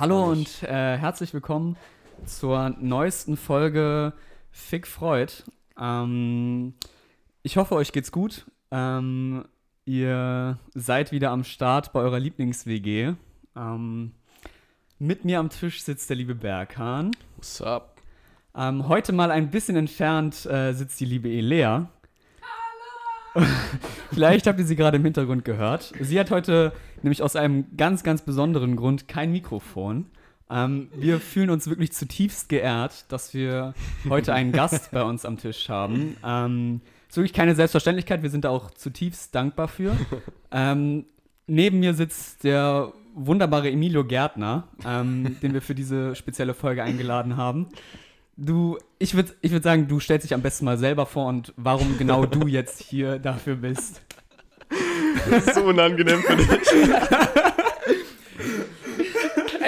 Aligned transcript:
Hallo 0.00 0.24
und 0.30 0.62
äh, 0.62 0.96
herzlich 0.96 1.34
willkommen 1.34 1.76
zur 2.24 2.70
neuesten 2.80 3.36
Folge 3.36 4.14
Fick 4.50 4.86
Freud. 4.86 5.30
Ähm, 5.78 6.72
ich 7.42 7.58
hoffe, 7.58 7.74
euch 7.74 7.92
geht's 7.92 8.10
gut. 8.10 8.46
Ähm, 8.70 9.44
ihr 9.84 10.58
seid 10.74 11.12
wieder 11.12 11.32
am 11.32 11.44
Start 11.44 11.92
bei 11.92 12.00
eurer 12.00 12.18
Lieblings-WG. 12.18 13.12
Ähm, 13.54 14.12
mit 14.98 15.26
mir 15.26 15.38
am 15.38 15.50
Tisch 15.50 15.82
sitzt 15.82 16.08
der 16.08 16.16
liebe 16.16 16.34
Berghahn. 16.34 17.10
What's 17.36 17.60
up? 17.60 18.00
Ähm, 18.56 18.88
heute 18.88 19.12
mal 19.12 19.30
ein 19.30 19.50
bisschen 19.50 19.76
entfernt 19.76 20.46
äh, 20.46 20.72
sitzt 20.72 20.98
die 21.00 21.04
liebe 21.04 21.28
Elea. 21.28 21.90
Vielleicht 24.12 24.46
habt 24.46 24.58
ihr 24.58 24.66
sie 24.66 24.76
gerade 24.76 24.96
im 24.96 25.04
Hintergrund 25.04 25.44
gehört. 25.44 25.92
Sie 26.00 26.18
hat 26.18 26.30
heute 26.30 26.72
nämlich 27.02 27.22
aus 27.22 27.36
einem 27.36 27.76
ganz, 27.76 28.02
ganz 28.02 28.22
besonderen 28.22 28.76
Grund 28.76 29.08
kein 29.08 29.32
Mikrofon. 29.32 30.06
Ähm, 30.50 30.88
wir 30.94 31.20
fühlen 31.20 31.50
uns 31.50 31.68
wirklich 31.68 31.92
zutiefst 31.92 32.48
geehrt, 32.48 33.04
dass 33.08 33.34
wir 33.34 33.74
heute 34.08 34.34
einen 34.34 34.52
Gast 34.52 34.90
bei 34.90 35.02
uns 35.02 35.24
am 35.24 35.38
Tisch 35.38 35.68
haben. 35.68 36.16
Ähm, 36.24 36.80
ist 37.08 37.16
wirklich 37.16 37.32
keine 37.32 37.54
Selbstverständlichkeit, 37.54 38.22
wir 38.22 38.30
sind 38.30 38.44
da 38.44 38.50
auch 38.50 38.70
zutiefst 38.72 39.34
dankbar 39.34 39.68
für. 39.68 39.96
Ähm, 40.52 41.04
neben 41.46 41.78
mir 41.78 41.94
sitzt 41.94 42.42
der 42.42 42.92
wunderbare 43.14 43.70
Emilio 43.70 44.04
Gärtner, 44.04 44.68
ähm, 44.84 45.36
den 45.40 45.54
wir 45.54 45.62
für 45.62 45.76
diese 45.76 46.16
spezielle 46.16 46.54
Folge 46.54 46.82
eingeladen 46.82 47.36
haben. 47.36 47.68
Du, 48.42 48.78
ich 48.98 49.14
würde 49.14 49.34
ich 49.42 49.52
würd 49.52 49.62
sagen, 49.62 49.86
du 49.86 50.00
stellst 50.00 50.24
dich 50.24 50.32
am 50.32 50.40
besten 50.40 50.64
mal 50.64 50.78
selber 50.78 51.04
vor 51.04 51.26
und 51.26 51.52
warum 51.58 51.98
genau 51.98 52.24
du 52.24 52.46
jetzt 52.48 52.82
hier 52.82 53.18
dafür 53.18 53.54
bist. 53.56 54.00
Das 55.28 55.46
ist 55.46 55.56
so 55.56 55.64
unangenehm 55.64 56.22
für 56.22 56.36
dich. 56.36 56.48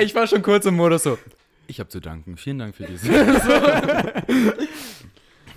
Ich 0.01 0.15
war 0.17 0.27
schon 0.27 0.43
kurz 0.43 0.65
im 0.67 0.75
Modus 0.75 1.05
so. 1.05 1.17
Ich 1.69 1.79
habe 1.79 1.89
zu 1.89 2.01
danken. 2.01 2.37
Vielen 2.37 2.59
Dank 2.59 2.75
für 2.75 2.83
diese. 2.85 3.09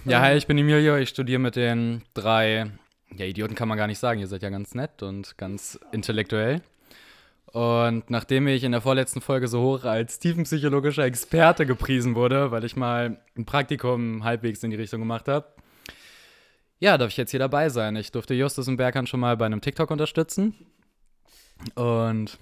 ja, 0.06 0.20
hi, 0.20 0.36
ich 0.36 0.46
bin 0.46 0.58
Emilio. 0.60 0.98
Ich 0.98 1.10
studiere 1.10 1.40
mit 1.40 1.56
den 1.56 2.04
drei. 2.14 2.70
Ja, 3.16 3.26
Idioten 3.26 3.56
kann 3.56 3.68
man 3.68 3.78
gar 3.78 3.88
nicht 3.88 3.98
sagen. 3.98 4.20
Ihr 4.20 4.28
seid 4.28 4.44
ja 4.44 4.52
ganz 4.52 4.76
nett 4.76 5.02
und 5.02 5.36
ganz 5.38 5.80
intellektuell. 5.92 6.62
Und 7.56 8.10
nachdem 8.10 8.50
ich 8.50 8.66
in 8.66 8.74
der 8.74 8.82
vorletzten 8.82 9.22
Folge 9.22 9.48
so 9.48 9.62
hoch 9.62 9.86
als 9.86 10.20
tiefenpsychologischer 10.20 11.06
Experte 11.06 11.66
gepriesen 11.66 12.14
wurde, 12.14 12.52
weil 12.52 12.66
ich 12.66 12.76
mal 12.76 13.22
ein 13.38 13.46
Praktikum 13.46 14.26
halbwegs 14.26 14.62
in 14.64 14.72
die 14.72 14.76
Richtung 14.76 15.00
gemacht 15.00 15.30
habe, 15.30 15.48
ja, 16.80 16.98
darf 16.98 17.12
ich 17.12 17.16
jetzt 17.16 17.32
hier 17.32 17.40
dabei 17.40 17.70
sein. 17.70 17.96
Ich 17.96 18.12
durfte 18.12 18.34
Justus 18.34 18.68
und 18.68 18.76
Berghahn 18.76 19.08
schon 19.08 19.22
mal 19.22 19.38
bei 19.38 19.46
einem 19.46 19.62
TikTok 19.62 19.90
unterstützen. 19.90 20.54
Und 21.76 22.38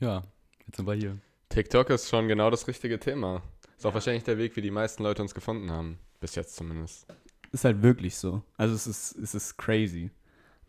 ja, 0.00 0.22
jetzt 0.66 0.76
sind 0.76 0.86
wir 0.86 0.96
hier. 0.96 1.16
TikTok 1.48 1.88
ist 1.88 2.10
schon 2.10 2.28
genau 2.28 2.50
das 2.50 2.68
richtige 2.68 3.00
Thema. 3.00 3.40
Ist 3.78 3.86
auch 3.86 3.94
wahrscheinlich 3.94 4.24
der 4.24 4.36
Weg, 4.36 4.54
wie 4.56 4.60
die 4.60 4.70
meisten 4.70 5.02
Leute 5.02 5.22
uns 5.22 5.32
gefunden 5.32 5.70
haben. 5.70 5.98
Bis 6.20 6.34
jetzt 6.34 6.56
zumindest. 6.56 7.06
Ist 7.52 7.64
halt 7.64 7.80
wirklich 7.82 8.16
so. 8.16 8.42
Also 8.58 8.74
es 8.74 8.86
ist, 8.86 9.16
es 9.16 9.34
ist 9.34 9.56
crazy. 9.56 10.10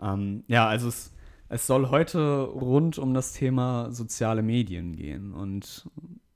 Ähm, 0.02 0.46
ja, 0.48 0.70
also 0.70 0.88
es, 0.88 1.12
es 1.54 1.68
soll 1.68 1.90
heute 1.90 2.42
rund 2.44 2.98
um 2.98 3.14
das 3.14 3.34
Thema 3.34 3.92
soziale 3.92 4.42
Medien 4.42 4.96
gehen 4.96 5.34
und 5.34 5.86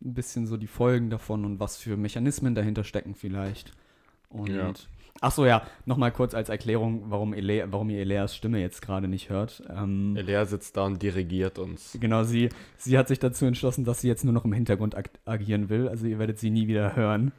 ein 0.02 0.14
bisschen 0.14 0.48
so 0.48 0.58
die 0.58 0.68
Folgen 0.68 1.10
davon 1.10 1.44
und 1.46 1.60
was 1.60 1.78
für 1.78 1.98
Mechanismen 1.98 2.56
dahinter 2.56 2.84
stecken 2.84 3.16
vielleicht. 3.16 3.72
Und 4.30 4.50
Ja. 4.50 4.72
ach 5.22 5.32
so 5.32 5.45
ja, 5.45 5.64
nochmal 5.86 6.12
kurz 6.12 6.34
als 6.34 6.50
Erklärung, 6.50 7.06
warum, 7.10 7.34
Ele 7.34 7.66
warum 7.72 7.90
ihr 7.90 8.00
Eleas 8.00 8.36
Stimme 8.36 8.60
jetzt 8.60 8.82
gerade 8.82 9.08
nicht 9.08 9.30
hört. 9.30 9.64
Ähm, 9.70 10.16
Elea 10.16 10.45
sitzt 10.45 10.78
da 10.78 10.86
und 10.86 11.02
dirigiert 11.02 11.58
uns. 11.60 11.98
Genau, 12.00 12.23
sie, 12.23 12.50
sie 12.78 12.98
hat 12.98 13.08
sich 13.08 13.20
dazu 13.20 13.45
entschlossen, 13.45 13.86
dass 13.86 14.02
sie 14.02 14.08
jetzt 14.08 14.23
nur 14.23 14.34
noch 14.34 14.45
im 14.45 14.54
Hintergrund 14.54 14.95
ag 14.95 15.10
agieren 15.26 15.70
will. 15.70 15.88
Also 15.89 16.05
ihr 16.05 16.20
werdet 16.20 16.39
sie 16.39 16.49
nie 16.52 16.67
wieder 16.67 16.95
hören. 16.95 17.32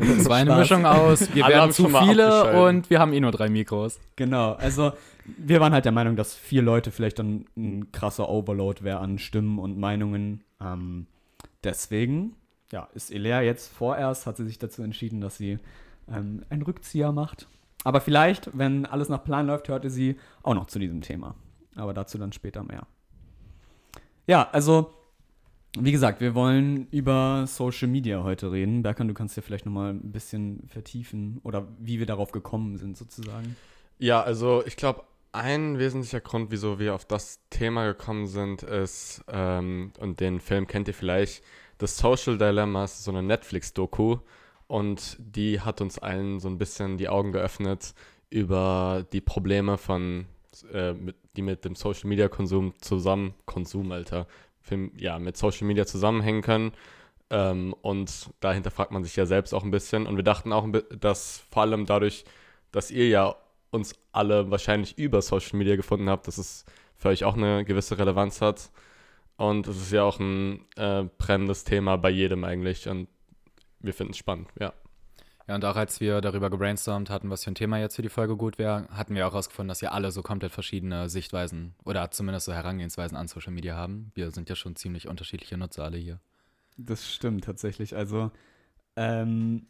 Es 0.00 0.28
war 0.28 0.36
eine 0.36 0.50
Spaß. 0.50 0.58
Mischung 0.58 0.86
aus, 0.86 1.34
wir 1.34 1.44
Alle 1.44 1.54
werden 1.54 1.72
zu 1.72 1.88
viele 1.88 2.66
und 2.66 2.90
wir 2.90 3.00
haben 3.00 3.12
eh 3.12 3.20
nur 3.20 3.32
drei 3.32 3.48
Mikros. 3.48 3.98
Genau, 4.16 4.52
also 4.52 4.92
wir 5.24 5.60
waren 5.60 5.72
halt 5.72 5.84
der 5.84 5.92
Meinung, 5.92 6.16
dass 6.16 6.34
vier 6.34 6.62
Leute 6.62 6.90
vielleicht 6.90 7.18
dann 7.18 7.46
ein 7.56 7.92
krasser 7.92 8.28
Overload 8.28 8.84
wäre 8.84 8.98
an 8.98 9.18
Stimmen 9.18 9.58
und 9.58 9.78
Meinungen. 9.78 10.44
Ähm, 10.60 11.06
deswegen, 11.64 12.36
ja, 12.72 12.88
ist 12.94 13.12
Elea 13.12 13.40
jetzt 13.42 13.72
vorerst, 13.72 14.26
hat 14.26 14.36
sie 14.36 14.46
sich 14.46 14.58
dazu 14.58 14.82
entschieden, 14.82 15.20
dass 15.20 15.36
sie 15.36 15.58
ähm, 16.08 16.44
einen 16.50 16.62
Rückzieher 16.62 17.12
macht. 17.12 17.46
Aber 17.84 18.00
vielleicht, 18.00 18.56
wenn 18.56 18.86
alles 18.86 19.08
nach 19.08 19.24
Plan 19.24 19.46
läuft, 19.46 19.68
hörte 19.68 19.90
sie 19.90 20.16
auch 20.42 20.54
noch 20.54 20.66
zu 20.66 20.78
diesem 20.78 21.00
Thema. 21.00 21.34
Aber 21.74 21.94
dazu 21.94 22.18
dann 22.18 22.32
später 22.32 22.62
mehr. 22.62 22.86
Ja, 24.26 24.48
also, 24.52 24.92
wie 25.78 25.92
gesagt, 25.92 26.20
wir 26.20 26.34
wollen 26.34 26.86
über 26.90 27.46
Social 27.46 27.88
Media 27.88 28.22
heute 28.22 28.52
reden. 28.52 28.82
Berkan, 28.82 29.08
du 29.08 29.14
kannst 29.14 29.36
ja 29.36 29.42
vielleicht 29.42 29.64
nochmal 29.64 29.90
ein 29.90 30.12
bisschen 30.12 30.64
vertiefen 30.68 31.40
oder 31.42 31.66
wie 31.78 31.98
wir 31.98 32.06
darauf 32.06 32.30
gekommen 32.30 32.76
sind, 32.76 32.96
sozusagen. 32.96 33.56
Ja, 33.98 34.22
also 34.22 34.62
ich 34.66 34.76
glaube, 34.76 35.04
ein 35.32 35.78
wesentlicher 35.78 36.20
Grund, 36.20 36.50
wieso 36.50 36.78
wir 36.78 36.94
auf 36.94 37.06
das 37.06 37.40
Thema 37.48 37.86
gekommen 37.86 38.26
sind, 38.26 38.62
ist, 38.62 39.24
ähm, 39.28 39.92
und 39.98 40.20
den 40.20 40.40
Film 40.40 40.66
kennt 40.66 40.88
ihr 40.88 40.94
vielleicht, 40.94 41.42
das 41.78 41.96
Social 41.96 42.36
Dilemma 42.36 42.84
ist 42.84 43.02
so 43.02 43.10
eine 43.10 43.22
Netflix-Doku 43.22 44.18
und 44.66 45.16
die 45.18 45.60
hat 45.60 45.80
uns 45.80 45.98
allen 45.98 46.38
so 46.38 46.48
ein 46.48 46.58
bisschen 46.58 46.98
die 46.98 47.08
Augen 47.08 47.32
geöffnet 47.32 47.94
über 48.28 49.06
die 49.12 49.22
Probleme 49.22 49.78
von, 49.78 50.26
äh, 50.70 50.92
mit, 50.92 51.16
die 51.36 51.42
mit 51.42 51.64
dem 51.64 51.74
Social 51.74 52.08
Media 52.08 52.28
Konsum 52.28 52.74
zusammen, 52.80 53.34
Konsum, 53.46 53.90
Alter, 53.90 54.26
Film, 54.62 54.92
ja, 54.96 55.18
mit 55.18 55.36
Social 55.36 55.66
Media 55.66 55.86
zusammenhängen 55.86 56.42
können. 56.42 56.72
Ähm, 57.30 57.74
und 57.82 58.30
dahinter 58.40 58.70
fragt 58.70 58.92
man 58.92 59.04
sich 59.04 59.16
ja 59.16 59.26
selbst 59.26 59.54
auch 59.54 59.64
ein 59.64 59.70
bisschen. 59.70 60.06
Und 60.06 60.16
wir 60.16 60.24
dachten 60.24 60.52
auch, 60.52 60.66
dass 60.98 61.44
vor 61.50 61.62
allem 61.62 61.86
dadurch, 61.86 62.24
dass 62.70 62.90
ihr 62.90 63.08
ja 63.08 63.34
uns 63.70 63.94
alle 64.12 64.50
wahrscheinlich 64.50 64.98
über 64.98 65.22
Social 65.22 65.58
Media 65.58 65.76
gefunden 65.76 66.08
habt, 66.08 66.28
dass 66.28 66.38
es 66.38 66.64
für 66.96 67.08
euch 67.08 67.24
auch 67.24 67.36
eine 67.36 67.64
gewisse 67.64 67.98
Relevanz 67.98 68.40
hat. 68.40 68.70
Und 69.36 69.66
es 69.66 69.76
ist 69.76 69.92
ja 69.92 70.04
auch 70.04 70.20
ein 70.20 70.66
äh, 70.76 71.04
brennendes 71.18 71.64
Thema 71.64 71.96
bei 71.96 72.10
jedem 72.10 72.44
eigentlich. 72.44 72.88
Und 72.88 73.08
wir 73.80 73.94
finden 73.94 74.12
es 74.12 74.18
spannend, 74.18 74.48
ja. 74.60 74.72
Ja, 75.52 75.56
und 75.56 75.66
auch 75.66 75.76
als 75.76 76.00
wir 76.00 76.22
darüber 76.22 76.48
gebrainstormt 76.48 77.10
hatten, 77.10 77.28
was 77.28 77.44
für 77.44 77.50
ein 77.50 77.54
Thema 77.54 77.78
jetzt 77.78 77.96
für 77.96 78.00
die 78.00 78.08
Folge 78.08 78.38
gut 78.38 78.56
wäre, 78.56 78.88
hatten 78.88 79.14
wir 79.14 79.26
auch 79.26 79.32
herausgefunden, 79.32 79.68
dass 79.68 79.82
wir 79.82 79.92
alle 79.92 80.10
so 80.10 80.22
komplett 80.22 80.50
verschiedene 80.50 81.10
Sichtweisen 81.10 81.74
oder 81.84 82.10
zumindest 82.10 82.46
so 82.46 82.54
Herangehensweisen 82.54 83.18
an 83.18 83.28
Social 83.28 83.52
Media 83.52 83.76
haben. 83.76 84.12
Wir 84.14 84.30
sind 84.30 84.48
ja 84.48 84.56
schon 84.56 84.76
ziemlich 84.76 85.08
unterschiedliche 85.08 85.58
Nutzer 85.58 85.84
alle 85.84 85.98
hier. 85.98 86.20
Das 86.78 87.12
stimmt 87.12 87.44
tatsächlich. 87.44 87.94
Also, 87.94 88.30
ähm, 88.96 89.66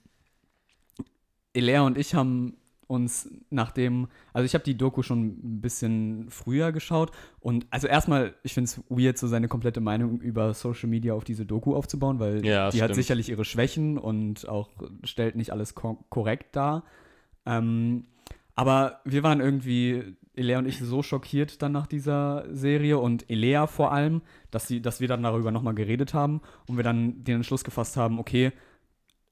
Elea 1.53 1.81
und 1.82 1.99
ich 1.99 2.14
haben 2.14 2.56
uns 2.87 3.31
nachdem, 3.50 4.09
also 4.32 4.44
ich 4.44 4.54
habe 4.54 4.65
die 4.65 4.76
Doku 4.76 5.03
schon 5.03 5.26
ein 5.26 5.60
bisschen 5.60 6.26
früher 6.28 6.72
geschaut 6.72 7.10
und 7.41 7.66
also 7.70 7.87
erstmal, 7.87 8.34
ich 8.43 8.54
finde 8.54 8.66
es 8.66 8.81
weird, 8.88 9.19
so 9.19 9.26
seine 9.28 9.48
komplette 9.48 9.81
Meinung 9.81 10.20
über 10.20 10.53
Social 10.54 10.88
Media 10.88 11.15
auf 11.15 11.25
diese 11.25 11.47
Doku 11.47 11.75
aufzubauen, 11.75 12.19
weil 12.20 12.44
Ja, 12.44 12.70
die 12.70 12.82
hat 12.82 12.91
stimmt. 12.91 12.94
sicherlich 12.97 13.28
ihre 13.31 13.44
Schwächen 13.44 13.98
und 13.98 14.48
auch 14.48 14.70
stellt 15.04 15.37
nicht 15.37 15.53
alles 15.53 15.75
ko 15.75 16.04
korrekt 16.10 16.54
dar. 16.56 16.84
Ähm, 17.47 18.04
aber 18.54 19.00
wir 19.04 19.22
waren 19.22 19.41
irgendwie, 19.41 20.14
Elea 20.34 20.59
und 20.59 20.66
ich, 20.66 20.78
so 20.78 21.03
schockiert 21.03 21.62
dann 21.62 21.72
nach 21.72 21.87
dieser 21.87 22.44
Serie 22.53 22.99
und 22.99 23.28
Elea 23.31 23.66
vor 23.66 23.93
allem, 23.93 24.22
dass, 24.50 24.69
sie, 24.69 24.81
dass 24.82 25.00
wir 25.00 25.09
dann 25.09 25.22
darüber 25.22 25.50
nochmal 25.50 25.75
geredet 25.75 26.14
haben 26.14 26.41
und 26.66 26.76
wir 26.76 26.84
dann 26.84 27.25
den 27.25 27.37
Entschluss 27.37 27.64
gefasst 27.64 27.97
haben, 27.97 28.19
okay, 28.19 28.53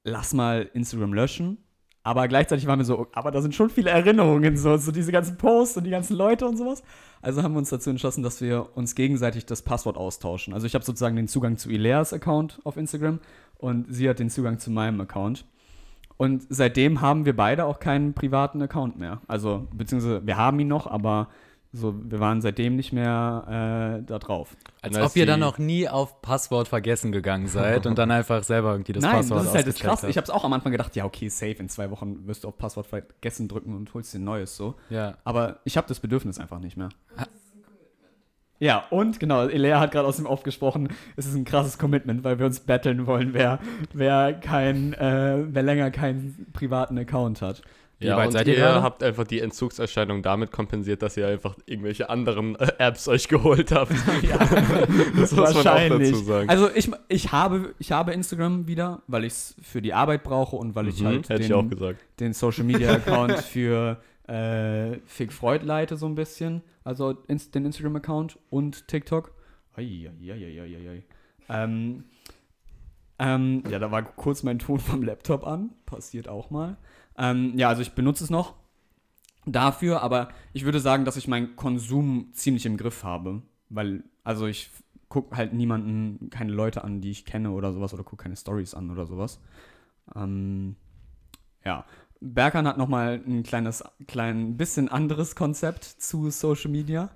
lass 0.03 0.33
mal 0.33 0.69
Instagram 0.73 1.13
löschen. 1.13 1.57
Aber 2.03 2.27
gleichzeitig 2.27 2.65
waren 2.65 2.79
wir 2.79 2.85
so, 2.85 3.07
aber 3.11 3.29
da 3.29 3.41
sind 3.41 3.53
schon 3.53 3.69
viele 3.69 3.91
Erinnerungen, 3.91 4.57
so, 4.57 4.75
so 4.77 4.91
diese 4.91 5.11
ganzen 5.11 5.37
Posts 5.37 5.77
und 5.77 5.83
die 5.83 5.91
ganzen 5.91 6.15
Leute 6.15 6.47
und 6.47 6.57
sowas. 6.57 6.83
Also 7.21 7.43
haben 7.43 7.53
wir 7.53 7.59
uns 7.59 7.69
dazu 7.69 7.91
entschlossen, 7.91 8.23
dass 8.23 8.41
wir 8.41 8.75
uns 8.75 8.95
gegenseitig 8.95 9.45
das 9.45 9.61
Passwort 9.61 9.97
austauschen. 9.97 10.53
Also 10.53 10.65
ich 10.65 10.73
habe 10.73 10.83
sozusagen 10.83 11.15
den 11.15 11.27
Zugang 11.27 11.57
zu 11.57 11.69
Ileas 11.69 12.11
Account 12.11 12.59
auf 12.63 12.77
Instagram 12.77 13.19
und 13.59 13.85
sie 13.89 14.09
hat 14.09 14.17
den 14.17 14.31
Zugang 14.31 14.57
zu 14.57 14.71
meinem 14.71 14.99
Account. 14.99 15.45
Und 16.17 16.43
seitdem 16.49 17.01
haben 17.01 17.25
wir 17.25 17.35
beide 17.35 17.65
auch 17.65 17.79
keinen 17.79 18.13
privaten 18.13 18.61
Account 18.61 18.99
mehr. 18.99 19.21
Also, 19.27 19.67
beziehungsweise 19.73 20.21
wir 20.25 20.37
haben 20.37 20.59
ihn 20.59 20.67
noch, 20.67 20.85
aber 20.85 21.29
so, 21.73 21.95
wir 22.03 22.19
waren 22.19 22.41
seitdem 22.41 22.75
nicht 22.75 22.91
mehr 22.91 24.01
äh, 24.01 24.05
da 24.05 24.19
drauf. 24.19 24.57
Als 24.81 24.97
ob 24.97 25.15
ihr 25.15 25.25
dann 25.25 25.39
noch 25.39 25.57
nie 25.57 25.87
auf 25.87 26.21
Passwort 26.21 26.67
vergessen 26.67 27.13
gegangen 27.13 27.47
seid 27.47 27.85
und 27.85 27.97
dann 27.97 28.11
einfach 28.11 28.43
selber 28.43 28.71
irgendwie 28.73 28.91
das 28.91 29.03
Nein, 29.03 29.17
Passwort 29.17 29.39
das 29.39 29.47
ist 29.47 29.55
halt 29.55 29.67
das 29.67 29.75
ausgecheckt 29.75 29.99
krass. 30.01 30.09
Ich 30.09 30.17
habe 30.17 30.25
es 30.25 30.29
auch 30.29 30.43
am 30.43 30.51
Anfang 30.51 30.73
gedacht, 30.73 30.95
ja, 30.97 31.05
okay, 31.05 31.29
safe, 31.29 31.55
in 31.59 31.69
zwei 31.69 31.89
Wochen 31.89 32.27
wirst 32.27 32.43
du 32.43 32.49
auf 32.49 32.57
Passwort 32.57 32.87
vergessen 32.87 33.47
drücken 33.47 33.73
und 33.75 33.93
holst 33.93 34.13
dir 34.13 34.19
ein 34.19 34.25
neues 34.25 34.57
so. 34.57 34.75
Ja. 34.89 35.17
Aber 35.23 35.59
ich 35.63 35.77
habe 35.77 35.87
das 35.87 36.01
Bedürfnis 36.01 36.39
einfach 36.39 36.59
nicht 36.59 36.75
mehr. 36.75 36.89
Ja, 38.59 38.83
und 38.91 39.19
genau, 39.19 39.47
Elea 39.47 39.79
hat 39.79 39.91
gerade 39.91 40.07
aus 40.07 40.17
dem 40.17 40.27
Off 40.27 40.43
gesprochen, 40.43 40.89
es 41.15 41.25
ist 41.25 41.33
ein 41.33 41.45
krasses 41.45 41.79
Commitment, 41.79 42.23
weil 42.23 42.37
wir 42.37 42.45
uns 42.45 42.59
battlen 42.59 43.07
wollen, 43.07 43.33
wer, 43.33 43.57
wer, 43.91 44.33
kein, 44.33 44.93
äh, 44.93 45.45
wer 45.47 45.63
länger 45.63 45.89
keinen 45.89 46.45
privaten 46.53 46.95
Account 46.99 47.41
hat. 47.41 47.63
Wie 48.01 48.07
Ja, 48.07 48.17
weit 48.17 48.31
seid 48.31 48.47
ihr 48.47 48.57
ihr 48.57 48.81
habt 48.81 49.03
einfach 49.03 49.25
die 49.25 49.39
Entzugserscheinung 49.41 50.23
damit 50.23 50.51
kompensiert, 50.51 51.03
dass 51.03 51.17
ihr 51.17 51.27
einfach 51.27 51.55
irgendwelche 51.67 52.09
anderen 52.09 52.55
äh, 52.55 52.71
Apps 52.79 53.07
euch 53.07 53.27
geholt 53.27 53.71
habt. 53.71 53.91
das 55.15 55.31
muss 55.31 55.53
man 55.53 55.67
auch 55.67 55.89
dazu 55.99 56.15
sagen. 56.15 56.49
Also 56.49 56.69
ich, 56.73 56.89
ich, 57.09 57.31
habe, 57.31 57.75
ich 57.77 57.91
habe 57.91 58.11
Instagram 58.13 58.65
wieder, 58.65 59.03
weil 59.05 59.25
ich 59.25 59.33
es 59.33 59.55
für 59.61 59.83
die 59.83 59.93
Arbeit 59.93 60.23
brauche 60.23 60.55
und 60.55 60.73
weil 60.73 60.87
ich 60.87 61.01
Mhm, 61.01 61.23
halt 61.29 61.39
ich 61.41 61.53
auch 61.53 61.61
den, 61.61 61.69
gesagt. 61.69 61.99
den 62.19 62.33
Social 62.33 62.63
Media 62.63 62.91
Account 62.95 63.39
für 63.39 63.97
äh, 64.27 64.97
Fick 65.05 65.31
Freud 65.31 65.65
leite 65.65 65.97
so 65.97 66.05
ein 66.07 66.15
bisschen. 66.15 66.63
Also 66.83 67.13
den 67.13 67.65
Instagram 67.65 67.97
Account 67.97 68.39
und 68.49 68.87
TikTok. 68.87 69.33
Eieieiei. 69.75 71.03
Ähm, 71.49 72.05
ähm, 73.19 73.63
ja, 73.69 73.77
da 73.77 73.91
war 73.91 74.01
kurz 74.03 74.41
mein 74.41 74.57
Ton 74.57 74.79
vom 74.79 75.03
Laptop 75.03 75.45
an. 75.45 75.71
Passiert 75.85 76.27
auch 76.27 76.49
mal. 76.49 76.77
Ähm, 77.21 77.53
ja, 77.55 77.69
also 77.69 77.83
ich 77.83 77.91
benutze 77.91 78.23
es 78.23 78.31
noch 78.31 78.55
dafür, 79.45 80.01
aber 80.01 80.29
ich 80.53 80.65
würde 80.65 80.79
sagen, 80.79 81.05
dass 81.05 81.17
ich 81.17 81.27
meinen 81.27 81.55
Konsum 81.55 82.29
ziemlich 82.33 82.65
im 82.65 82.77
Griff 82.77 83.03
habe. 83.03 83.43
Weil, 83.69 84.03
also 84.23 84.47
ich 84.47 84.71
gucke 85.07 85.37
halt 85.37 85.53
niemanden, 85.53 86.31
keine 86.31 86.51
Leute 86.51 86.83
an, 86.83 86.99
die 86.99 87.11
ich 87.11 87.25
kenne 87.25 87.51
oder 87.51 87.73
sowas, 87.73 87.93
oder 87.93 88.03
gucke 88.03 88.23
keine 88.23 88.35
Stories 88.35 88.73
an 88.73 88.89
oder 88.89 89.05
sowas. 89.05 89.39
Ähm, 90.15 90.75
ja. 91.63 91.85
Berkan 92.21 92.67
hat 92.67 92.77
nochmal 92.77 93.21
ein 93.25 93.43
kleines, 93.43 93.83
klein 94.07 94.57
bisschen 94.57 94.89
anderes 94.89 95.35
Konzept 95.35 95.83
zu 95.83 96.31
Social 96.31 96.71
Media. 96.71 97.11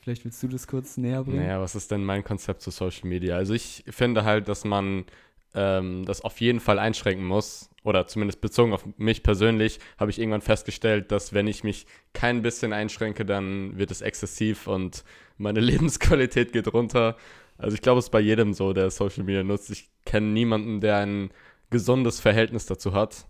Vielleicht 0.00 0.24
willst 0.24 0.42
du 0.42 0.48
das 0.48 0.66
kurz 0.66 0.96
näher 0.96 1.24
bringen? 1.24 1.44
Naja, 1.44 1.60
was 1.60 1.74
ist 1.74 1.90
denn 1.90 2.04
mein 2.04 2.24
Konzept 2.24 2.62
zu 2.62 2.70
Social 2.70 3.08
Media? 3.08 3.36
Also 3.36 3.52
ich 3.54 3.84
finde 3.88 4.24
halt, 4.24 4.48
dass 4.48 4.64
man 4.64 5.04
ähm, 5.54 6.04
das 6.04 6.22
auf 6.22 6.40
jeden 6.40 6.60
Fall 6.60 6.78
einschränken 6.78 7.24
muss. 7.24 7.70
Oder 7.84 8.06
zumindest 8.06 8.40
bezogen 8.40 8.72
auf 8.72 8.84
mich 8.96 9.22
persönlich 9.22 9.80
habe 9.98 10.10
ich 10.10 10.20
irgendwann 10.20 10.40
festgestellt, 10.40 11.10
dass 11.10 11.32
wenn 11.32 11.48
ich 11.48 11.64
mich 11.64 11.86
kein 12.12 12.42
bisschen 12.42 12.72
einschränke, 12.72 13.24
dann 13.24 13.76
wird 13.76 13.90
es 13.90 14.02
exzessiv 14.02 14.68
und 14.68 15.04
meine 15.36 15.60
Lebensqualität 15.60 16.52
geht 16.52 16.72
runter. 16.72 17.16
Also 17.58 17.74
ich 17.74 17.82
glaube, 17.82 17.98
es 17.98 18.06
ist 18.06 18.10
bei 18.10 18.20
jedem 18.20 18.54
so, 18.54 18.72
der 18.72 18.90
Social 18.90 19.24
Media 19.24 19.42
nutzt. 19.42 19.70
Ich 19.70 19.90
kenne 20.04 20.28
niemanden, 20.28 20.80
der 20.80 20.98
ein 20.98 21.30
gesundes 21.70 22.20
Verhältnis 22.20 22.66
dazu 22.66 22.92
hat. 22.92 23.26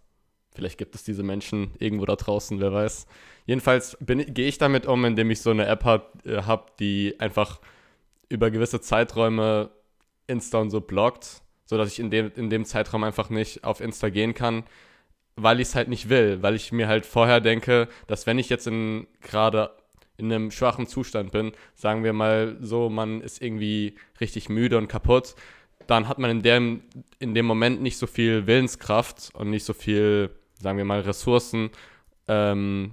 Vielleicht 0.55 0.77
gibt 0.77 0.95
es 0.95 1.03
diese 1.03 1.23
Menschen 1.23 1.73
irgendwo 1.79 2.05
da 2.05 2.17
draußen, 2.17 2.61
wer 2.61 2.73
weiß. 2.73 3.07
Jedenfalls 3.47 3.97
gehe 4.01 4.49
ich 4.49 4.59
damit 4.59 4.87
um, 4.87 5.05
indem 5.05 5.31
ich 5.31 5.41
so 5.41 5.51
eine 5.51 5.67
App 5.67 5.85
habe, 5.85 6.07
äh, 6.25 6.43
hab, 6.43 6.77
die 6.77 7.19
einfach 7.19 7.61
über 8.29 8.51
gewisse 8.51 8.81
Zeiträume 8.81 9.71
Insta 10.27 10.59
und 10.59 10.71
so 10.71 10.81
blockt, 10.81 11.43
sodass 11.65 11.93
ich 11.93 11.99
in 11.99 12.11
dem, 12.11 12.31
in 12.37 12.51
dem 12.51 12.65
Zeitraum 12.65 13.05
einfach 13.05 13.31
nicht 13.31 13.65
auf 13.65 13.81
Insta 13.81 14.09
gehen 14.09 14.35
kann, 14.35 14.65
weil 15.37 15.61
ich 15.61 15.69
es 15.69 15.75
halt 15.75 15.89
nicht 15.89 16.09
will, 16.09 16.43
weil 16.43 16.55
ich 16.55 16.73
mir 16.73 16.89
halt 16.89 17.07
vorher 17.07 17.41
denke, 17.41 17.89
dass 18.07 18.27
wenn 18.27 18.39
ich 18.39 18.49
jetzt 18.49 18.69
gerade 19.21 19.71
in 20.19 20.33
einem 20.33 20.51
schwachen 20.51 20.87
Zustand 20.87 21.33
bin, 21.33 21.53
sagen 21.75 22.05
wir 22.05 22.13
mal 22.13 22.57
so, 22.61 22.91
man 22.91 23.21
ist 23.21 23.43
irgendwie 23.43 23.97
richtig 24.21 24.49
müde 24.49 24.79
und 24.79 24.89
kaputt, 24.89 25.35
dann 25.87 26.09
hat 26.09 26.19
man 26.19 26.31
in 26.31 26.43
dem, 26.43 26.83
in 27.19 27.35
dem 27.35 27.47
Moment 27.47 27.83
nicht 27.83 27.99
so 27.99 28.07
viel 28.07 28.47
Willenskraft 28.47 29.31
und 29.35 29.51
nicht 29.51 29.65
so 29.65 29.73
viel, 29.73 30.31
sagen 30.61 30.79
wir 30.79 30.85
mal, 30.85 31.01
Ressourcen, 31.01 31.71
ähm, 32.29 32.93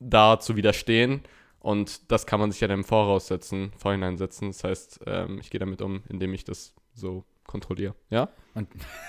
da 0.00 0.38
zu 0.38 0.56
widerstehen. 0.56 1.22
Und 1.60 2.10
das 2.12 2.26
kann 2.26 2.40
man 2.40 2.52
sich 2.52 2.60
ja 2.60 2.68
dann 2.68 2.80
im 2.80 2.84
Voraus 2.84 3.26
setzen, 3.28 3.72
vorhinein 3.76 4.16
setzen. 4.16 4.48
Das 4.48 4.64
heißt, 4.64 5.00
ähm, 5.06 5.38
ich 5.40 5.50
gehe 5.50 5.58
damit 5.58 5.82
um, 5.82 6.02
indem 6.08 6.34
ich 6.34 6.44
das 6.44 6.74
so 6.94 7.24
kontrolliere. 7.48 7.96
Ja? 8.10 8.28
Und- 8.54 8.68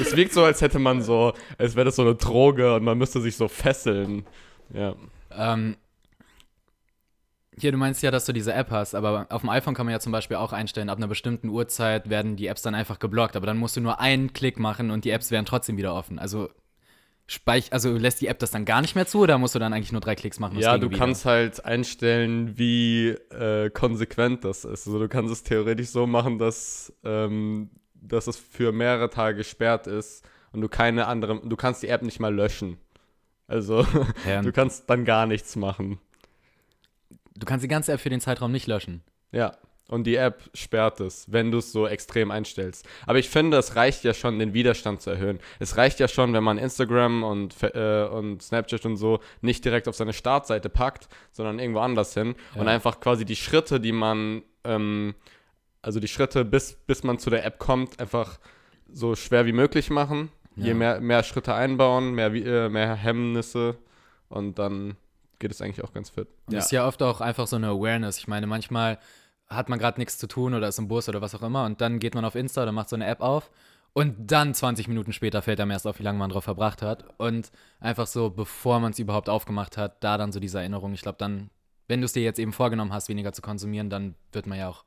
es 0.00 0.14
wirkt 0.14 0.32
so, 0.32 0.44
als 0.44 0.60
hätte 0.60 0.78
man 0.78 1.02
so, 1.02 1.32
als 1.58 1.74
wäre 1.74 1.86
das 1.86 1.96
so 1.96 2.02
eine 2.02 2.14
Droge 2.14 2.76
und 2.76 2.84
man 2.84 2.96
müsste 2.96 3.20
sich 3.20 3.36
so 3.36 3.48
fesseln. 3.48 4.24
Ja. 4.72 4.94
Ähm, 5.32 5.76
hier, 7.58 7.72
du 7.72 7.78
meinst 7.78 8.02
ja, 8.02 8.10
dass 8.10 8.26
du 8.26 8.32
diese 8.32 8.52
App 8.52 8.70
hast, 8.70 8.94
aber 8.94 9.26
auf 9.30 9.40
dem 9.40 9.50
iPhone 9.50 9.74
kann 9.74 9.86
man 9.86 9.92
ja 9.94 10.00
zum 10.00 10.12
Beispiel 10.12 10.36
auch 10.36 10.52
einstellen, 10.52 10.90
ab 10.90 10.98
einer 10.98 11.08
bestimmten 11.08 11.48
Uhrzeit 11.48 12.10
werden 12.10 12.36
die 12.36 12.46
Apps 12.46 12.62
dann 12.62 12.74
einfach 12.74 12.98
geblockt, 12.98 13.34
aber 13.34 13.46
dann 13.46 13.56
musst 13.56 13.76
du 13.76 13.80
nur 13.80 13.98
einen 13.98 14.34
Klick 14.34 14.58
machen 14.58 14.90
und 14.90 15.04
die 15.04 15.10
Apps 15.10 15.30
werden 15.30 15.46
trotzdem 15.46 15.78
wieder 15.78 15.94
offen. 15.94 16.18
Also, 16.18 16.50
speich, 17.26 17.72
also 17.72 17.96
lässt 17.96 18.20
die 18.20 18.28
App 18.28 18.38
das 18.38 18.50
dann 18.52 18.64
gar 18.64 18.80
nicht 18.82 18.94
mehr 18.94 19.06
zu 19.06 19.20
oder 19.20 19.36
musst 19.38 19.54
du 19.54 19.58
dann 19.58 19.72
eigentlich 19.72 19.92
nur 19.92 20.00
drei 20.00 20.14
Klicks 20.14 20.38
machen? 20.38 20.58
Ja, 20.58 20.78
du 20.78 20.88
wieder? 20.88 20.98
kannst 20.98 21.24
halt 21.24 21.64
einstellen, 21.64 22.56
wie 22.58 23.08
äh, 23.08 23.70
konsequent 23.70 24.44
das 24.44 24.64
ist. 24.64 24.86
Also 24.86 24.98
du 24.98 25.08
kannst 25.08 25.32
es 25.32 25.42
theoretisch 25.42 25.88
so 25.88 26.06
machen, 26.06 26.38
dass, 26.38 26.92
ähm, 27.04 27.70
dass 27.94 28.26
es 28.28 28.36
für 28.36 28.72
mehrere 28.72 29.10
Tage 29.10 29.38
gesperrt 29.38 29.86
ist 29.88 30.24
und 30.52 30.60
du 30.60 30.68
keine 30.68 31.06
andere, 31.06 31.40
du 31.44 31.56
kannst 31.56 31.82
die 31.82 31.88
App 31.88 32.02
nicht 32.02 32.20
mal 32.20 32.34
löschen. 32.34 32.78
Also 33.48 33.84
Ja, 34.26 34.42
du 34.42 34.52
kannst 34.52 34.88
dann 34.88 35.04
gar 35.04 35.26
nichts 35.26 35.56
machen. 35.56 35.98
du 37.36 37.44
kannst 37.44 37.64
die 37.64 37.68
ganze 37.68 37.92
App 37.92 38.00
für 38.00 38.10
den 38.10 38.20
Zeitraum 38.20 38.52
nicht 38.52 38.66
löschen. 38.66 39.02
Ja. 39.32 39.56
Und 39.88 40.04
die 40.04 40.16
App 40.16 40.42
sperrt 40.52 40.98
es, 41.00 41.30
wenn 41.30 41.52
du 41.52 41.58
es 41.58 41.70
so 41.70 41.86
extrem 41.86 42.32
einstellst. 42.32 42.84
Aber 43.06 43.18
ich 43.20 43.28
finde, 43.30 43.56
es 43.56 43.76
reicht 43.76 44.02
ja 44.02 44.14
schon, 44.14 44.38
den 44.40 44.52
Widerstand 44.52 45.00
zu 45.00 45.10
erhöhen. 45.10 45.38
Es 45.60 45.76
reicht 45.76 46.00
ja 46.00 46.08
schon, 46.08 46.32
wenn 46.32 46.42
man 46.42 46.58
Instagram 46.58 47.22
und, 47.22 47.54
äh, 47.62 48.04
und 48.10 48.42
Snapchat 48.42 48.84
und 48.84 48.96
so 48.96 49.20
nicht 49.42 49.64
direkt 49.64 49.86
auf 49.86 49.94
seine 49.94 50.12
Startseite 50.12 50.68
packt, 50.68 51.08
sondern 51.30 51.60
irgendwo 51.60 51.80
anders 51.80 52.14
hin. 52.14 52.34
Ja. 52.54 52.62
Und 52.62 52.68
einfach 52.68 52.98
quasi 52.98 53.24
die 53.24 53.36
Schritte, 53.36 53.78
die 53.78 53.92
man, 53.92 54.42
ähm, 54.64 55.14
also 55.82 56.00
die 56.00 56.08
Schritte, 56.08 56.44
bis, 56.44 56.74
bis 56.88 57.04
man 57.04 57.20
zu 57.20 57.30
der 57.30 57.44
App 57.44 57.60
kommt, 57.60 58.00
einfach 58.00 58.40
so 58.90 59.14
schwer 59.14 59.46
wie 59.46 59.52
möglich 59.52 59.88
machen. 59.90 60.30
Je 60.56 60.70
Ja. 60.70 60.74
mehr, 60.74 61.00
mehr 61.00 61.22
Schritte 61.22 61.54
einbauen, 61.54 62.12
mehr, 62.12 62.32
äh, 62.34 62.68
mehr 62.68 62.94
Hemmnisse 62.94 63.76
und 64.30 64.58
dann 64.58 64.96
geht 65.38 65.50
es 65.52 65.60
eigentlich 65.60 65.84
auch 65.84 65.92
ganz 65.92 66.10
fit. 66.10 66.26
Und 66.46 66.54
Das 66.56 66.64
ist 66.66 66.70
ja 66.72 66.88
oft 66.88 67.02
auch 67.02 67.20
einfach 67.20 67.46
so 67.46 67.54
eine 67.56 67.68
Awareness. 67.68 68.18
Ich 68.18 68.26
meine, 68.26 68.46
manchmal 68.46 68.98
hat 69.48 69.68
man 69.68 69.78
gerade 69.78 70.00
nichts 70.00 70.18
zu 70.18 70.26
tun 70.26 70.54
oder 70.54 70.68
ist 70.68 70.78
im 70.78 70.88
Bus 70.88 71.08
oder 71.08 71.20
was 71.20 71.34
auch 71.34 71.42
immer 71.42 71.64
und 71.64 71.80
dann 71.80 71.98
geht 71.98 72.14
man 72.14 72.24
auf 72.24 72.34
Insta 72.34 72.62
oder 72.62 72.72
macht 72.72 72.88
so 72.88 72.96
eine 72.96 73.06
App 73.06 73.20
auf 73.20 73.50
und 73.96 74.30
dann 74.30 74.52
20 74.52 74.88
Minuten 74.88 75.14
später 75.14 75.40
fällt 75.40 75.58
einem 75.58 75.70
erst 75.70 75.86
auf, 75.86 75.98
wie 75.98 76.02
lange 76.02 76.18
man 76.18 76.28
drauf 76.28 76.44
verbracht 76.44 76.82
hat. 76.82 77.06
Und 77.16 77.50
einfach 77.80 78.06
so, 78.06 78.28
bevor 78.28 78.78
man 78.78 78.92
es 78.92 78.98
überhaupt 78.98 79.30
aufgemacht 79.30 79.78
hat, 79.78 80.04
da 80.04 80.18
dann 80.18 80.32
so 80.32 80.38
diese 80.38 80.58
Erinnerung. 80.58 80.92
Ich 80.92 81.00
glaube, 81.00 81.16
dann, 81.16 81.48
wenn 81.88 82.02
du 82.02 82.04
es 82.04 82.12
dir 82.12 82.22
jetzt 82.22 82.38
eben 82.38 82.52
vorgenommen 82.52 82.92
hast, 82.92 83.08
weniger 83.08 83.32
zu 83.32 83.40
konsumieren, 83.40 83.88
dann 83.88 84.14
wird 84.32 84.46
man 84.46 84.58
ja 84.58 84.68
auch 84.68 84.84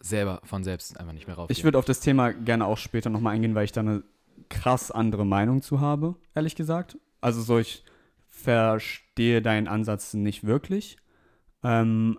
selber 0.00 0.40
von 0.42 0.64
selbst 0.64 0.98
einfach 0.98 1.12
nicht 1.12 1.28
mehr 1.28 1.36
rauf. 1.36 1.48
Ich 1.48 1.62
würde 1.62 1.78
auf 1.78 1.84
das 1.84 2.00
Thema 2.00 2.32
gerne 2.32 2.66
auch 2.66 2.76
später 2.76 3.08
nochmal 3.08 3.36
eingehen, 3.36 3.54
weil 3.54 3.66
ich 3.66 3.72
da 3.72 3.82
eine 3.82 4.02
krass 4.48 4.90
andere 4.90 5.24
Meinung 5.24 5.62
zu 5.62 5.78
habe, 5.78 6.16
ehrlich 6.34 6.56
gesagt. 6.56 6.98
Also 7.20 7.40
so, 7.40 7.60
ich 7.60 7.84
verstehe 8.26 9.42
deinen 9.42 9.68
Ansatz 9.68 10.12
nicht 10.12 10.42
wirklich. 10.42 10.96
Ähm, 11.62 12.18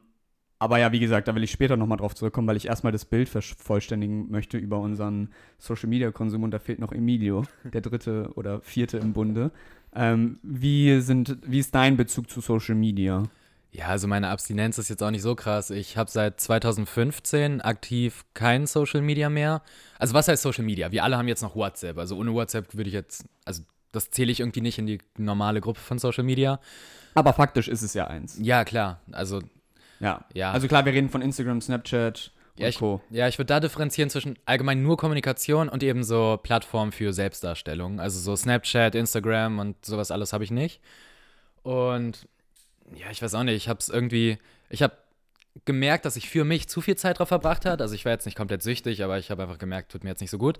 aber 0.63 0.79
ja, 0.79 0.93
wie 0.93 0.99
gesagt, 1.01 1.27
da 1.27 1.35
will 1.35 1.43
ich 1.43 1.51
später 1.51 1.75
nochmal 1.75 1.97
drauf 1.97 2.15
zurückkommen, 2.15 2.47
weil 2.47 2.55
ich 2.55 2.67
erstmal 2.67 2.93
das 2.93 3.03
Bild 3.03 3.27
vervollständigen 3.27 4.31
möchte 4.31 4.57
über 4.57 4.79
unseren 4.79 5.27
Social-Media-Konsum 5.57 6.41
und 6.41 6.51
da 6.51 6.59
fehlt 6.59 6.79
noch 6.79 6.93
Emilio, 6.93 7.43
der 7.65 7.81
dritte 7.81 8.29
oder 8.35 8.61
vierte 8.61 8.97
im 8.97 9.11
Bunde. 9.11 9.51
Ähm, 9.93 10.39
wie, 10.41 11.01
sind, 11.01 11.37
wie 11.45 11.59
ist 11.59 11.75
dein 11.75 11.97
Bezug 11.97 12.29
zu 12.29 12.39
Social 12.39 12.75
Media? 12.75 13.23
Ja, 13.73 13.87
also 13.87 14.07
meine 14.07 14.29
Abstinenz 14.29 14.77
ist 14.77 14.87
jetzt 14.89 15.03
auch 15.03 15.11
nicht 15.11 15.21
so 15.21 15.35
krass. 15.35 15.69
Ich 15.69 15.97
habe 15.97 16.09
seit 16.09 16.39
2015 16.39 17.59
aktiv 17.59 18.23
kein 18.33 18.65
Social 18.65 19.01
Media 19.01 19.29
mehr. 19.29 19.63
Also 19.99 20.13
was 20.13 20.29
heißt 20.29 20.43
Social 20.43 20.63
Media? 20.63 20.93
Wir 20.93 21.03
alle 21.03 21.17
haben 21.17 21.27
jetzt 21.27 21.41
noch 21.41 21.57
WhatsApp. 21.57 21.97
Also 21.97 22.15
ohne 22.15 22.33
WhatsApp 22.33 22.73
würde 22.73 22.87
ich 22.87 22.93
jetzt, 22.93 23.25
also 23.43 23.63
das 23.91 24.11
zähle 24.11 24.31
ich 24.31 24.39
irgendwie 24.39 24.61
nicht 24.61 24.79
in 24.79 24.85
die 24.85 24.99
normale 25.17 25.59
Gruppe 25.59 25.81
von 25.81 25.99
Social 25.99 26.23
Media. 26.23 26.61
Aber 27.15 27.33
faktisch 27.33 27.67
ist 27.67 27.81
es 27.81 27.93
ja 27.93 28.07
eins. 28.07 28.37
Ja, 28.39 28.63
klar. 28.63 29.01
Also 29.11 29.41
Ja. 30.03 30.25
Ja. 30.33 30.51
Also 30.51 30.67
klar, 30.67 30.85
wir 30.85 30.93
reden 30.93 31.09
von 31.09 31.21
Instagram, 31.21 31.61
Snapchat 31.61 32.31
und 32.55 32.61
Ja, 32.61 32.67
ich- 32.67 32.77
Co. 32.77 33.01
Ja, 33.09 33.27
ich 33.27 33.37
würde 33.39 33.47
da 33.47 33.59
differenzieren 33.59 34.09
zwischen 34.09 34.37
allgemein 34.45 34.83
nur 34.83 34.97
Kommunikation 34.97 35.69
und 35.69 35.81
eben 35.81 36.03
so 36.03 36.39
Plattformen 36.43 36.91
für 36.91 37.13
Selbstdarstellung. 37.13 37.99
Also 37.99 38.19
so 38.19 38.35
Snapchat, 38.35 38.93
Instagram 38.95 39.59
und 39.59 39.83
sowas 39.85 40.11
alles 40.11 40.33
habe 40.33 40.43
ich 40.43 40.51
nicht. 40.51 40.81
Und 41.63 42.27
ja, 42.95 43.09
ich 43.09 43.21
weiß 43.21 43.33
auch 43.35 43.43
nicht, 43.43 43.55
ich 43.55 43.69
habe 43.69 43.79
es 43.79 43.89
irgendwie, 43.89 44.37
ich 44.69 44.83
habe 44.83 44.93
gemerkt, 45.65 46.05
dass 46.05 46.15
ich 46.15 46.29
für 46.29 46.43
mich 46.43 46.67
zu 46.67 46.81
viel 46.81 46.95
Zeit 46.95 47.19
drauf 47.19 47.29
verbracht 47.29 47.65
habe. 47.65 47.81
Also 47.81 47.95
ich 47.95 48.05
war 48.05 48.11
jetzt 48.11 48.25
nicht 48.25 48.37
komplett 48.37 48.61
süchtig, 48.61 49.03
aber 49.03 49.17
ich 49.17 49.31
habe 49.31 49.43
einfach 49.43 49.57
gemerkt, 49.57 49.91
tut 49.91 50.03
mir 50.03 50.09
jetzt 50.09 50.19
nicht 50.21 50.31
so 50.31 50.37
gut. 50.37 50.59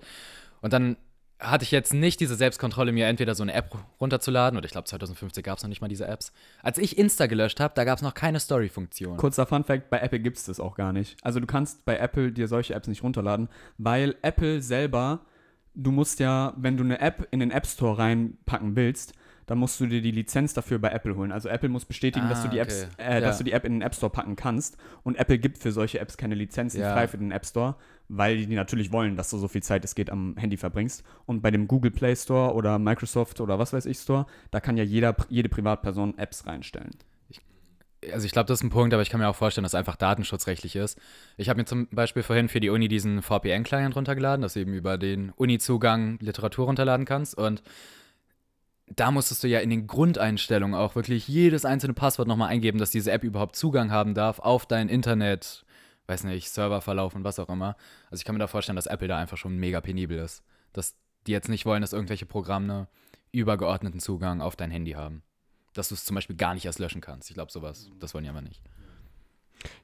Und 0.62 0.72
dann 0.72 0.96
hatte 1.40 1.64
ich 1.64 1.70
jetzt 1.70 1.92
nicht 1.92 2.20
diese 2.20 2.36
Selbstkontrolle, 2.36 2.92
mir 2.92 3.06
entweder 3.06 3.34
so 3.34 3.42
eine 3.42 3.52
App 3.52 3.76
runterzuladen, 4.00 4.56
oder 4.56 4.66
ich 4.66 4.72
glaube 4.72 4.86
2015 4.86 5.42
gab 5.42 5.58
es 5.58 5.64
noch 5.64 5.68
nicht 5.68 5.80
mal 5.80 5.88
diese 5.88 6.06
Apps. 6.06 6.32
Als 6.62 6.78
ich 6.78 6.96
Insta 6.96 7.26
gelöscht 7.26 7.60
habe, 7.60 7.74
da 7.74 7.84
gab 7.84 7.98
es 7.98 8.02
noch 8.02 8.14
keine 8.14 8.40
Story-Funktion. 8.40 9.16
Kurzer 9.16 9.46
Fun-Fact: 9.46 9.90
Bei 9.90 9.98
Apple 9.98 10.20
gibt 10.20 10.38
es 10.38 10.44
das 10.44 10.60
auch 10.60 10.76
gar 10.76 10.92
nicht. 10.92 11.16
Also, 11.22 11.40
du 11.40 11.46
kannst 11.46 11.84
bei 11.84 11.96
Apple 11.98 12.32
dir 12.32 12.48
solche 12.48 12.74
Apps 12.74 12.88
nicht 12.88 13.02
runterladen, 13.02 13.48
weil 13.78 14.16
Apple 14.22 14.62
selber, 14.62 15.20
du 15.74 15.90
musst 15.90 16.20
ja, 16.20 16.54
wenn 16.56 16.76
du 16.76 16.84
eine 16.84 17.00
App 17.00 17.28
in 17.30 17.40
den 17.40 17.50
App 17.50 17.66
Store 17.66 17.98
reinpacken 17.98 18.76
willst, 18.76 19.14
dann 19.46 19.58
musst 19.58 19.78
du 19.80 19.86
dir 19.86 20.00
die 20.00 20.10
Lizenz 20.10 20.54
dafür 20.54 20.78
bei 20.78 20.90
Apple 20.90 21.16
holen. 21.16 21.32
Also 21.32 21.48
Apple 21.48 21.68
muss 21.68 21.84
bestätigen, 21.84 22.28
dass, 22.28 22.42
du 22.42 22.48
Ah, 22.48 22.50
die 22.50 22.58
Apps, 22.58 22.88
okay. 22.94 23.02
äh, 23.02 23.14
Ja. 23.14 23.20
dass 23.20 23.38
du 23.38 23.44
die 23.44 23.52
App 23.52 23.64
in 23.64 23.72
den 23.74 23.82
App 23.82 23.94
Store 23.94 24.10
packen 24.10 24.36
kannst. 24.36 24.76
Und 25.02 25.16
Apple 25.16 25.38
gibt 25.38 25.58
für 25.58 25.72
solche 25.72 25.98
Apps 26.00 26.16
keine 26.16 26.34
Lizenzen 26.34 26.80
Ja. 26.80 26.92
frei 26.92 27.08
für 27.08 27.18
den 27.18 27.30
App 27.30 27.44
Store, 27.44 27.76
weil 28.08 28.46
die 28.46 28.54
natürlich 28.54 28.92
wollen, 28.92 29.16
dass 29.16 29.30
du 29.30 29.38
so 29.38 29.48
viel 29.48 29.62
Zeit 29.62 29.84
es 29.84 29.94
geht 29.94 30.10
am 30.10 30.36
Handy 30.36 30.56
verbringst. 30.56 31.04
Und 31.26 31.42
bei 31.42 31.50
dem 31.50 31.68
Google 31.68 31.90
Play 31.90 32.16
Store 32.16 32.54
oder 32.54 32.78
Microsoft 32.78 33.40
oder 33.40 33.58
was 33.58 33.72
weiß 33.72 33.86
ich 33.86 33.98
Store, 33.98 34.26
da 34.50 34.60
kann 34.60 34.76
ja 34.76 34.84
jeder, 34.84 35.14
jede 35.28 35.48
Privatperson 35.48 36.16
Apps 36.18 36.46
reinstellen. 36.46 36.90
also 38.12 38.26
ich 38.26 38.32
glaube, 38.32 38.46
das 38.48 38.60
ist 38.60 38.64
ein 38.64 38.68
Punkt, 38.70 38.92
aber 38.92 39.00
ich 39.02 39.08
kann 39.08 39.18
mir 39.20 39.28
auch 39.28 39.34
vorstellen, 39.36 39.62
dass 39.62 39.70
es 39.72 39.78
einfach 39.78 39.96
datenschutzrechtlich 39.96 40.76
ist. 40.76 40.98
Ich 41.38 41.48
habe 41.48 41.58
mir 41.58 41.64
zum 41.64 41.86
Beispiel 41.88 42.22
vorhin 42.22 42.48
für 42.48 42.60
die 42.60 42.68
Uni 42.68 42.86
diesen 42.88 43.22
VPN-Client 43.22 43.96
runtergeladen, 43.96 44.42
dass 44.42 44.52
du 44.54 44.60
eben 44.60 44.74
über 44.74 44.98
den 44.98 45.30
Uni-Zugang 45.36 46.18
Literatur 46.20 46.66
runterladen 46.66 47.06
kannst. 47.06 47.34
Und 47.36 47.62
da 48.86 49.10
musstest 49.10 49.42
du 49.42 49.48
ja 49.48 49.60
in 49.60 49.70
den 49.70 49.86
Grundeinstellungen 49.86 50.74
auch 50.74 50.94
wirklich 50.94 51.26
jedes 51.28 51.64
einzelne 51.64 51.94
Passwort 51.94 52.28
nochmal 52.28 52.50
eingeben, 52.50 52.78
dass 52.78 52.90
diese 52.90 53.10
App 53.12 53.24
überhaupt 53.24 53.56
Zugang 53.56 53.90
haben 53.90 54.14
darf 54.14 54.38
auf 54.38 54.66
dein 54.66 54.88
Internet, 54.88 55.64
weiß 56.06 56.24
nicht, 56.24 56.50
Serververlauf 56.50 57.14
und 57.14 57.24
was 57.24 57.38
auch 57.38 57.48
immer. 57.48 57.76
Also 58.10 58.20
ich 58.20 58.24
kann 58.24 58.34
mir 58.34 58.40
da 58.40 58.46
vorstellen, 58.46 58.76
dass 58.76 58.86
Apple 58.86 59.08
da 59.08 59.18
einfach 59.18 59.38
schon 59.38 59.56
mega 59.56 59.80
penibel 59.80 60.18
ist. 60.18 60.42
Dass 60.72 60.96
die 61.26 61.32
jetzt 61.32 61.48
nicht 61.48 61.64
wollen, 61.64 61.80
dass 61.80 61.92
irgendwelche 61.92 62.26
Programme 62.26 62.88
übergeordneten 63.32 64.00
Zugang 64.00 64.40
auf 64.40 64.54
dein 64.54 64.70
Handy 64.70 64.92
haben 64.92 65.22
dass 65.74 65.88
du 65.88 65.94
es 65.94 66.04
zum 66.04 66.14
Beispiel 66.14 66.36
gar 66.36 66.54
nicht 66.54 66.64
erst 66.64 66.78
löschen 66.78 67.00
kannst. 67.00 67.28
Ich 67.28 67.34
glaube, 67.34 67.52
sowas, 67.52 67.90
das 67.98 68.14
wollen 68.14 68.24
die 68.24 68.30
aber 68.30 68.40
nicht. 68.40 68.62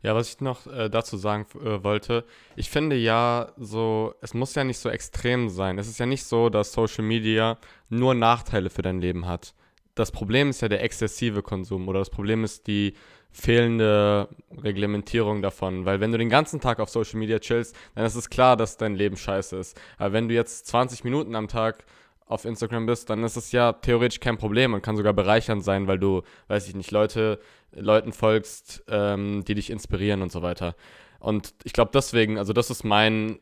Ja, 0.03 0.15
was 0.15 0.29
ich 0.29 0.41
noch 0.41 0.67
äh, 0.67 0.89
dazu 0.89 1.17
sagen 1.17 1.47
äh, 1.65 1.83
wollte, 1.83 2.25
ich 2.57 2.71
finde 2.71 2.97
ja 2.97 3.53
so, 3.57 4.15
es 4.21 4.35
muss 4.35 4.55
ja 4.55 4.65
nicht 4.65 4.79
so 4.79 4.89
extrem 4.89 5.49
sein. 5.49 5.79
Es 5.79 5.89
ist 5.89 5.99
ja 5.99 6.07
nicht 6.07 6.25
so, 6.25 6.49
dass 6.49 6.73
Social 6.73 7.05
Media 7.05 7.59
nur 7.89 8.15
Nachteile 8.15 8.71
für 8.71 8.83
dein 8.83 9.01
Leben 9.01 9.27
hat. 9.27 9.55
Das 9.95 10.13
Problem 10.13 10.51
ist 10.51 10.63
ja 10.63 10.69
der 10.69 10.83
exzessive 10.83 11.43
Konsum 11.43 11.89
oder 11.89 11.99
das 11.99 12.11
Problem 12.11 12.45
ist 12.45 12.67
die 12.67 12.95
fehlende 13.31 14.29
Reglementierung 14.63 15.43
davon. 15.43 15.85
Weil 15.85 16.01
wenn 16.01 16.13
du 16.13 16.19
den 16.19 16.29
ganzen 16.29 16.61
Tag 16.61 16.81
auf 16.81 16.91
Social 16.91 17.19
Media 17.19 17.39
chillst, 17.39 17.77
dann 17.95 18.05
ist 18.05 18.17
es 18.17 18.29
klar, 18.29 18.57
dass 18.57 18.77
dein 18.77 18.95
Leben 18.95 19.17
scheiße 19.17 19.57
ist. 19.57 19.81
Aber 19.99 20.13
wenn 20.13 20.29
du 20.29 20.35
jetzt 20.35 20.67
20 20.67 21.05
Minuten 21.05 21.35
am 21.35 21.49
Tag 21.49 21.85
auf 22.31 22.45
Instagram 22.45 22.87
bist, 22.87 23.11
dann 23.11 23.25
ist 23.25 23.37
es 23.37 23.51
ja 23.53 23.73
theoretisch 23.73 24.21
kein 24.21 24.39
Problem 24.39 24.73
und 24.73 24.83
kann 24.83 24.97
sogar 24.97 25.13
bereichernd 25.13 25.65
sein, 25.65 25.89
weil 25.89 25.99
du, 25.99 26.23
weiß 26.49 26.69
ich 26.69 26.75
nicht, 26.77 26.93
Leute, 26.93 27.41
Leuten 27.73 28.13
folgst, 28.13 28.85
ähm, 28.89 29.45
die 29.45 29.55
dich 29.55 29.71
inspirieren 29.71 30.23
und 30.23 30.31
so 30.31 30.41
weiter. 30.41 30.77
Und 31.19 31.55
ich 31.65 31.73
glaube 31.73 31.91
deswegen, 31.93 32.39
also 32.39 32.53
das 32.53 32.71
ist 32.71 32.85
mein, 32.85 33.39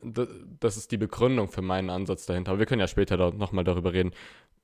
das 0.59 0.77
ist 0.77 0.91
die 0.91 0.97
Begründung 0.97 1.49
für 1.49 1.63
meinen 1.63 1.91
Ansatz 1.91 2.27
dahinter. 2.27 2.53
Aber 2.53 2.59
wir 2.59 2.67
können 2.67 2.81
ja 2.81 2.89
später 2.89 3.17
da 3.17 3.31
nochmal 3.31 3.65
darüber 3.65 3.93
reden. 3.93 4.13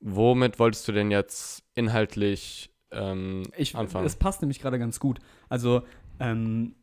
Womit 0.01 0.59
wolltest 0.59 0.87
du 0.87 0.91
denn 0.91 1.11
jetzt 1.11 1.63
inhaltlich 1.75 2.71
ähm, 2.91 3.43
Ich, 3.55 3.75
anfangen? 3.75 4.05
Es 4.05 4.15
passt 4.15 4.41
nämlich 4.41 4.59
gerade 4.59 4.79
ganz 4.79 4.99
gut. 4.99 5.19
Also, 5.49 5.83
ähm, 6.19 6.75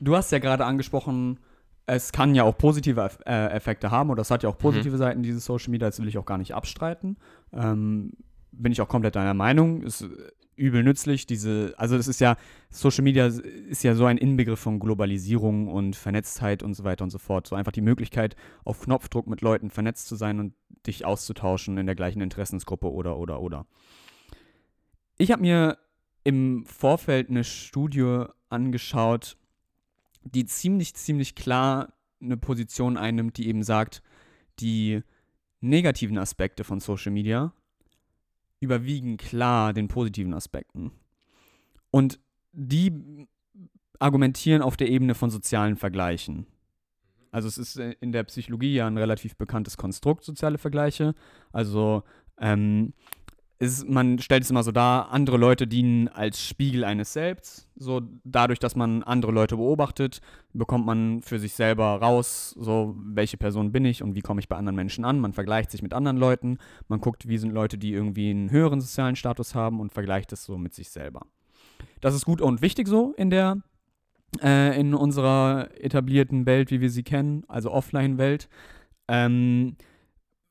du 0.00 0.16
hast 0.16 0.30
ja 0.32 0.38
gerade 0.38 0.64
angesprochen, 0.64 1.40
es 1.94 2.12
kann 2.12 2.34
ja 2.34 2.44
auch 2.44 2.56
positive 2.56 3.10
äh, 3.26 3.48
Effekte 3.48 3.90
haben 3.90 4.10
oder 4.10 4.22
es 4.22 4.30
hat 4.30 4.42
ja 4.42 4.48
auch 4.48 4.58
positive 4.58 4.96
Seiten, 4.96 5.22
dieses 5.22 5.44
Social 5.44 5.70
Media, 5.70 5.88
das 5.88 6.00
will 6.00 6.08
ich 6.08 6.18
auch 6.18 6.24
gar 6.24 6.38
nicht 6.38 6.54
abstreiten. 6.54 7.16
Ähm, 7.52 8.12
bin 8.52 8.72
ich 8.72 8.80
auch 8.80 8.88
komplett 8.88 9.16
deiner 9.16 9.34
Meinung. 9.34 9.82
Ist 9.82 10.08
übel 10.56 10.82
nützlich, 10.82 11.26
diese, 11.26 11.72
also 11.78 11.96
das 11.96 12.06
ist 12.06 12.20
ja, 12.20 12.36
Social 12.68 13.02
Media 13.02 13.26
ist 13.26 13.82
ja 13.82 13.94
so 13.94 14.04
ein 14.04 14.18
Inbegriff 14.18 14.60
von 14.60 14.78
Globalisierung 14.78 15.68
und 15.68 15.96
Vernetztheit 15.96 16.62
und 16.62 16.74
so 16.74 16.84
weiter 16.84 17.02
und 17.02 17.10
so 17.10 17.18
fort. 17.18 17.46
So 17.46 17.56
einfach 17.56 17.72
die 17.72 17.80
Möglichkeit, 17.80 18.36
auf 18.64 18.82
Knopfdruck 18.82 19.26
mit 19.26 19.40
Leuten 19.40 19.70
vernetzt 19.70 20.06
zu 20.06 20.16
sein 20.16 20.38
und 20.38 20.54
dich 20.86 21.06
auszutauschen 21.06 21.78
in 21.78 21.86
der 21.86 21.94
gleichen 21.94 22.20
Interessensgruppe 22.20 22.92
oder, 22.92 23.16
oder, 23.16 23.40
oder. 23.40 23.66
Ich 25.16 25.32
habe 25.32 25.42
mir 25.42 25.78
im 26.24 26.66
Vorfeld 26.66 27.30
eine 27.30 27.44
Studie 27.44 28.24
angeschaut, 28.50 29.38
die 30.22 30.44
ziemlich, 30.46 30.94
ziemlich 30.94 31.34
klar 31.34 31.92
eine 32.20 32.36
Position 32.36 32.96
einnimmt, 32.96 33.36
die 33.38 33.48
eben 33.48 33.62
sagt, 33.62 34.02
die 34.58 35.02
negativen 35.60 36.18
Aspekte 36.18 36.64
von 36.64 36.80
Social 36.80 37.12
Media 37.12 37.52
überwiegen 38.60 39.16
klar 39.16 39.72
den 39.72 39.88
positiven 39.88 40.34
Aspekten. 40.34 40.92
Und 41.90 42.20
die 42.52 43.26
argumentieren 43.98 44.62
auf 44.62 44.76
der 44.76 44.88
Ebene 44.88 45.14
von 45.14 45.30
sozialen 45.30 45.76
Vergleichen. 45.76 46.46
Also 47.30 47.48
es 47.48 47.58
ist 47.58 47.76
äh, 47.76 47.94
in 48.00 48.12
der 48.12 48.24
Psychologie 48.24 48.74
ja 48.74 48.86
ein 48.86 48.98
relativ 48.98 49.36
bekanntes 49.36 49.76
Konstrukt, 49.76 50.24
soziale 50.24 50.58
Vergleiche. 50.58 51.14
Also 51.52 52.02
ähm, 52.38 52.92
ist, 53.60 53.86
man 53.86 54.18
stellt 54.18 54.42
es 54.42 54.50
immer 54.50 54.62
so 54.62 54.72
dar, 54.72 55.10
andere 55.10 55.36
Leute 55.36 55.66
dienen 55.66 56.08
als 56.08 56.42
Spiegel 56.42 56.82
eines 56.82 57.12
Selbst. 57.12 57.68
So 57.76 58.00
dadurch, 58.24 58.58
dass 58.58 58.74
man 58.74 59.02
andere 59.02 59.32
Leute 59.32 59.56
beobachtet, 59.56 60.22
bekommt 60.54 60.86
man 60.86 61.20
für 61.20 61.38
sich 61.38 61.52
selber 61.52 62.00
raus, 62.00 62.56
so 62.58 62.96
welche 62.98 63.36
Person 63.36 63.70
bin 63.70 63.84
ich 63.84 64.02
und 64.02 64.14
wie 64.14 64.22
komme 64.22 64.40
ich 64.40 64.48
bei 64.48 64.56
anderen 64.56 64.76
Menschen 64.76 65.04
an. 65.04 65.20
Man 65.20 65.34
vergleicht 65.34 65.70
sich 65.70 65.82
mit 65.82 65.92
anderen 65.92 66.16
Leuten, 66.16 66.56
man 66.88 67.02
guckt, 67.02 67.28
wie 67.28 67.36
sind 67.36 67.52
Leute, 67.52 67.76
die 67.76 67.92
irgendwie 67.92 68.30
einen 68.30 68.50
höheren 68.50 68.80
sozialen 68.80 69.14
Status 69.14 69.54
haben 69.54 69.78
und 69.78 69.92
vergleicht 69.92 70.32
es 70.32 70.42
so 70.42 70.56
mit 70.56 70.72
sich 70.72 70.88
selber. 70.88 71.26
Das 72.00 72.14
ist 72.14 72.24
gut 72.24 72.40
und 72.40 72.62
wichtig 72.62 72.88
so 72.88 73.12
in 73.18 73.28
der 73.28 73.58
äh, 74.42 74.80
in 74.80 74.94
unserer 74.94 75.68
etablierten 75.78 76.46
Welt, 76.46 76.70
wie 76.70 76.80
wir 76.80 76.88
sie 76.88 77.02
kennen, 77.02 77.44
also 77.46 77.70
Offline-Welt. 77.72 78.48
Ähm, 79.06 79.76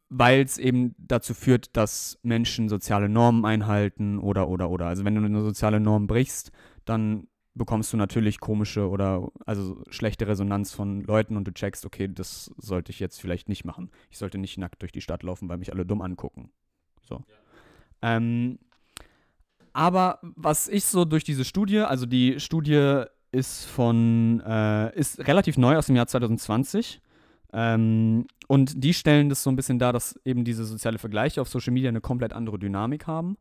weil 0.10 0.42
es 0.42 0.58
eben 0.58 0.96
dazu 0.98 1.34
führt, 1.34 1.76
dass 1.78 2.20
Menschen 2.24 2.68
soziale 2.68 3.10
Normen 3.10 3.46
einhalten 3.46 4.20
oder, 4.20 4.50
oder, 4.50 4.70
oder. 4.70 4.88
Also 4.88 5.06
wenn 5.06 5.16
du 5.16 5.24
eine 5.24 5.42
soziale 5.42 5.80
Norm 5.80 6.08
brichst, 6.08 6.52
dann 6.86 7.28
bekommst 7.54 7.94
du 7.94 7.98
natürlich 7.98 8.40
komische 8.40 8.90
oder 8.90 9.28
also 9.46 9.84
schlechte 9.90 10.28
Resonanz 10.28 10.74
von 10.74 11.02
Leuten 11.02 11.38
und 11.38 11.48
du 11.48 11.54
checkst, 11.54 11.86
okay, 11.86 12.08
das 12.08 12.52
sollte 12.58 12.92
ich 12.92 13.00
jetzt 13.00 13.20
vielleicht 13.20 13.50
nicht 13.50 13.66
machen. 13.66 13.92
Ich 14.10 14.18
sollte 14.18 14.38
nicht 14.38 14.58
nackt 14.58 14.82
durch 14.82 14.92
die 14.92 15.02
Stadt 15.02 15.24
laufen, 15.24 15.50
weil 15.50 15.58
mich 15.58 15.72
alle 15.72 15.86
dumm 15.86 16.02
angucken. 16.02 16.52
So. 17.02 17.24
Ähm, 18.02 18.60
aber 19.74 20.20
was 20.22 20.68
ich 20.68 20.86
so 20.86 21.06
durch 21.06 21.24
diese 21.24 21.46
Studie, 21.46 21.80
also 21.80 22.06
die 22.06 22.40
Studie 22.40 23.04
ist 23.32 23.66
von, 23.66 24.42
äh, 24.46 24.98
ist 24.98 25.28
relativ 25.28 25.58
neu 25.58 25.78
aus 25.78 25.86
dem 25.86 25.96
Jahr 25.96 26.08
2020. 26.08 27.02
Ähm, 27.54 28.28
und 28.48 28.84
die 28.84 28.94
stellen 28.94 29.30
das 29.30 29.44
so 29.44 29.50
ein 29.50 29.56
bisschen 29.56 29.80
dar, 29.80 29.94
dass 29.94 30.20
eben 30.26 30.44
diese 30.44 30.66
soziale 30.66 30.98
Vergleiche 30.98 31.42
auf 31.42 31.50
Social 31.50 31.74
Media 31.74 31.90
eine 31.90 32.02
komplett 32.02 32.34
andere 32.34 32.60
Dynamik 32.60 33.08
haben. 33.08 33.38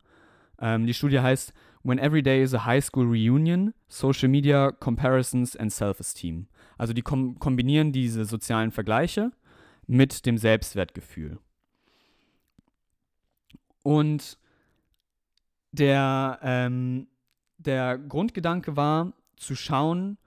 Ähm, 0.60 0.86
die 0.86 0.94
Studie 0.94 1.20
heißt 1.20 1.52
When 1.82 1.98
Every 1.98 2.22
Day 2.22 2.42
is 2.42 2.54
a 2.54 2.64
High 2.64 2.84
School 2.84 3.06
Reunion, 3.06 3.74
Social 3.88 4.28
Media 4.28 4.72
Comparisons 4.72 5.56
and 5.56 5.72
Self-Esteem. 5.72 6.48
Also 6.76 6.92
die 6.92 7.02
kom 7.02 7.38
kombinieren 7.38 7.92
diese 7.92 8.24
sozialen 8.24 8.70
Vergleiche 8.70 9.32
mit 9.86 10.26
dem 10.26 10.36
Selbstwertgefühl. 10.38 11.38
Und 13.82 14.38
der, 15.72 16.38
ähm, 16.42 17.08
der 17.58 17.98
Grundgedanke 17.98 18.76
war, 18.76 19.12
zu 19.36 19.54
schauen, 19.54 20.18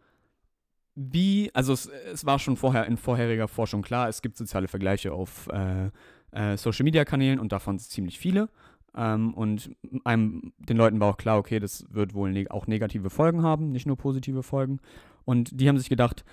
wie, 1.12 1.50
also 1.54 1.74
es, 1.74 1.88
es 1.88 2.26
war 2.26 2.40
schon 2.40 2.58
vorher 2.58 2.86
in 2.86 2.98
vorheriger 2.98 3.48
Forschung 3.48 3.82
klar, 3.82 4.10
es 4.10 4.22
gibt 4.22 4.38
soziale 4.38 4.68
Vergleiche 4.68 5.14
auf 5.14 5.48
äh, 5.48 5.90
äh, 6.32 6.58
Social 6.58 6.84
Media 6.84 7.06
Kanälen 7.06 7.40
und 7.40 7.52
davon 7.52 7.80
ziemlich 7.80 8.20
viele. 8.20 8.50
Ähm, 8.96 9.34
und 9.34 9.76
einem, 10.04 10.54
den 10.58 10.78
Leuten 10.78 11.00
war 11.00 11.10
auch 11.10 11.18
klar, 11.18 11.38
okay, 11.38 11.60
das 11.60 11.86
wird 11.90 12.14
wohl 12.14 12.32
neg 12.32 12.52
auch 12.52 12.68
negative 12.68 13.10
Folgen 13.10 13.44
haben, 13.44 13.72
nicht 13.72 13.86
nur 13.86 13.98
positive 13.98 14.44
Folgen. 14.44 14.80
Und 15.26 15.60
die 15.60 15.70
haben 15.70 15.78
sich 15.78 15.90
gedacht, 15.90 16.26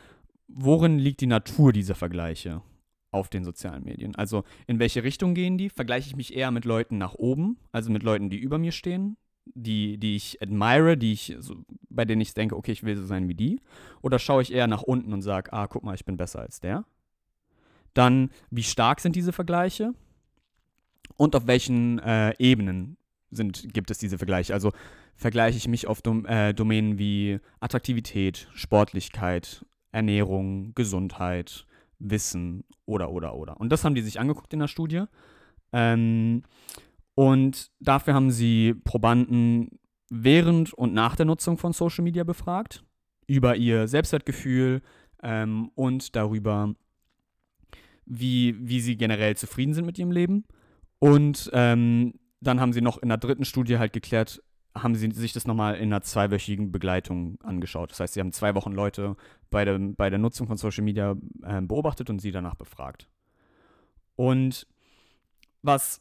worin 0.48 0.98
liegt 0.98 1.20
die 1.20 1.26
Natur 1.26 1.72
dieser 1.72 1.94
Vergleiche 1.94 2.62
auf 3.10 3.28
den 3.28 3.44
sozialen 3.44 3.84
Medien? 3.84 4.16
Also 4.16 4.44
in 4.66 4.78
welche 4.78 5.04
Richtung 5.04 5.34
gehen 5.34 5.58
die? 5.58 5.70
Vergleiche 5.70 6.08
ich 6.08 6.16
mich 6.16 6.34
eher 6.34 6.50
mit 6.50 6.64
Leuten 6.64 6.98
nach 6.98 7.14
oben, 7.14 7.58
also 7.70 7.90
mit 7.90 8.02
Leuten, 8.02 8.30
die 8.30 8.38
über 8.38 8.58
mir 8.58 8.72
stehen, 8.72 9.16
die, 9.54 9.98
die 9.98 10.16
ich 10.16 10.40
admire, 10.42 10.96
die 10.96 11.12
ich, 11.12 11.36
so, 11.38 11.56
bei 11.88 12.04
denen 12.04 12.20
ich 12.20 12.34
denke, 12.34 12.56
okay, 12.56 12.72
ich 12.72 12.82
will 12.82 12.96
so 12.96 13.06
sein 13.06 13.28
wie 13.28 13.34
die? 13.34 13.60
Oder 14.02 14.18
schaue 14.18 14.42
ich 14.42 14.52
eher 14.52 14.66
nach 14.66 14.82
unten 14.82 15.12
und 15.12 15.22
sage, 15.22 15.52
ah, 15.52 15.66
guck 15.66 15.82
mal, 15.84 15.94
ich 15.94 16.04
bin 16.04 16.16
besser 16.16 16.40
als 16.40 16.60
der? 16.60 16.84
Dann, 17.94 18.30
wie 18.50 18.62
stark 18.62 19.00
sind 19.00 19.16
diese 19.16 19.32
Vergleiche? 19.32 19.94
Und 21.16 21.34
auf 21.34 21.46
welchen 21.46 21.98
äh, 21.98 22.34
Ebenen 22.38 22.96
sind, 23.30 23.72
gibt 23.72 23.90
es 23.90 23.98
diese 23.98 24.18
Vergleiche? 24.18 24.54
Also 24.54 24.72
vergleiche 25.16 25.58
ich 25.58 25.68
mich 25.68 25.86
auf 25.86 26.00
Dom 26.00 26.24
äh, 26.26 26.54
Domänen 26.54 26.98
wie 26.98 27.40
Attraktivität, 27.60 28.48
Sportlichkeit, 28.54 29.64
Ernährung, 29.90 30.74
Gesundheit, 30.74 31.66
Wissen 31.98 32.64
oder, 32.86 33.10
oder, 33.10 33.34
oder. 33.34 33.60
Und 33.60 33.70
das 33.70 33.84
haben 33.84 33.94
die 33.94 34.02
sich 34.02 34.20
angeguckt 34.20 34.52
in 34.52 34.60
der 34.60 34.68
Studie. 34.68 35.04
Ähm, 35.72 36.44
und 37.18 37.72
dafür 37.80 38.14
haben 38.14 38.30
sie 38.30 38.74
Probanden 38.84 39.80
während 40.08 40.72
und 40.72 40.94
nach 40.94 41.16
der 41.16 41.26
Nutzung 41.26 41.58
von 41.58 41.72
Social 41.72 42.04
Media 42.04 42.22
befragt, 42.22 42.84
über 43.26 43.56
ihr 43.56 43.88
Selbstwertgefühl 43.88 44.82
ähm, 45.24 45.72
und 45.74 46.14
darüber, 46.14 46.76
wie, 48.06 48.54
wie 48.60 48.78
sie 48.78 48.96
generell 48.96 49.36
zufrieden 49.36 49.74
sind 49.74 49.84
mit 49.84 49.98
ihrem 49.98 50.12
Leben. 50.12 50.44
Und 51.00 51.50
ähm, 51.54 52.14
dann 52.40 52.60
haben 52.60 52.72
sie 52.72 52.82
noch 52.82 52.98
in 52.98 53.08
der 53.08 53.18
dritten 53.18 53.44
Studie 53.44 53.78
halt 53.78 53.92
geklärt, 53.92 54.40
haben 54.76 54.94
sie 54.94 55.10
sich 55.10 55.32
das 55.32 55.44
nochmal 55.44 55.74
in 55.74 55.92
einer 55.92 56.02
zweiwöchigen 56.02 56.70
Begleitung 56.70 57.40
angeschaut. 57.42 57.90
Das 57.90 57.98
heißt, 57.98 58.14
sie 58.14 58.20
haben 58.20 58.30
zwei 58.30 58.54
Wochen 58.54 58.70
Leute 58.70 59.16
bei 59.50 59.64
der, 59.64 59.76
bei 59.76 60.08
der 60.08 60.20
Nutzung 60.20 60.46
von 60.46 60.56
Social 60.56 60.84
Media 60.84 61.16
äh, 61.42 61.60
beobachtet 61.62 62.10
und 62.10 62.20
sie 62.20 62.30
danach 62.30 62.54
befragt. 62.54 63.08
Und 64.14 64.68
was 65.62 66.00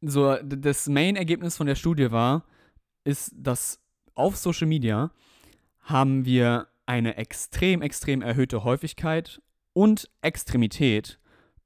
so 0.00 0.36
das 0.36 0.88
Main-Ergebnis 0.88 1.56
von 1.56 1.66
der 1.66 1.74
Studie 1.74 2.10
war, 2.10 2.44
ist, 3.04 3.32
dass 3.36 3.80
auf 4.14 4.36
Social 4.36 4.66
Media 4.66 5.10
haben 5.80 6.24
wir 6.24 6.68
eine 6.86 7.16
extrem, 7.16 7.82
extrem 7.82 8.22
erhöhte 8.22 8.64
Häufigkeit 8.64 9.40
und 9.72 10.10
Extremität 10.22 11.18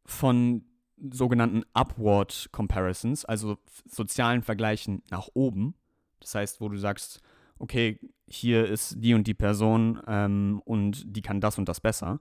von 0.04 0.64
sogenannten 1.12 1.64
Upward 1.72 2.48
Comparisons, 2.52 3.24
also 3.24 3.58
sozialen 3.86 4.42
Vergleichen 4.42 5.02
nach 5.10 5.28
oben. 5.34 5.74
Das 6.20 6.34
heißt, 6.34 6.60
wo 6.60 6.68
du 6.68 6.76
sagst, 6.76 7.20
okay, 7.58 7.98
hier 8.26 8.66
ist 8.66 8.96
die 8.98 9.14
und 9.14 9.26
die 9.26 9.34
Person 9.34 10.00
ähm, 10.06 10.62
und 10.64 11.16
die 11.16 11.22
kann 11.22 11.40
das 11.40 11.58
und 11.58 11.68
das 11.68 11.80
besser. 11.80 12.20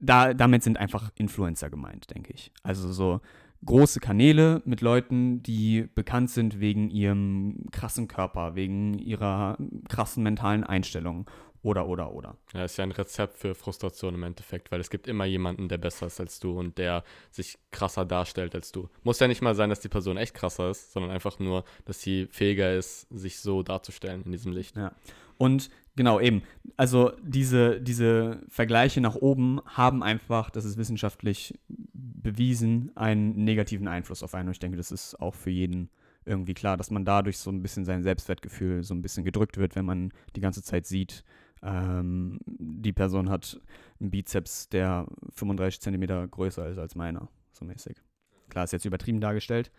Da, 0.00 0.32
damit 0.32 0.62
sind 0.62 0.78
einfach 0.78 1.10
Influencer 1.16 1.68
gemeint, 1.68 2.10
denke 2.10 2.32
ich. 2.32 2.52
Also 2.62 2.92
so 2.92 3.20
große 3.64 4.00
Kanäle 4.00 4.62
mit 4.64 4.80
Leuten, 4.80 5.42
die 5.42 5.88
bekannt 5.94 6.30
sind 6.30 6.60
wegen 6.60 6.90
ihrem 6.90 7.66
krassen 7.72 8.08
Körper, 8.08 8.54
wegen 8.54 8.98
ihrer 8.98 9.58
krassen 9.88 10.22
mentalen 10.22 10.64
Einstellung 10.64 11.28
oder, 11.62 11.88
oder, 11.88 12.12
oder. 12.12 12.36
Ja, 12.54 12.64
ist 12.64 12.78
ja 12.78 12.84
ein 12.84 12.92
Rezept 12.92 13.36
für 13.36 13.54
Frustration 13.54 14.14
im 14.14 14.22
Endeffekt, 14.22 14.72
weil 14.72 14.80
es 14.80 14.88
gibt 14.88 15.06
immer 15.06 15.26
jemanden, 15.26 15.68
der 15.68 15.76
besser 15.76 16.06
ist 16.06 16.18
als 16.18 16.40
du 16.40 16.58
und 16.58 16.78
der 16.78 17.04
sich 17.30 17.58
krasser 17.70 18.06
darstellt 18.06 18.54
als 18.54 18.72
du. 18.72 18.88
Muss 19.02 19.20
ja 19.20 19.28
nicht 19.28 19.42
mal 19.42 19.54
sein, 19.54 19.68
dass 19.68 19.80
die 19.80 19.88
Person 19.88 20.16
echt 20.16 20.34
krasser 20.34 20.70
ist, 20.70 20.92
sondern 20.92 21.10
einfach 21.10 21.38
nur, 21.38 21.64
dass 21.84 22.00
sie 22.00 22.28
fähiger 22.30 22.74
ist, 22.74 23.08
sich 23.10 23.40
so 23.40 23.62
darzustellen 23.62 24.22
in 24.24 24.32
diesem 24.32 24.52
Licht. 24.52 24.76
Ja. 24.76 24.92
Und 25.36 25.70
genau, 26.00 26.18
eben, 26.18 26.42
also 26.78 27.12
diese, 27.22 27.78
diese 27.78 28.40
Vergleiche 28.48 29.02
nach 29.02 29.16
oben 29.16 29.60
haben 29.66 30.02
einfach, 30.02 30.48
das 30.48 30.64
ist 30.64 30.78
wissenschaftlich 30.78 31.60
bewiesen, 31.68 32.90
einen 32.96 33.44
negativen 33.44 33.86
Einfluss 33.86 34.22
auf 34.22 34.34
einen. 34.34 34.48
Und 34.48 34.52
ich 34.52 34.60
denke, 34.60 34.78
das 34.78 34.92
ist 34.92 35.20
auch 35.20 35.34
für 35.34 35.50
jeden 35.50 35.90
irgendwie 36.24 36.54
klar, 36.54 36.78
dass 36.78 36.90
man 36.90 37.04
dadurch 37.04 37.36
so 37.36 37.50
ein 37.50 37.60
bisschen 37.60 37.84
sein 37.84 38.02
Selbstwertgefühl 38.02 38.82
so 38.82 38.94
ein 38.94 39.02
bisschen 39.02 39.26
gedrückt 39.26 39.58
wird, 39.58 39.76
wenn 39.76 39.84
man 39.84 40.10
die 40.36 40.40
ganze 40.40 40.62
Zeit 40.62 40.86
sieht, 40.86 41.22
ähm, 41.62 42.38
die 42.46 42.94
Person 42.94 43.28
hat 43.28 43.60
einen 44.00 44.10
Bizeps, 44.10 44.70
der 44.70 45.06
35 45.34 45.82
Zentimeter 45.82 46.26
größer 46.26 46.66
ist 46.66 46.78
als 46.78 46.94
meiner, 46.94 47.28
so 47.52 47.66
mäßig. 47.66 47.98
Klar, 48.48 48.64
ist 48.64 48.72
jetzt 48.72 48.86
übertrieben 48.86 49.20
dargestellt. 49.20 49.70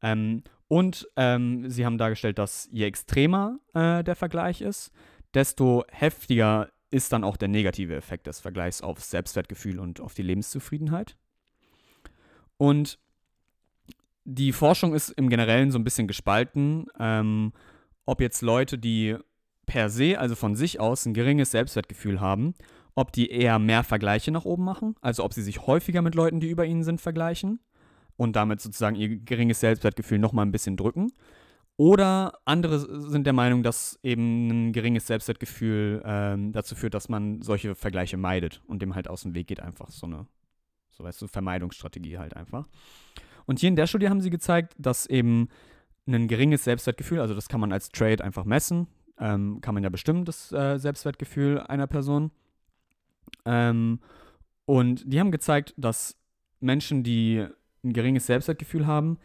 Ähm, 0.00 0.42
und 0.68 1.06
ähm, 1.16 1.68
sie 1.68 1.84
haben 1.84 1.98
dargestellt, 1.98 2.38
dass 2.38 2.68
je 2.72 2.86
extremer 2.86 3.58
äh, 3.74 4.02
der 4.02 4.16
Vergleich 4.16 4.62
ist, 4.62 4.90
desto 5.36 5.84
heftiger 5.90 6.70
ist 6.90 7.12
dann 7.12 7.22
auch 7.22 7.36
der 7.36 7.48
negative 7.48 7.94
Effekt 7.94 8.26
des 8.26 8.40
Vergleichs 8.40 8.80
aufs 8.80 9.10
Selbstwertgefühl 9.10 9.78
und 9.78 10.00
auf 10.00 10.14
die 10.14 10.22
Lebenszufriedenheit. 10.22 11.16
Und 12.56 12.98
die 14.24 14.52
Forschung 14.52 14.94
ist 14.94 15.10
im 15.10 15.28
Generellen 15.28 15.70
so 15.70 15.78
ein 15.78 15.84
bisschen 15.84 16.08
gespalten, 16.08 16.86
ähm, 16.98 17.52
ob 18.06 18.22
jetzt 18.22 18.40
Leute, 18.40 18.78
die 18.78 19.16
per 19.66 19.90
se, 19.90 20.18
also 20.18 20.34
von 20.34 20.56
sich 20.56 20.80
aus, 20.80 21.04
ein 21.04 21.12
geringes 21.12 21.50
Selbstwertgefühl 21.50 22.20
haben, 22.20 22.54
ob 22.94 23.12
die 23.12 23.30
eher 23.30 23.58
mehr 23.58 23.84
Vergleiche 23.84 24.30
nach 24.30 24.46
oben 24.46 24.64
machen, 24.64 24.96
also 25.02 25.22
ob 25.22 25.34
sie 25.34 25.42
sich 25.42 25.66
häufiger 25.66 26.00
mit 26.00 26.14
Leuten, 26.14 26.40
die 26.40 26.48
über 26.48 26.64
ihnen 26.64 26.82
sind, 26.82 27.00
vergleichen 27.00 27.60
und 28.16 28.36
damit 28.36 28.62
sozusagen 28.62 28.96
ihr 28.96 29.18
geringes 29.18 29.60
Selbstwertgefühl 29.60 30.18
nochmal 30.18 30.46
ein 30.46 30.52
bisschen 30.52 30.78
drücken. 30.78 31.12
Oder 31.78 32.38
andere 32.46 32.78
sind 33.10 33.24
der 33.24 33.34
Meinung, 33.34 33.62
dass 33.62 33.98
eben 34.02 34.48
ein 34.48 34.72
geringes 34.72 35.06
Selbstwertgefühl 35.06 36.02
ähm, 36.06 36.52
dazu 36.52 36.74
führt, 36.74 36.94
dass 36.94 37.10
man 37.10 37.42
solche 37.42 37.74
Vergleiche 37.74 38.16
meidet 38.16 38.62
und 38.66 38.80
dem 38.80 38.94
halt 38.94 39.08
aus 39.08 39.22
dem 39.22 39.34
Weg 39.34 39.48
geht, 39.48 39.60
einfach 39.60 39.90
so 39.90 40.06
eine, 40.06 40.26
so 40.90 41.04
weißt 41.04 41.20
du, 41.20 41.26
Vermeidungsstrategie 41.26 42.16
halt 42.16 42.34
einfach. 42.34 42.66
Und 43.44 43.58
hier 43.58 43.68
in 43.68 43.76
der 43.76 43.86
Studie 43.86 44.08
haben 44.08 44.22
sie 44.22 44.30
gezeigt, 44.30 44.74
dass 44.78 45.06
eben 45.06 45.48
ein 46.06 46.28
geringes 46.28 46.64
Selbstwertgefühl, 46.64 47.20
also 47.20 47.34
das 47.34 47.48
kann 47.48 47.60
man 47.60 47.72
als 47.72 47.90
Trade 47.90 48.24
einfach 48.24 48.44
messen, 48.44 48.86
ähm, 49.18 49.60
kann 49.60 49.74
man 49.74 49.82
ja 49.82 49.90
bestimmen, 49.90 50.24
das 50.24 50.52
äh, 50.52 50.78
Selbstwertgefühl 50.78 51.60
einer 51.60 51.86
Person. 51.86 52.30
Ähm, 53.44 54.00
und 54.64 55.02
die 55.12 55.20
haben 55.20 55.30
gezeigt, 55.30 55.74
dass 55.76 56.16
Menschen, 56.60 57.02
die 57.02 57.46
ein 57.84 57.92
geringes 57.92 58.26
Selbstwertgefühl 58.26 58.86
haben, 58.86 59.18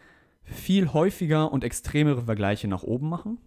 viel 0.44 0.94
häufiger 0.94 1.52
und 1.52 1.64
extremere 1.64 2.24
Vergleiche 2.24 2.68
nach 2.68 2.84
oben 2.84 3.10
machen. 3.10 3.40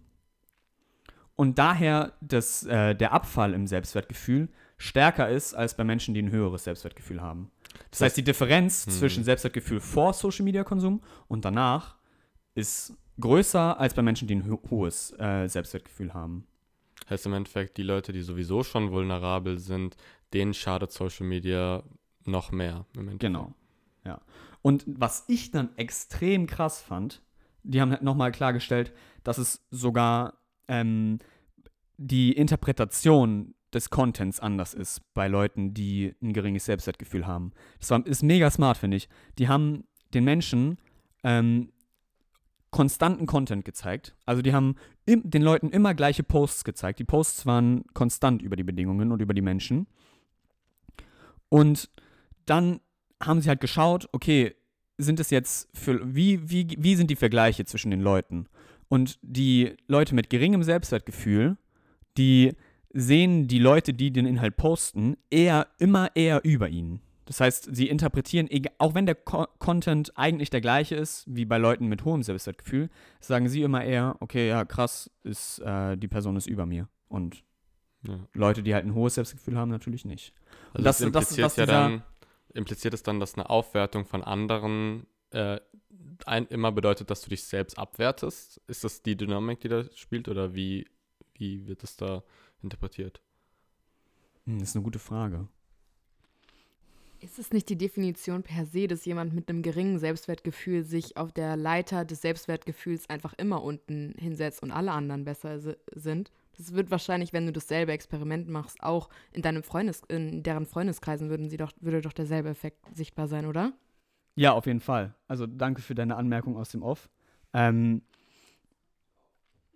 Und 1.35 1.59
daher 1.59 2.13
das, 2.21 2.63
äh, 2.63 2.95
der 2.95 3.11
Abfall 3.11 3.53
im 3.53 3.67
Selbstwertgefühl 3.67 4.49
stärker 4.77 5.29
ist 5.29 5.53
als 5.53 5.75
bei 5.75 5.83
Menschen, 5.83 6.13
die 6.13 6.21
ein 6.21 6.31
höheres 6.31 6.63
Selbstwertgefühl 6.63 7.21
haben. 7.21 7.51
Das 7.91 8.01
heißt, 8.01 8.17
die 8.17 8.23
Differenz 8.23 8.85
hm. 8.85 8.93
zwischen 8.93 9.23
Selbstwertgefühl 9.23 9.79
vor 9.79 10.13
Social 10.13 10.45
Media 10.45 10.63
Konsum 10.63 11.01
und 11.27 11.45
danach 11.45 11.95
ist 12.55 12.93
größer 13.19 13.79
als 13.79 13.93
bei 13.93 14.01
Menschen, 14.01 14.27
die 14.27 14.35
ein 14.35 14.49
ho 14.49 14.59
hohes 14.69 15.13
äh, 15.19 15.47
Selbstwertgefühl 15.47 16.13
haben. 16.13 16.47
Heißt 17.09 17.25
im 17.25 17.33
Endeffekt, 17.33 17.77
die 17.77 17.83
Leute, 17.83 18.13
die 18.13 18.21
sowieso 18.21 18.63
schon 18.63 18.91
vulnerabel 18.91 19.59
sind, 19.59 19.95
denen 20.33 20.53
schadet 20.53 20.91
Social 20.91 21.25
Media 21.25 21.83
noch 22.25 22.51
mehr. 22.51 22.85
Genau. 23.19 23.53
Ja. 24.03 24.21
Und 24.65 24.83
was 24.87 25.25
ich 25.27 25.51
dann 25.51 25.77
extrem 25.77 26.47
krass 26.47 26.81
fand, 26.81 27.21
die 27.61 27.79
haben 27.81 27.91
halt 27.91 28.01
nochmal 28.01 28.31
klargestellt, 28.31 28.93
dass 29.23 29.37
es 29.37 29.63
sogar 29.69 30.39
ähm, 30.67 31.19
die 31.97 32.31
Interpretation 32.31 33.53
des 33.75 33.91
Contents 33.91 34.39
anders 34.39 34.73
ist 34.73 35.01
bei 35.13 35.27
Leuten, 35.27 35.75
die 35.75 36.15
ein 36.19 36.33
geringes 36.33 36.65
Selbstwertgefühl 36.65 37.27
haben. 37.27 37.51
Das 37.77 37.91
war, 37.91 38.03
ist 38.07 38.23
mega 38.23 38.49
smart, 38.49 38.77
finde 38.77 38.97
ich. 38.97 39.07
Die 39.37 39.47
haben 39.47 39.83
den 40.15 40.23
Menschen 40.23 40.79
ähm, 41.23 41.71
konstanten 42.71 43.27
Content 43.27 43.65
gezeigt. 43.65 44.15
Also 44.25 44.41
die 44.41 44.55
haben 44.55 44.77
im, 45.05 45.29
den 45.29 45.43
Leuten 45.43 45.69
immer 45.69 45.93
gleiche 45.93 46.23
Posts 46.23 46.63
gezeigt. 46.63 46.97
Die 46.97 47.03
Posts 47.03 47.45
waren 47.45 47.85
konstant 47.93 48.41
über 48.41 48.55
die 48.55 48.63
Bedingungen 48.63 49.11
und 49.11 49.21
über 49.21 49.35
die 49.35 49.43
Menschen. 49.43 49.85
Und 51.49 51.91
dann 52.47 52.79
haben 53.21 53.41
sie 53.41 53.49
halt 53.49 53.61
geschaut, 53.61 54.07
okay, 54.11 54.55
sind 54.97 55.19
es 55.19 55.29
jetzt 55.29 55.69
für 55.73 55.99
wie, 56.15 56.49
wie, 56.49 56.75
wie 56.77 56.95
sind 56.95 57.09
die 57.09 57.15
Vergleiche 57.15 57.65
zwischen 57.65 57.91
den 57.91 58.01
Leuten? 58.01 58.47
Und 58.87 59.17
die 59.21 59.75
Leute 59.87 60.15
mit 60.15 60.29
geringem 60.29 60.63
Selbstwertgefühl, 60.63 61.57
die 62.17 62.53
sehen 62.93 63.47
die 63.47 63.59
Leute, 63.59 63.93
die 63.93 64.11
den 64.11 64.25
Inhalt 64.25 64.55
posten, 64.55 65.17
eher 65.29 65.67
immer 65.79 66.15
eher 66.15 66.45
über 66.45 66.69
ihnen. 66.69 67.01
Das 67.25 67.41
heißt, 67.41 67.75
sie 67.75 67.89
interpretieren, 67.89 68.47
auch 68.77 68.93
wenn 68.93 69.07
der 69.07 69.15
Co 69.15 69.47
Content 69.57 70.15
eigentlich 70.15 70.51
der 70.51 70.61
gleiche 70.61 70.95
ist, 70.95 71.25
wie 71.27 71.45
bei 71.45 71.57
Leuten 71.57 71.87
mit 71.87 72.05
hohem 72.05 72.21
Selbstwertgefühl, 72.21 72.89
sagen 73.19 73.49
sie 73.49 73.63
immer 73.63 73.83
eher, 73.83 74.15
okay, 74.19 74.47
ja, 74.47 74.63
krass, 74.63 75.09
ist, 75.23 75.59
äh, 75.59 75.97
die 75.97 76.07
Person 76.07 76.35
ist 76.35 76.45
über 76.45 76.67
mir. 76.67 76.87
Und 77.09 77.43
ja. 78.03 78.19
Leute, 78.33 78.61
die 78.61 78.75
halt 78.75 78.85
ein 78.85 78.93
hohes 78.93 79.15
Selbstgefühl 79.15 79.57
haben, 79.57 79.71
natürlich 79.71 80.05
nicht. 80.05 80.33
Also 80.73 80.83
das, 80.83 80.97
das, 80.99 81.07
impliziert 81.07 81.45
das, 81.45 81.55
ja 81.55 81.65
dann, 81.65 82.03
impliziert 82.55 82.93
es 82.93 83.03
dann, 83.03 83.19
dass 83.19 83.35
eine 83.35 83.49
Aufwertung 83.49 84.05
von 84.05 84.23
anderen 84.23 85.05
äh, 85.31 85.59
ein, 86.25 86.47
immer 86.47 86.71
bedeutet, 86.71 87.09
dass 87.09 87.21
du 87.21 87.29
dich 87.29 87.43
selbst 87.43 87.77
abwertest? 87.77 88.61
Ist 88.67 88.83
das 88.83 89.01
die 89.01 89.15
Dynamik, 89.15 89.59
die 89.59 89.67
da 89.67 89.83
spielt, 89.95 90.27
oder 90.27 90.55
wie, 90.55 90.87
wie 91.33 91.67
wird 91.67 91.83
das 91.83 91.97
da 91.97 92.23
interpretiert? 92.61 93.21
Hm, 94.45 94.59
das 94.59 94.69
ist 94.69 94.75
eine 94.75 94.83
gute 94.83 94.99
Frage. 94.99 95.47
Ist 97.19 97.39
es 97.39 97.51
nicht 97.51 97.69
die 97.69 97.77
Definition 97.77 98.43
per 98.43 98.65
se, 98.65 98.87
dass 98.87 99.05
jemand 99.05 99.33
mit 99.33 99.49
einem 99.49 99.61
geringen 99.61 99.99
Selbstwertgefühl 99.99 100.83
sich 100.83 101.17
auf 101.17 101.31
der 101.31 101.57
Leiter 101.57 102.05
des 102.05 102.21
Selbstwertgefühls 102.21 103.09
einfach 103.09 103.33
immer 103.33 103.63
unten 103.63 104.13
hinsetzt 104.17 104.61
und 104.61 104.71
alle 104.71 104.91
anderen 104.91 105.25
besser 105.25 105.59
sind? 105.93 106.31
Das 106.57 106.73
wird 106.73 106.91
wahrscheinlich, 106.91 107.33
wenn 107.33 107.45
du 107.45 107.51
dasselbe 107.51 107.91
Experiment 107.91 108.47
machst, 108.47 108.81
auch 108.81 109.09
in 109.31 109.41
deinem 109.41 109.63
Freundes, 109.63 110.01
in 110.07 110.43
deren 110.43 110.65
Freundeskreisen 110.65 111.29
würden 111.29 111.49
sie 111.49 111.57
doch, 111.57 111.71
würde 111.79 112.01
doch 112.01 112.13
derselbe 112.13 112.49
Effekt 112.49 112.85
sichtbar 112.93 113.27
sein, 113.27 113.45
oder? 113.45 113.73
Ja, 114.35 114.53
auf 114.53 114.65
jeden 114.65 114.81
Fall. 114.81 115.13
Also 115.27 115.47
danke 115.47 115.81
für 115.81 115.95
deine 115.95 116.15
Anmerkung 116.15 116.57
aus 116.57 116.69
dem 116.69 116.83
Off. 116.83 117.09
Ähm, 117.53 118.01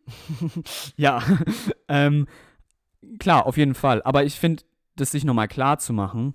ja, 0.97 1.21
ähm, 1.87 2.27
klar, 3.19 3.45
auf 3.45 3.57
jeden 3.57 3.75
Fall. 3.75 4.01
Aber 4.03 4.23
ich 4.23 4.39
finde, 4.39 4.63
das 4.95 5.11
sich 5.11 5.23
nochmal 5.23 5.47
klar 5.47 5.79
zu 5.79 5.93
machen, 5.93 6.33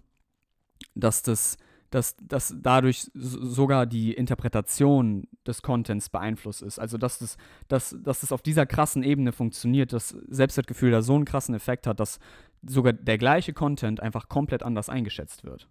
dass 0.95 1.23
das 1.23 1.57
dass, 1.95 2.17
dass 2.21 2.53
dadurch 2.61 3.09
sogar 3.15 3.87
die 3.87 4.13
Interpretation 4.13 5.29
des 5.47 5.63
Contents 5.63 6.09
beeinflusst 6.09 6.63
ist. 6.63 6.81
Also 6.81 6.99
dass 6.99 7.21
das, 7.21 7.37
dass, 7.69 7.97
dass 8.03 8.21
das 8.21 8.33
auf 8.33 8.43
dieser 8.43 8.67
krassen 8.67 9.05
Ebene 9.05 9.31
funktioniert, 9.31 9.93
dass 9.93 10.09
Selbstwertgefühl 10.09 10.91
da 10.91 11.03
so 11.03 11.15
einen 11.15 11.25
krassen 11.25 11.55
Effekt 11.55 11.87
hat, 11.87 12.01
dass 12.01 12.19
sogar 12.67 12.93
der 12.93 13.17
gleiche 13.17 13.53
Content 13.53 14.01
einfach 14.01 14.29
komplett 14.29 14.65
anders 14.65 14.89
eingeschätzt 14.89 15.45
wird. 15.45 15.69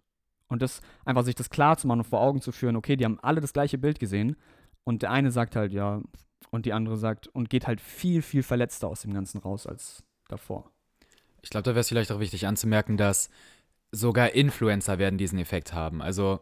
Und 0.48 0.62
das 0.62 0.80
einfach 1.04 1.24
sich 1.24 1.34
das 1.34 1.50
klar 1.50 1.76
zu 1.76 1.86
machen 1.86 2.00
und 2.00 2.06
vor 2.06 2.22
Augen 2.22 2.40
zu 2.40 2.52
führen, 2.52 2.76
okay, 2.76 2.96
die 2.96 3.04
haben 3.04 3.20
alle 3.20 3.42
das 3.42 3.52
gleiche 3.52 3.76
Bild 3.76 3.98
gesehen 3.98 4.36
und 4.84 5.02
der 5.02 5.10
eine 5.10 5.30
sagt 5.30 5.56
halt 5.56 5.72
ja 5.72 6.00
und 6.50 6.64
die 6.64 6.72
andere 6.72 6.96
sagt 6.96 7.26
und 7.28 7.50
geht 7.50 7.66
halt 7.66 7.82
viel, 7.82 8.22
viel 8.22 8.42
verletzter 8.42 8.88
aus 8.88 9.02
dem 9.02 9.12
Ganzen 9.12 9.38
raus 9.38 9.66
als 9.66 10.04
davor. 10.28 10.70
Ich 11.42 11.50
glaube, 11.50 11.64
da 11.64 11.72
wäre 11.72 11.80
es 11.80 11.88
vielleicht 11.88 12.12
auch 12.12 12.20
wichtig 12.20 12.46
anzumerken, 12.46 12.96
dass 12.96 13.28
sogar 13.94 14.34
Influencer 14.34 14.98
werden 14.98 15.18
diesen 15.18 15.38
Effekt 15.38 15.72
haben. 15.72 16.02
Also 16.02 16.40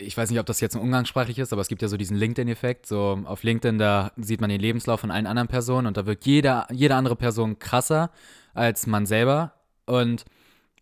ich 0.00 0.16
weiß 0.16 0.30
nicht, 0.30 0.40
ob 0.40 0.46
das 0.46 0.60
jetzt 0.60 0.76
ein 0.76 0.82
umgangssprachlich 0.82 1.38
ist, 1.38 1.52
aber 1.52 1.62
es 1.62 1.68
gibt 1.68 1.82
ja 1.82 1.88
so 1.88 1.96
diesen 1.96 2.16
LinkedIn-Effekt. 2.16 2.86
So 2.86 3.20
auf 3.24 3.42
LinkedIn, 3.42 3.78
da 3.78 4.12
sieht 4.16 4.40
man 4.40 4.50
den 4.50 4.60
Lebenslauf 4.60 5.00
von 5.00 5.10
allen 5.10 5.26
anderen 5.26 5.48
Personen 5.48 5.86
und 5.86 5.96
da 5.96 6.06
wirkt 6.06 6.26
jeder, 6.26 6.66
jede 6.70 6.94
andere 6.94 7.16
Person 7.16 7.58
krasser 7.58 8.10
als 8.54 8.86
man 8.86 9.06
selber. 9.06 9.52
Und 9.86 10.24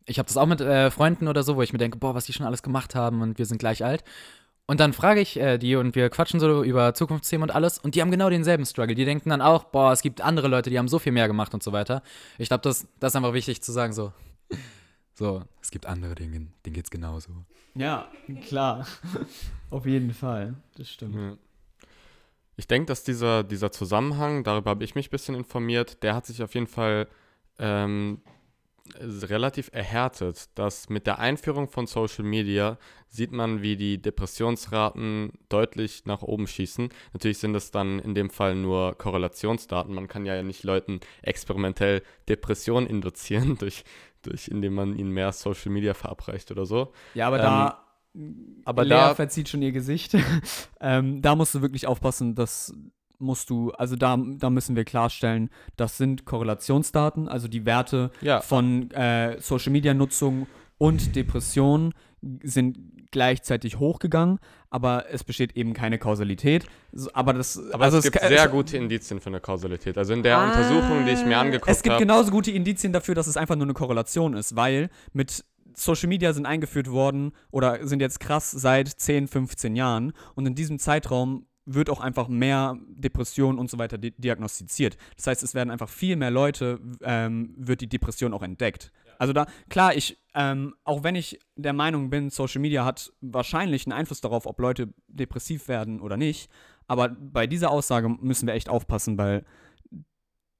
ich 0.06 0.18
habe 0.18 0.26
das 0.26 0.36
auch 0.36 0.46
mit 0.46 0.60
äh, 0.60 0.90
Freunden 0.90 1.28
oder 1.28 1.42
so, 1.42 1.56
wo 1.56 1.62
ich 1.62 1.72
mir 1.72 1.78
denke, 1.78 1.98
boah, 1.98 2.14
was 2.14 2.24
die 2.24 2.32
schon 2.32 2.46
alles 2.46 2.62
gemacht 2.62 2.94
haben 2.94 3.20
und 3.20 3.38
wir 3.38 3.46
sind 3.46 3.58
gleich 3.58 3.84
alt. 3.84 4.04
Und 4.66 4.80
dann 4.80 4.92
frage 4.92 5.20
ich 5.20 5.38
äh, 5.38 5.58
die 5.58 5.76
und 5.76 5.94
wir 5.94 6.10
quatschen 6.10 6.40
so 6.40 6.62
über 6.62 6.92
Zukunftsthemen 6.94 7.48
und 7.48 7.54
alles 7.54 7.78
und 7.78 7.94
die 7.94 8.02
haben 8.02 8.10
genau 8.10 8.28
denselben 8.28 8.66
Struggle. 8.66 8.94
Die 8.94 9.04
denken 9.04 9.30
dann 9.30 9.40
auch, 9.40 9.64
boah, 9.64 9.92
es 9.92 10.02
gibt 10.02 10.20
andere 10.20 10.48
Leute, 10.48 10.70
die 10.70 10.78
haben 10.78 10.88
so 10.88 10.98
viel 10.98 11.12
mehr 11.12 11.26
gemacht 11.26 11.54
und 11.54 11.62
so 11.62 11.72
weiter. 11.72 12.02
Ich 12.36 12.48
glaube, 12.48 12.62
das, 12.62 12.86
das 13.00 13.12
ist 13.12 13.16
einfach 13.16 13.32
wichtig 13.32 13.62
zu 13.62 13.72
sagen, 13.72 13.92
so. 13.92 14.12
So, 15.18 15.42
es 15.60 15.72
gibt 15.72 15.86
andere, 15.86 16.14
denen, 16.14 16.52
denen 16.64 16.74
geht 16.74 16.84
es 16.84 16.92
genauso. 16.92 17.32
Ja, 17.74 18.08
klar. 18.46 18.86
Auf 19.70 19.84
jeden 19.84 20.14
Fall. 20.14 20.54
Das 20.76 20.88
stimmt. 20.88 21.16
Ja. 21.16 21.36
Ich 22.56 22.68
denke, 22.68 22.86
dass 22.86 23.02
dieser, 23.02 23.42
dieser 23.42 23.72
Zusammenhang, 23.72 24.44
darüber 24.44 24.70
habe 24.70 24.84
ich 24.84 24.94
mich 24.94 25.08
ein 25.08 25.10
bisschen 25.10 25.34
informiert, 25.34 26.04
der 26.04 26.14
hat 26.14 26.24
sich 26.24 26.40
auf 26.40 26.54
jeden 26.54 26.68
Fall 26.68 27.08
ähm, 27.58 28.20
relativ 28.96 29.70
erhärtet, 29.72 30.50
dass 30.54 30.88
mit 30.88 31.06
der 31.06 31.18
Einführung 31.18 31.68
von 31.68 31.86
Social 31.86 32.24
Media 32.24 32.78
sieht 33.08 33.32
man, 33.32 33.62
wie 33.62 33.76
die 33.76 34.00
Depressionsraten 34.00 35.32
deutlich 35.48 36.04
nach 36.04 36.22
oben 36.22 36.46
schießen. 36.46 36.88
Natürlich 37.12 37.38
sind 37.38 37.54
es 37.54 37.70
dann 37.70 37.98
in 37.98 38.14
dem 38.14 38.30
Fall 38.30 38.54
nur 38.54 38.96
Korrelationsdaten. 38.96 39.94
Man 39.94 40.08
kann 40.08 40.26
ja 40.26 40.42
nicht 40.42 40.64
Leuten 40.64 41.00
experimentell 41.22 42.02
Depressionen 42.28 42.88
induzieren, 42.88 43.56
durch, 43.58 43.84
durch, 44.22 44.48
indem 44.48 44.74
man 44.74 44.96
ihnen 44.96 45.10
mehr 45.10 45.32
Social 45.32 45.72
Media 45.72 45.94
verabreicht 45.94 46.50
oder 46.50 46.66
so. 46.66 46.92
Ja, 47.14 47.26
aber 47.28 47.38
ähm, 47.38 47.42
da. 47.42 47.84
Aber 48.64 48.84
Lea 48.84 48.90
da 48.90 49.14
verzieht 49.14 49.48
schon 49.48 49.62
ihr 49.62 49.70
Gesicht. 49.70 50.16
ähm, 50.80 51.22
da 51.22 51.36
musst 51.36 51.54
du 51.54 51.62
wirklich 51.62 51.86
aufpassen, 51.86 52.34
dass 52.34 52.74
musst 53.18 53.50
du, 53.50 53.72
also 53.72 53.96
da, 53.96 54.16
da 54.16 54.50
müssen 54.50 54.76
wir 54.76 54.84
klarstellen, 54.84 55.50
das 55.76 55.96
sind 55.96 56.24
Korrelationsdaten, 56.24 57.28
also 57.28 57.48
die 57.48 57.66
Werte 57.66 58.10
ja. 58.20 58.40
von 58.40 58.90
äh, 58.92 59.40
Social 59.40 59.72
Media 59.72 59.92
Nutzung 59.92 60.46
und 60.78 61.16
Depression 61.16 61.94
sind 62.42 62.78
gleichzeitig 63.10 63.78
hochgegangen, 63.78 64.38
aber 64.70 65.06
es 65.10 65.24
besteht 65.24 65.56
eben 65.56 65.72
keine 65.72 65.98
Kausalität. 65.98 66.66
Aber, 67.12 67.32
das, 67.32 67.58
aber 67.72 67.84
also 67.84 67.98
es 67.98 68.04
gibt 68.04 68.16
es, 68.16 68.28
sehr 68.28 68.44
es, 68.44 68.50
gute 68.50 68.76
Indizien 68.76 69.20
für 69.20 69.28
eine 69.30 69.40
Kausalität. 69.40 69.96
Also 69.96 70.12
in 70.12 70.22
der 70.22 70.38
ah, 70.38 70.46
Untersuchung, 70.48 71.06
die 71.06 71.12
ich 71.12 71.24
mir 71.24 71.38
angeguckt 71.38 71.68
habe. 71.68 71.72
Es 71.72 71.82
gibt 71.82 71.94
hab, 71.94 72.00
genauso 72.00 72.30
gute 72.30 72.50
Indizien 72.50 72.92
dafür, 72.92 73.14
dass 73.14 73.26
es 73.26 73.36
einfach 73.36 73.56
nur 73.56 73.66
eine 73.66 73.74
Korrelation 73.74 74.34
ist, 74.34 74.56
weil 74.56 74.90
mit 75.12 75.44
Social 75.74 76.08
Media 76.08 76.32
sind 76.32 76.46
eingeführt 76.46 76.90
worden 76.90 77.32
oder 77.50 77.86
sind 77.86 78.00
jetzt 78.00 78.20
krass 78.20 78.50
seit 78.50 78.88
10, 78.88 79.28
15 79.28 79.76
Jahren 79.76 80.12
und 80.34 80.46
in 80.46 80.54
diesem 80.54 80.78
Zeitraum 80.78 81.46
wird 81.70 81.90
auch 81.90 82.00
einfach 82.00 82.28
mehr 82.28 82.78
Depression 82.88 83.58
und 83.58 83.70
so 83.70 83.78
weiter 83.78 83.98
di 83.98 84.12
diagnostiziert. 84.12 84.96
Das 85.16 85.26
heißt, 85.26 85.42
es 85.42 85.54
werden 85.54 85.70
einfach 85.70 85.88
viel 85.88 86.16
mehr 86.16 86.30
Leute, 86.30 86.80
ähm, 87.02 87.54
wird 87.56 87.82
die 87.82 87.88
Depression 87.88 88.32
auch 88.32 88.42
entdeckt. 88.42 88.90
Also 89.18 89.32
da, 89.32 89.46
klar, 89.68 89.94
ich, 89.94 90.16
ähm, 90.38 90.76
auch 90.84 91.02
wenn 91.02 91.16
ich 91.16 91.40
der 91.56 91.72
Meinung 91.72 92.10
bin, 92.10 92.30
Social 92.30 92.60
Media 92.60 92.84
hat 92.84 93.12
wahrscheinlich 93.20 93.86
einen 93.86 93.92
Einfluss 93.92 94.20
darauf, 94.20 94.46
ob 94.46 94.60
Leute 94.60 94.94
depressiv 95.08 95.66
werden 95.66 96.00
oder 96.00 96.16
nicht, 96.16 96.48
aber 96.86 97.08
bei 97.08 97.48
dieser 97.48 97.72
Aussage 97.72 98.08
müssen 98.08 98.46
wir 98.46 98.54
echt 98.54 98.68
aufpassen, 98.68 99.18
weil 99.18 99.44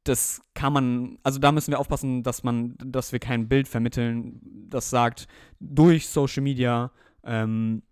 das 0.02 0.42
kann 0.54 0.72
man, 0.72 1.18
also 1.22 1.38
da 1.38 1.52
müssen 1.52 1.70
wir 1.70 1.78
aufpassen, 1.78 2.24
dass 2.24 2.42
man, 2.42 2.74
dass 2.78 3.12
wir 3.12 3.20
kein 3.20 3.48
Bild 3.48 3.68
vermitteln, 3.68 4.40
das 4.68 4.90
sagt, 4.90 5.28
durch 5.60 6.08
Social 6.08 6.42
Media 6.42 6.90
ähm, 7.22 7.84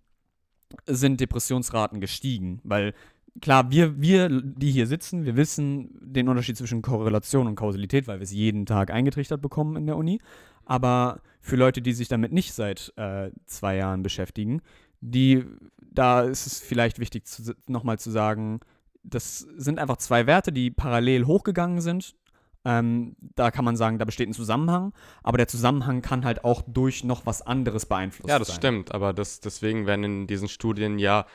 sind 0.86 1.20
Depressionsraten 1.20 2.00
gestiegen, 2.00 2.60
weil 2.64 2.94
klar, 3.40 3.70
wir, 3.70 4.00
wir, 4.00 4.28
die 4.28 4.70
hier 4.70 4.86
sitzen, 4.86 5.24
wir 5.24 5.36
wissen 5.36 5.90
den 6.00 6.28
Unterschied 6.28 6.56
zwischen 6.56 6.82
Korrelation 6.82 7.46
und 7.46 7.54
Kausalität, 7.56 8.06
weil 8.06 8.18
wir 8.18 8.24
es 8.24 8.32
jeden 8.32 8.66
Tag 8.66 8.90
eingetrichtert 8.90 9.40
bekommen 9.40 9.76
in 9.76 9.86
der 9.86 9.96
Uni. 9.96 10.20
Aber 10.64 11.20
für 11.40 11.56
Leute, 11.56 11.80
die 11.82 11.92
sich 11.92 12.08
damit 12.08 12.32
nicht 12.32 12.52
seit 12.52 12.92
äh, 12.96 13.30
zwei 13.46 13.76
Jahren 13.76 14.02
beschäftigen, 14.02 14.62
die, 15.00 15.44
da 15.80 16.22
ist 16.22 16.46
es 16.46 16.58
vielleicht 16.58 16.98
wichtig, 16.98 17.24
nochmal 17.66 17.98
zu 17.98 18.10
sagen, 18.10 18.60
das 19.02 19.38
sind 19.56 19.78
einfach 19.78 19.98
zwei 19.98 20.26
Werte, 20.26 20.52
die 20.52 20.70
parallel 20.70 21.26
hochgegangen 21.26 21.80
sind. 21.80 22.16
Ähm, 22.64 23.14
da 23.36 23.52
kann 23.52 23.64
man 23.64 23.76
sagen, 23.76 23.98
da 23.98 24.04
besteht 24.04 24.28
ein 24.28 24.34
Zusammenhang, 24.34 24.92
aber 25.22 25.38
der 25.38 25.46
Zusammenhang 25.46 26.02
kann 26.02 26.24
halt 26.24 26.42
auch 26.44 26.62
durch 26.66 27.04
noch 27.04 27.24
was 27.24 27.42
anderes 27.42 27.86
beeinflusst 27.86 28.26
werden. 28.26 28.34
Ja, 28.34 28.38
das 28.40 28.48
sein. 28.48 28.56
stimmt, 28.56 28.92
aber 28.92 29.12
das, 29.12 29.38
deswegen 29.38 29.86
werden 29.86 30.04
in 30.04 30.26
diesen 30.26 30.48
Studien 30.48 30.98
ja 30.98 31.26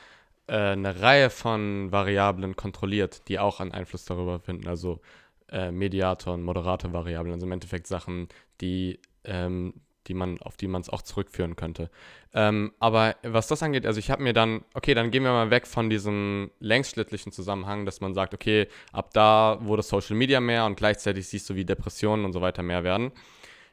äh, 0.46 0.54
eine 0.54 1.00
Reihe 1.00 1.30
von 1.30 1.92
Variablen 1.92 2.56
kontrolliert, 2.56 3.28
die 3.28 3.38
auch 3.38 3.60
einen 3.60 3.72
Einfluss 3.72 4.04
darüber 4.04 4.40
finden. 4.40 4.68
Also 4.68 5.00
äh, 5.48 5.70
Mediator 5.70 6.34
und 6.34 6.42
Moderator-Variablen, 6.42 7.34
also 7.34 7.46
im 7.46 7.52
Endeffekt 7.52 7.86
Sachen, 7.86 8.28
die 8.60 9.00
ähm, 9.24 9.74
die 10.08 10.14
man, 10.14 10.40
auf 10.40 10.56
die 10.56 10.68
man 10.68 10.82
es 10.82 10.88
auch 10.88 11.02
zurückführen 11.02 11.56
könnte. 11.56 11.90
Ähm, 12.34 12.72
aber 12.78 13.16
was 13.22 13.46
das 13.46 13.62
angeht, 13.62 13.86
also 13.86 13.98
ich 13.98 14.10
habe 14.10 14.22
mir 14.22 14.32
dann, 14.32 14.64
okay, 14.74 14.94
dann 14.94 15.10
gehen 15.10 15.22
wir 15.22 15.30
mal 15.30 15.50
weg 15.50 15.66
von 15.66 15.90
diesem 15.90 16.50
längsschlittlichen 16.60 17.32
Zusammenhang, 17.32 17.84
dass 17.84 18.00
man 18.00 18.14
sagt, 18.14 18.34
okay, 18.34 18.68
ab 18.92 19.10
da 19.12 19.58
wurde 19.60 19.82
Social 19.82 20.16
Media 20.16 20.40
mehr 20.40 20.66
und 20.66 20.76
gleichzeitig 20.76 21.28
siehst 21.28 21.48
du, 21.50 21.54
wie 21.54 21.64
Depressionen 21.64 22.24
und 22.24 22.32
so 22.32 22.40
weiter 22.40 22.62
mehr 22.62 22.84
werden. 22.84 23.12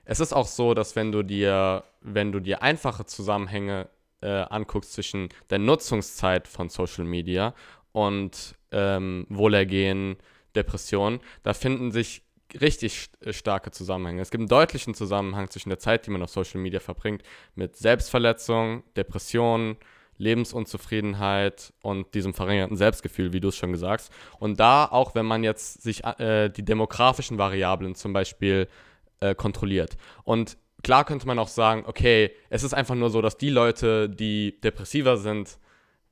Es 0.05 0.19
ist 0.19 0.33
auch 0.33 0.47
so, 0.47 0.73
dass 0.73 0.95
wenn 0.95 1.11
du 1.11 1.23
dir, 1.23 1.83
wenn 2.01 2.31
du 2.31 2.39
dir 2.39 2.61
einfache 2.61 3.05
Zusammenhänge 3.05 3.87
äh, 4.21 4.27
anguckst 4.27 4.93
zwischen 4.93 5.29
der 5.49 5.59
Nutzungszeit 5.59 6.47
von 6.47 6.69
Social 6.69 7.05
Media 7.05 7.53
und 7.91 8.55
ähm, 8.71 9.25
Wohlergehen, 9.29 10.17
Depression, 10.55 11.19
da 11.43 11.53
finden 11.53 11.91
sich 11.91 12.23
richtig 12.59 13.09
äh, 13.21 13.33
starke 13.33 13.71
Zusammenhänge. 13.71 14.21
Es 14.21 14.31
gibt 14.31 14.41
einen 14.41 14.49
deutlichen 14.49 14.93
Zusammenhang 14.93 15.49
zwischen 15.49 15.69
der 15.69 15.79
Zeit, 15.79 16.05
die 16.05 16.11
man 16.11 16.21
auf 16.21 16.29
Social 16.29 16.59
Media 16.59 16.79
verbringt, 16.79 17.23
mit 17.55 17.75
Selbstverletzung, 17.77 18.83
Depressionen, 18.95 19.77
Lebensunzufriedenheit 20.17 21.73
und 21.81 22.13
diesem 22.13 22.33
verringerten 22.33 22.75
Selbstgefühl, 22.75 23.31
wie 23.31 23.39
du 23.39 23.47
es 23.49 23.55
schon 23.55 23.71
gesagt 23.71 24.03
hast. 24.03 24.13
Und 24.39 24.59
da, 24.59 24.85
auch 24.85 25.15
wenn 25.15 25.25
man 25.25 25.43
jetzt 25.43 25.81
sich 25.81 26.03
äh, 26.03 26.49
die 26.49 26.65
demografischen 26.65 27.37
Variablen 27.37 27.95
zum 27.95 28.11
Beispiel 28.11 28.67
äh, 29.21 29.33
kontrolliert. 29.33 29.95
Und 30.25 30.57
klar 30.83 31.05
könnte 31.05 31.27
man 31.27 31.39
auch 31.39 31.47
sagen, 31.47 31.83
okay, 31.85 32.31
es 32.49 32.63
ist 32.63 32.73
einfach 32.73 32.95
nur 32.95 33.09
so, 33.09 33.21
dass 33.21 33.37
die 33.37 33.49
Leute, 33.49 34.09
die 34.09 34.59
depressiver 34.61 35.17
sind, 35.17 35.57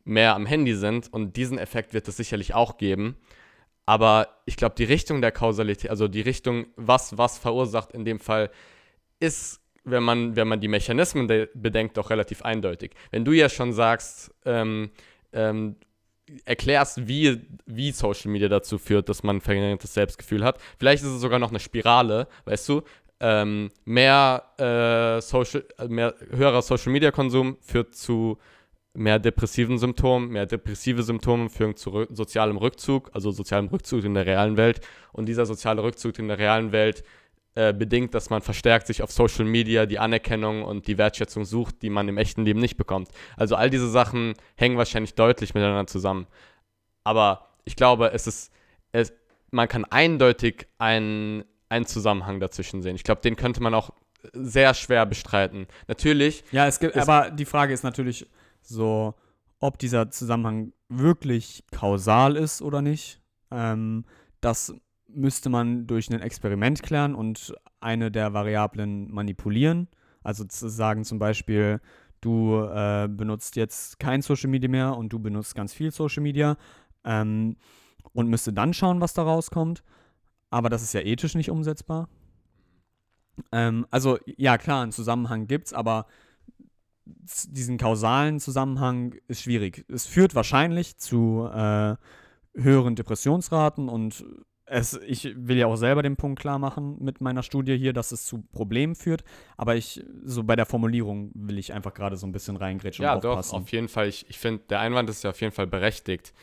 mehr 0.04 0.36
am 0.36 0.46
Handy 0.46 0.74
sind 0.74 1.12
und 1.12 1.36
diesen 1.36 1.58
Effekt 1.58 1.94
wird 1.94 2.08
es 2.08 2.18
sicherlich 2.18 2.54
auch 2.54 2.78
geben. 2.78 3.18
Aber 3.86 4.28
ich 4.46 4.58
glaube, 4.58 4.76
die 4.76 4.84
Richtung 4.84 5.22
der 5.22 5.32
Kausalität, 5.32 5.90
also 5.90 6.08
die 6.08 6.22
Richtung, 6.22 6.68
was 6.76 7.18
was 7.18 7.38
verursacht 7.38 7.92
in 7.94 8.04
dem 8.04 8.20
Fall, 8.20 8.50
ist, 9.20 9.62
wenn 9.84 10.04
man, 10.04 10.36
wenn 10.36 10.48
man 10.48 10.60
die 10.60 10.68
Mechanismen 10.68 11.28
bedenkt, 11.54 11.98
doch 11.98 12.10
relativ 12.10 12.42
eindeutig. 12.42 12.92
Wenn 13.12 13.24
du 13.24 13.32
ja 13.32 13.48
schon 13.48 13.72
sagst, 13.72 14.34
ähm, 14.46 14.92
ähm, 15.32 15.78
erklärst, 16.44 17.08
wie, 17.08 17.42
wie 17.66 17.92
Social 17.92 18.32
Media 18.32 18.50
dazu 18.50 18.78
führt, 18.78 19.08
dass 19.08 19.24
man 19.24 19.38
ein 19.38 19.42
verringertes 19.42 19.94
Selbstgefühl 19.94 20.44
hat, 20.44 20.60
vielleicht 20.78 21.04
ist 21.04 21.10
es 21.10 21.22
sogar 21.22 21.40
noch 21.40 21.52
eine 21.52 21.62
Spirale, 21.62 22.28
weißt 22.46 22.68
du, 22.68 22.84
ähm, 23.20 23.70
mehr, 23.86 24.44
äh, 24.58 25.22
Social, 25.22 25.66
mehr 25.88 26.16
höherer 26.32 26.62
Social 26.62 26.92
Media 26.92 27.12
Konsum 27.12 27.58
führt 27.62 27.96
zu 27.96 28.38
mehr 28.94 29.20
depressiven 29.20 29.78
Symptomen. 29.78 30.30
Mehr 30.30 30.46
depressive 30.46 31.04
Symptome 31.04 31.50
führen 31.50 31.76
zu 31.76 32.06
sozialem 32.10 32.58
Rückzug, 32.58 33.10
also 33.14 33.32
sozialem 33.32 33.68
Rückzug 33.68 34.04
in 34.04 34.14
der 34.14 34.26
realen 34.26 34.58
Welt. 34.58 34.82
Und 35.14 35.28
dieser 35.28 35.46
soziale 35.46 35.84
Rückzug 35.84 36.18
in 36.20 36.28
der 36.28 36.38
realen 36.38 36.72
Welt 36.72 37.04
äh, 37.56 37.74
bedingt, 37.74 38.14
dass 38.14 38.30
man 38.30 38.42
verstärkt 38.42 38.86
sich 38.88 39.02
auf 39.02 39.12
Social 39.12 39.46
Media 39.46 39.86
die 39.86 40.00
Anerkennung 40.00 40.64
und 40.64 40.88
die 40.88 40.98
Wertschätzung 40.98 41.44
sucht, 41.44 41.82
die 41.82 41.90
man 41.90 42.08
im 42.08 42.18
echten 42.18 42.46
Leben 42.46 42.60
nicht 42.60 42.78
bekommt. 42.78 43.10
Also 43.36 43.56
all 43.56 43.70
diese 43.70 43.90
Sachen 43.90 44.34
hängen 44.56 44.78
wahrscheinlich 44.78 45.16
deutlich 45.16 45.56
miteinander 45.56 45.88
zusammen. 45.88 46.28
Aber 47.04 47.50
ich 47.66 47.76
glaube, 47.76 48.12
es 48.14 48.28
ist, 48.28 48.54
es, 48.92 49.12
man 49.50 49.68
kann 49.68 49.86
eindeutig 49.86 50.68
einen, 50.78 51.46
einen 51.70 51.86
Zusammenhang 51.86 52.40
dazwischen 52.40 52.82
sehen. 52.82 52.96
Ich 52.96 53.04
glaube, 53.04 53.22
den 53.22 53.36
könnte 53.36 53.62
man 53.62 53.74
auch 53.74 53.92
sehr 54.34 54.74
schwer 54.74 55.06
bestreiten. 55.06 55.68
Natürlich. 55.88 56.44
Ja, 56.52 56.68
es 56.68 56.80
gibt, 56.80 56.98
aber 56.98 57.30
die 57.32 57.46
Frage 57.46 57.74
ist 57.74 57.84
natürlich, 57.84 58.28
so 58.62 59.14
ob 59.60 59.80
dieser 59.80 60.12
Zusammenhang 60.12 60.74
wirklich 60.90 61.64
kausal 61.72 62.36
ist 62.36 62.62
oder 62.62 62.82
nicht. 62.82 63.22
Ähm, 63.52 64.06
das 64.42 64.74
müsste 65.08 65.50
man 65.50 65.88
durch 65.88 66.10
ein 66.10 66.22
Experiment 66.22 66.84
klären 66.84 67.16
und 67.16 67.54
eine 67.80 68.12
der 68.12 68.34
Variablen 68.34 69.12
manipulieren. 69.12 69.88
Also 70.22 70.44
zu 70.44 70.70
sagen 70.70 71.06
zum 71.06 71.20
Beispiel, 71.20 71.80
du 72.22 72.62
äh, 72.62 73.08
benutzt 73.10 73.56
jetzt 73.56 74.00
kein 74.00 74.22
Social 74.22 74.50
Media 74.50 74.70
mehr 74.70 74.96
und 74.96 75.10
du 75.14 75.20
benutzt 75.20 75.56
ganz 75.56 75.74
viel 75.74 75.92
Social 75.92 76.22
Media 76.22 76.58
ähm, 77.04 77.56
und 78.14 78.28
müsste 78.28 78.54
dann 78.54 78.74
schauen, 78.74 79.02
was 79.02 79.14
da 79.14 79.24
rauskommt. 79.24 79.84
Aber 80.50 80.70
das 80.70 80.84
ist 80.84 80.94
ja 80.94 81.02
ethisch 81.02 81.36
nicht 81.36 81.50
umsetzbar. 81.50 82.10
Ähm, 83.52 83.86
also 83.92 84.18
ja, 84.26 84.58
klar, 84.58 84.84
einen 84.84 84.92
Zusammenhang 84.92 85.48
gibt 85.48 85.68
es, 85.68 85.74
aber 85.74 86.08
diesen 87.06 87.78
kausalen 87.78 88.40
Zusammenhang 88.40 89.16
ist 89.28 89.42
schwierig. 89.42 89.86
Es 89.88 90.06
führt 90.06 90.36
wahrscheinlich 90.36 90.98
zu 90.98 91.48
äh, 91.54 91.96
höheren 92.56 92.96
Depressionsraten 92.96 93.90
und 93.90 94.26
es, 94.66 95.00
ich 95.06 95.34
will 95.38 95.58
ja 95.58 95.68
auch 95.68 95.78
selber 95.78 96.04
den 96.04 96.18
Punkt 96.18 96.40
klar 96.40 96.60
machen 96.60 96.98
mit 97.00 97.22
meiner 97.22 97.42
Studie 97.42 97.78
hier, 97.78 97.94
dass 97.94 98.12
es 98.12 98.26
zu 98.26 98.42
Problemen 98.42 98.96
führt, 98.96 99.24
aber 99.56 99.76
ich, 99.76 100.04
so 100.24 100.44
bei 100.44 100.58
der 100.58 100.66
Formulierung 100.66 101.32
will 101.34 101.58
ich 101.58 101.72
einfach 101.72 101.94
gerade 101.94 102.18
so 102.18 102.28
ein 102.28 102.34
bisschen 102.34 102.58
reingrätschen 102.58 103.04
ja, 103.04 103.14
und 103.14 103.26
aufpassen. 103.26 103.52
doch, 103.52 103.62
auf 103.62 103.72
jeden 103.72 103.88
Fall. 103.88 104.10
Ich, 104.10 104.30
ich 104.30 104.38
finde, 104.38 104.64
der 104.70 104.82
Einwand 104.82 105.10
ist 105.10 105.24
ja 105.24 105.30
auf 105.30 105.40
jeden 105.40 105.54
Fall 105.54 105.68
berechtigt, 105.68 106.34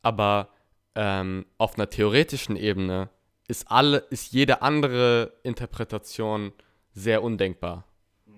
aber 0.00 0.48
ähm, 0.94 1.44
auf 1.58 1.74
einer 1.74 1.90
theoretischen 1.90 2.56
Ebene 2.56 3.10
ist, 3.48 3.70
alle, 3.70 3.98
ist 4.10 4.32
jede 4.32 4.62
andere 4.62 5.32
Interpretation 5.42 6.52
sehr 6.92 7.22
undenkbar, 7.22 7.84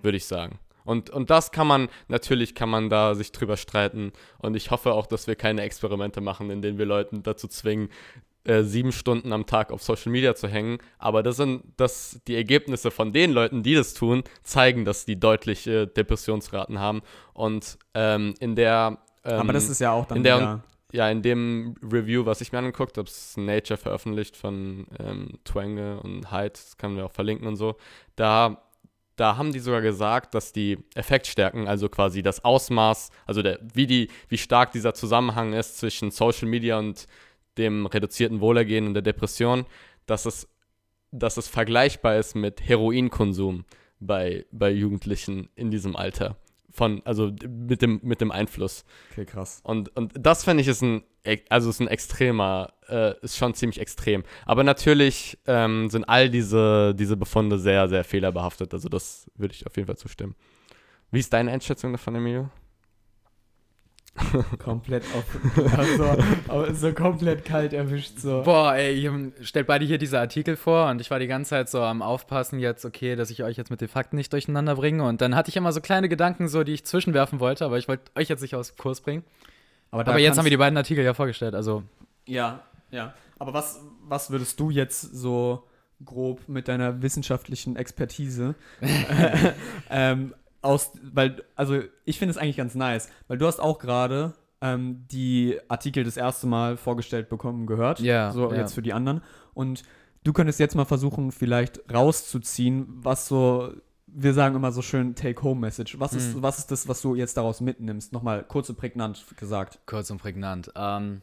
würde 0.02 0.16
ich 0.16 0.26
sagen. 0.26 0.58
Und, 0.84 1.10
und 1.10 1.28
das 1.28 1.52
kann 1.52 1.66
man, 1.66 1.88
natürlich 2.08 2.54
kann 2.54 2.70
man 2.70 2.88
da 2.88 3.14
sich 3.14 3.30
drüber 3.30 3.58
streiten. 3.58 4.12
Und 4.38 4.56
ich 4.56 4.70
hoffe 4.70 4.94
auch, 4.94 5.06
dass 5.06 5.26
wir 5.26 5.36
keine 5.36 5.62
Experimente 5.62 6.22
machen, 6.22 6.50
in 6.50 6.62
denen 6.62 6.78
wir 6.78 6.86
Leuten 6.86 7.22
dazu 7.22 7.46
zwingen, 7.46 7.90
äh, 8.44 8.62
sieben 8.62 8.92
Stunden 8.92 9.34
am 9.34 9.44
Tag 9.44 9.70
auf 9.70 9.82
Social 9.82 10.10
Media 10.10 10.34
zu 10.34 10.48
hängen. 10.48 10.78
Aber 10.98 11.22
das 11.22 11.36
sind 11.36 11.62
das, 11.76 12.20
die 12.26 12.34
Ergebnisse 12.34 12.90
von 12.90 13.12
den 13.12 13.32
Leuten, 13.32 13.62
die 13.62 13.74
das 13.74 13.92
tun, 13.92 14.22
zeigen, 14.42 14.86
dass 14.86 15.04
die 15.04 15.20
deutliche 15.20 15.86
Depressionsraten 15.86 16.78
haben. 16.78 17.02
Und 17.34 17.78
ähm, 17.92 18.34
in 18.40 18.56
der 18.56 18.98
ähm, 19.24 19.40
aber 19.40 19.52
das 19.52 19.68
ist 19.68 19.80
ja 19.80 19.92
auch 19.92 20.06
dann 20.06 20.18
in 20.18 20.24
der, 20.24 20.36
wieder, 20.38 20.64
ja, 20.92 21.09
in 21.11 21.22
dem 21.22 21.74
Review, 21.83 22.24
was 22.24 22.40
ich 22.40 22.53
mir 22.53 22.59
angeguckt 22.59 22.96
habe, 22.96 23.09
ist 23.09 23.37
Nature 23.37 23.77
veröffentlicht 23.77 24.37
von 24.37 24.87
ähm, 24.98 25.38
Twange 25.44 26.01
und 26.01 26.33
Hyde, 26.33 26.51
das 26.51 26.77
können 26.79 26.96
wir 26.96 27.07
auch 27.07 27.12
verlinken 27.12 27.46
und 27.46 27.57
so. 27.57 27.77
Da 28.16 28.62
da 29.18 29.37
haben 29.37 29.53
die 29.53 29.59
sogar 29.59 29.81
gesagt, 29.81 30.35
dass 30.35 30.53
die 30.53 30.79
Effektstärken, 30.94 31.66
also 31.66 31.88
quasi 31.88 32.22
das 32.22 32.44
Ausmaß, 32.44 33.11
also 33.27 33.42
der, 33.42 33.59
wie, 33.74 33.87
die, 33.87 34.09
wie 34.29 34.38
stark 34.38 34.70
dieser 34.72 34.94
Zusammenhang 34.94 35.55
ist 35.55 35.79
zwischen 35.79 36.11
Social 36.11 36.46
Media 36.46 36.79
und 36.79 37.07
dem 37.59 37.87
reduzierten 37.87 38.40
Wohlergehen 38.40 38.87
und 38.87 38.94
der 38.94 39.03
Depression, 39.03 39.66
dass 40.07 40.24
es, 40.24 40.48
dass 41.11 41.37
es 41.37 41.48
vergleichbar 41.48 42.16
ist 42.16 42.37
mit 42.37 42.61
Heroinkonsum 42.66 43.64
bei, 43.98 44.46
bei 44.53 44.70
Jugendlichen 44.70 45.48
in 45.57 45.72
diesem 45.72 45.96
Alter 45.96 46.37
von, 46.70 47.02
also 47.04 47.33
mit 47.48 47.83
dem, 47.83 48.00
mit 48.02 48.20
dem 48.20 48.31
Einfluss. 48.31 48.85
Okay, 49.12 49.24
krass. 49.24 49.61
Und, 49.64 49.94
und 49.96 50.12
das 50.18 50.44
finde 50.44 50.62
ich 50.62 50.68
ist 50.68 50.83
ein, 50.83 51.02
also 51.48 51.70
ist 51.70 51.81
ein 51.81 51.88
extremer, 51.88 52.72
äh, 52.88 53.14
ist 53.22 53.37
schon 53.37 53.54
ziemlich 53.54 53.81
extrem. 53.81 54.22
Aber 54.46 54.64
natürlich 54.64 55.38
ähm, 55.46 55.88
sind 55.90 56.04
all 56.04 56.31
diese, 56.31 56.94
diese 56.94 57.16
Befunde 57.16 57.59
sehr, 57.59 57.88
sehr 57.88 58.04
fehlerbehaftet. 58.04 58.72
Also 58.74 58.88
das 58.88 59.31
würde 59.37 59.54
ich 59.54 59.66
auf 59.66 59.76
jeden 59.76 59.87
Fall 59.87 59.96
zustimmen. 59.96 60.35
Wie 61.11 61.20
ist 61.20 61.33
deine 61.33 61.50
Einschätzung 61.50 61.92
davon, 61.92 62.14
Emilio? 62.14 62.50
komplett 64.59 65.04
offen. 65.14 65.76
Also, 65.76 66.74
so 66.74 66.92
komplett 66.92 67.44
kalt 67.44 67.72
erwischt 67.72 68.18
so. 68.18 68.42
Boah, 68.42 68.74
ey, 68.74 69.00
ihr 69.00 69.33
stellt 69.42 69.66
beide 69.66 69.85
hier 69.85 69.98
diese 69.98 70.18
Artikel 70.18 70.57
vor 70.57 70.88
und 70.90 71.00
ich 71.00 71.11
war 71.11 71.18
die 71.18 71.26
ganze 71.26 71.50
Zeit 71.50 71.68
so 71.68 71.81
am 71.81 72.02
Aufpassen 72.02 72.59
jetzt, 72.59 72.85
okay, 72.85 73.16
dass 73.16 73.31
ich 73.31 73.42
euch 73.42 73.57
jetzt 73.57 73.70
mit 73.70 73.81
den 73.81 73.88
Fakten 73.88 74.16
nicht 74.16 74.33
durcheinander 74.33 74.76
bringe. 74.76 75.04
Und 75.04 75.20
dann 75.20 75.35
hatte 75.35 75.50
ich 75.50 75.57
immer 75.57 75.72
so 75.72 75.81
kleine 75.81 76.09
Gedanken, 76.09 76.48
so, 76.48 76.64
die 76.64 76.72
ich 76.72 76.85
zwischenwerfen 76.85 77.40
wollte, 77.40 77.64
aber 77.64 77.78
ich 77.78 77.88
wollte 77.88 78.11
euch 78.16 78.28
jetzt 78.28 78.42
nicht 78.42 78.54
aus 78.54 78.74
dem 78.74 78.78
Kurs 78.78 79.00
bringen. 79.00 79.24
Aber, 79.90 80.07
Aber 80.07 80.18
jetzt 80.18 80.37
haben 80.37 80.44
wir 80.44 80.50
die 80.50 80.57
beiden 80.57 80.76
Artikel 80.76 81.04
ja 81.04 81.14
vorgestellt, 81.14 81.54
also. 81.54 81.83
Ja, 82.26 82.61
ja. 82.90 83.14
Aber 83.38 83.54
was, 83.54 83.81
was 84.07 84.31
würdest 84.31 84.59
du 84.61 84.70
jetzt 84.70 85.00
so 85.00 85.64
grob 86.04 86.48
mit 86.48 86.68
deiner 86.68 87.02
wissenschaftlichen 87.02 87.76
Expertise 87.76 88.54
ähm, 89.90 90.35
aus, 90.68 90.92
weil, 91.02 91.42
also 91.57 91.81
ich 92.04 92.18
finde 92.18 92.33
es 92.33 92.37
eigentlich 92.38 92.57
ganz 92.59 92.74
nice, 92.74 93.09
weil 93.26 93.38
du 93.38 93.46
hast 93.46 93.59
auch 93.59 93.78
gerade 93.78 94.35
ähm, 94.61 95.07
die 95.11 95.59
Artikel 95.68 96.04
das 96.04 96.16
erste 96.16 96.46
Mal 96.46 96.76
vorgestellt 96.76 97.28
bekommen 97.28 97.66
gehört. 97.66 98.00
Ja, 98.00 98.31
So 98.33 98.50
ja. 98.52 98.59
jetzt 98.59 98.74
für 98.74 98.83
die 98.83 98.92
anderen. 98.92 99.22
Und 99.54 99.83
du 100.24 100.33
könntest 100.33 100.61
jetzt 100.61 100.74
mal 100.74 100.85
versuchen, 100.85 101.33
vielleicht 101.33 101.81
rauszuziehen, 101.92 102.87
was 102.88 103.26
so, 103.28 103.72
wir 104.07 104.35
sagen 104.35 104.57
immer 104.57 104.72
so 104.72 104.83
schön 104.83 105.14
Take-Home-Message. 105.14 105.98
Was, 106.00 106.12
ist, 106.12 106.37
Mhm. 106.37 106.42
was 106.42 106.59
ist 106.59 106.70
das, 106.70 106.87
was 106.88 107.00
du 107.02 107.14
jetzt 107.14 107.37
daraus 107.37 107.61
mitnimmst? 107.61 108.12
Nochmal 108.12 108.44
kurz 108.46 108.68
und 108.68 108.76
prägnant 108.76 109.24
gesagt. 109.37 109.78
Kurz 109.87 110.11
und 110.11 110.18
prägnant. 110.20 110.70
Ähm, 110.74 111.22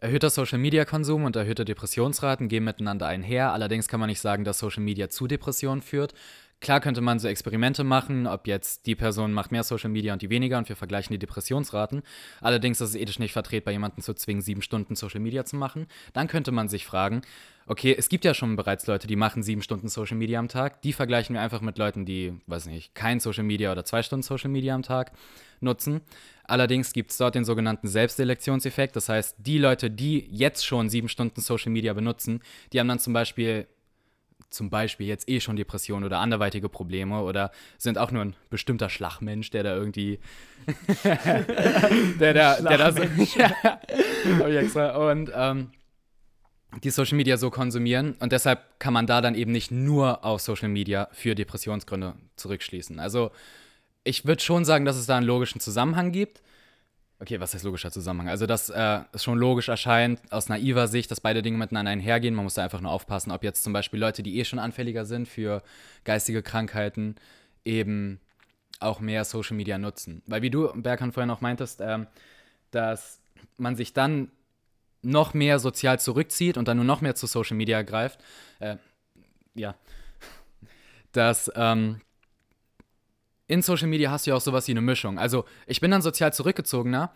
erhöhter 0.00 0.30
Social 0.30 0.58
Media 0.58 0.84
Konsum 0.84 1.24
und 1.24 1.36
erhöhte 1.36 1.64
Depressionsraten 1.64 2.48
gehen 2.48 2.64
miteinander 2.64 3.06
einher. 3.06 3.52
Allerdings 3.52 3.88
kann 3.88 4.00
man 4.00 4.08
nicht 4.08 4.20
sagen, 4.20 4.44
dass 4.44 4.58
Social 4.58 4.82
Media 4.82 5.08
zu 5.08 5.26
Depressionen 5.26 5.82
führt. 5.82 6.12
Klar 6.60 6.80
könnte 6.80 7.02
man 7.02 7.18
so 7.18 7.28
Experimente 7.28 7.84
machen, 7.84 8.26
ob 8.26 8.46
jetzt 8.46 8.86
die 8.86 8.94
Person 8.94 9.32
macht 9.32 9.52
mehr 9.52 9.62
Social 9.62 9.90
Media 9.90 10.14
und 10.14 10.22
die 10.22 10.30
weniger 10.30 10.56
und 10.56 10.68
wir 10.70 10.76
vergleichen 10.76 11.12
die 11.12 11.18
Depressionsraten. 11.18 12.02
Allerdings 12.40 12.80
ist 12.80 12.90
es 12.90 12.94
ethisch 12.94 13.18
nicht 13.18 13.32
vertretbar, 13.32 13.72
jemanden 13.72 14.00
zu 14.00 14.14
zwingen, 14.14 14.40
sieben 14.40 14.62
Stunden 14.62 14.96
Social 14.96 15.20
Media 15.20 15.44
zu 15.44 15.56
machen. 15.56 15.86
Dann 16.14 16.28
könnte 16.28 16.52
man 16.52 16.68
sich 16.68 16.86
fragen, 16.86 17.20
okay, 17.66 17.94
es 17.96 18.08
gibt 18.08 18.24
ja 18.24 18.32
schon 18.32 18.56
bereits 18.56 18.86
Leute, 18.86 19.06
die 19.06 19.16
machen 19.16 19.42
sieben 19.42 19.60
Stunden 19.60 19.88
Social 19.88 20.16
Media 20.16 20.38
am 20.38 20.48
Tag. 20.48 20.80
Die 20.80 20.94
vergleichen 20.94 21.34
wir 21.34 21.42
einfach 21.42 21.60
mit 21.60 21.76
Leuten, 21.76 22.06
die, 22.06 22.32
weiß 22.46 22.66
nicht, 22.66 22.94
kein 22.94 23.20
Social 23.20 23.44
Media 23.44 23.70
oder 23.70 23.84
zwei 23.84 24.02
Stunden 24.02 24.22
Social 24.22 24.50
Media 24.50 24.74
am 24.74 24.82
Tag 24.82 25.12
nutzen. 25.60 26.00
Allerdings 26.44 26.94
gibt 26.94 27.10
es 27.10 27.18
dort 27.18 27.34
den 27.34 27.44
sogenannten 27.44 27.88
Selbstselektionseffekt. 27.88 28.96
Das 28.96 29.10
heißt, 29.10 29.36
die 29.38 29.58
Leute, 29.58 29.90
die 29.90 30.26
jetzt 30.30 30.64
schon 30.64 30.88
sieben 30.88 31.08
Stunden 31.08 31.40
Social 31.42 31.72
Media 31.72 31.92
benutzen, 31.92 32.40
die 32.72 32.80
haben 32.80 32.88
dann 32.88 33.00
zum 33.00 33.12
Beispiel 33.12 33.66
zum 34.50 34.70
Beispiel 34.70 35.06
jetzt 35.06 35.28
eh 35.28 35.40
schon 35.40 35.56
Depressionen 35.56 36.04
oder 36.04 36.18
anderweitige 36.18 36.68
Probleme 36.68 37.20
oder 37.20 37.50
sind 37.78 37.98
auch 37.98 38.10
nur 38.10 38.22
ein 38.22 38.36
bestimmter 38.50 38.88
Schlagmensch, 38.88 39.50
der 39.50 39.62
da 39.62 39.74
irgendwie 39.74 40.18
der 42.20 42.34
da, 42.34 42.60
der 42.60 42.78
da 42.78 42.92
so, 42.92 43.02
ja, 43.36 44.48
extra. 44.48 45.10
und 45.10 45.30
ähm, 45.34 45.70
die 46.82 46.90
Social 46.90 47.16
Media 47.16 47.36
so 47.36 47.50
konsumieren 47.50 48.14
und 48.20 48.32
deshalb 48.32 48.78
kann 48.78 48.92
man 48.92 49.06
da 49.06 49.20
dann 49.20 49.34
eben 49.34 49.52
nicht 49.52 49.70
nur 49.70 50.24
auf 50.24 50.40
Social 50.40 50.68
Media 50.68 51.08
für 51.12 51.34
Depressionsgründe 51.34 52.14
zurückschließen. 52.36 53.00
Also 53.00 53.30
ich 54.04 54.24
würde 54.24 54.42
schon 54.42 54.64
sagen, 54.64 54.84
dass 54.84 54.96
es 54.96 55.06
da 55.06 55.16
einen 55.16 55.26
logischen 55.26 55.60
Zusammenhang 55.60 56.12
gibt. 56.12 56.42
Okay, 57.18 57.40
was 57.40 57.54
heißt 57.54 57.64
logischer 57.64 57.90
Zusammenhang? 57.90 58.28
Also, 58.28 58.44
dass 58.44 58.68
äh, 58.68 59.00
es 59.12 59.24
schon 59.24 59.38
logisch 59.38 59.68
erscheint, 59.68 60.20
aus 60.30 60.50
naiver 60.50 60.86
Sicht, 60.86 61.10
dass 61.10 61.20
beide 61.20 61.40
Dinge 61.40 61.56
miteinander 61.56 61.90
einhergehen. 61.90 62.34
Man 62.34 62.44
muss 62.44 62.54
da 62.54 62.64
einfach 62.64 62.82
nur 62.82 62.90
aufpassen, 62.90 63.30
ob 63.30 63.42
jetzt 63.42 63.62
zum 63.62 63.72
Beispiel 63.72 63.98
Leute, 63.98 64.22
die 64.22 64.38
eh 64.38 64.44
schon 64.44 64.58
anfälliger 64.58 65.06
sind 65.06 65.26
für 65.26 65.62
geistige 66.04 66.42
Krankheiten, 66.42 67.16
eben 67.64 68.20
auch 68.80 69.00
mehr 69.00 69.24
Social 69.24 69.56
Media 69.56 69.78
nutzen. 69.78 70.22
Weil, 70.26 70.42
wie 70.42 70.50
du, 70.50 70.70
Berkan, 70.74 71.12
vorhin 71.12 71.30
auch 71.30 71.40
meintest, 71.40 71.80
ähm, 71.80 72.06
dass 72.70 73.20
man 73.56 73.76
sich 73.76 73.94
dann 73.94 74.30
noch 75.00 75.32
mehr 75.32 75.58
sozial 75.58 75.98
zurückzieht 75.98 76.58
und 76.58 76.68
dann 76.68 76.76
nur 76.76 76.84
noch 76.84 77.00
mehr 77.00 77.14
zu 77.14 77.26
Social 77.26 77.56
Media 77.56 77.80
greift. 77.80 78.20
Äh, 78.58 78.76
ja. 79.54 79.74
Dass 81.12 81.50
ähm, 81.54 82.00
in 83.48 83.62
Social 83.62 83.88
Media 83.88 84.10
hast 84.10 84.26
du 84.26 84.30
ja 84.30 84.36
auch 84.36 84.40
sowas 84.40 84.66
wie 84.66 84.72
eine 84.72 84.80
Mischung. 84.80 85.18
Also 85.18 85.44
ich 85.66 85.80
bin 85.80 85.90
dann 85.90 86.02
sozial 86.02 86.32
zurückgezogener 86.32 87.12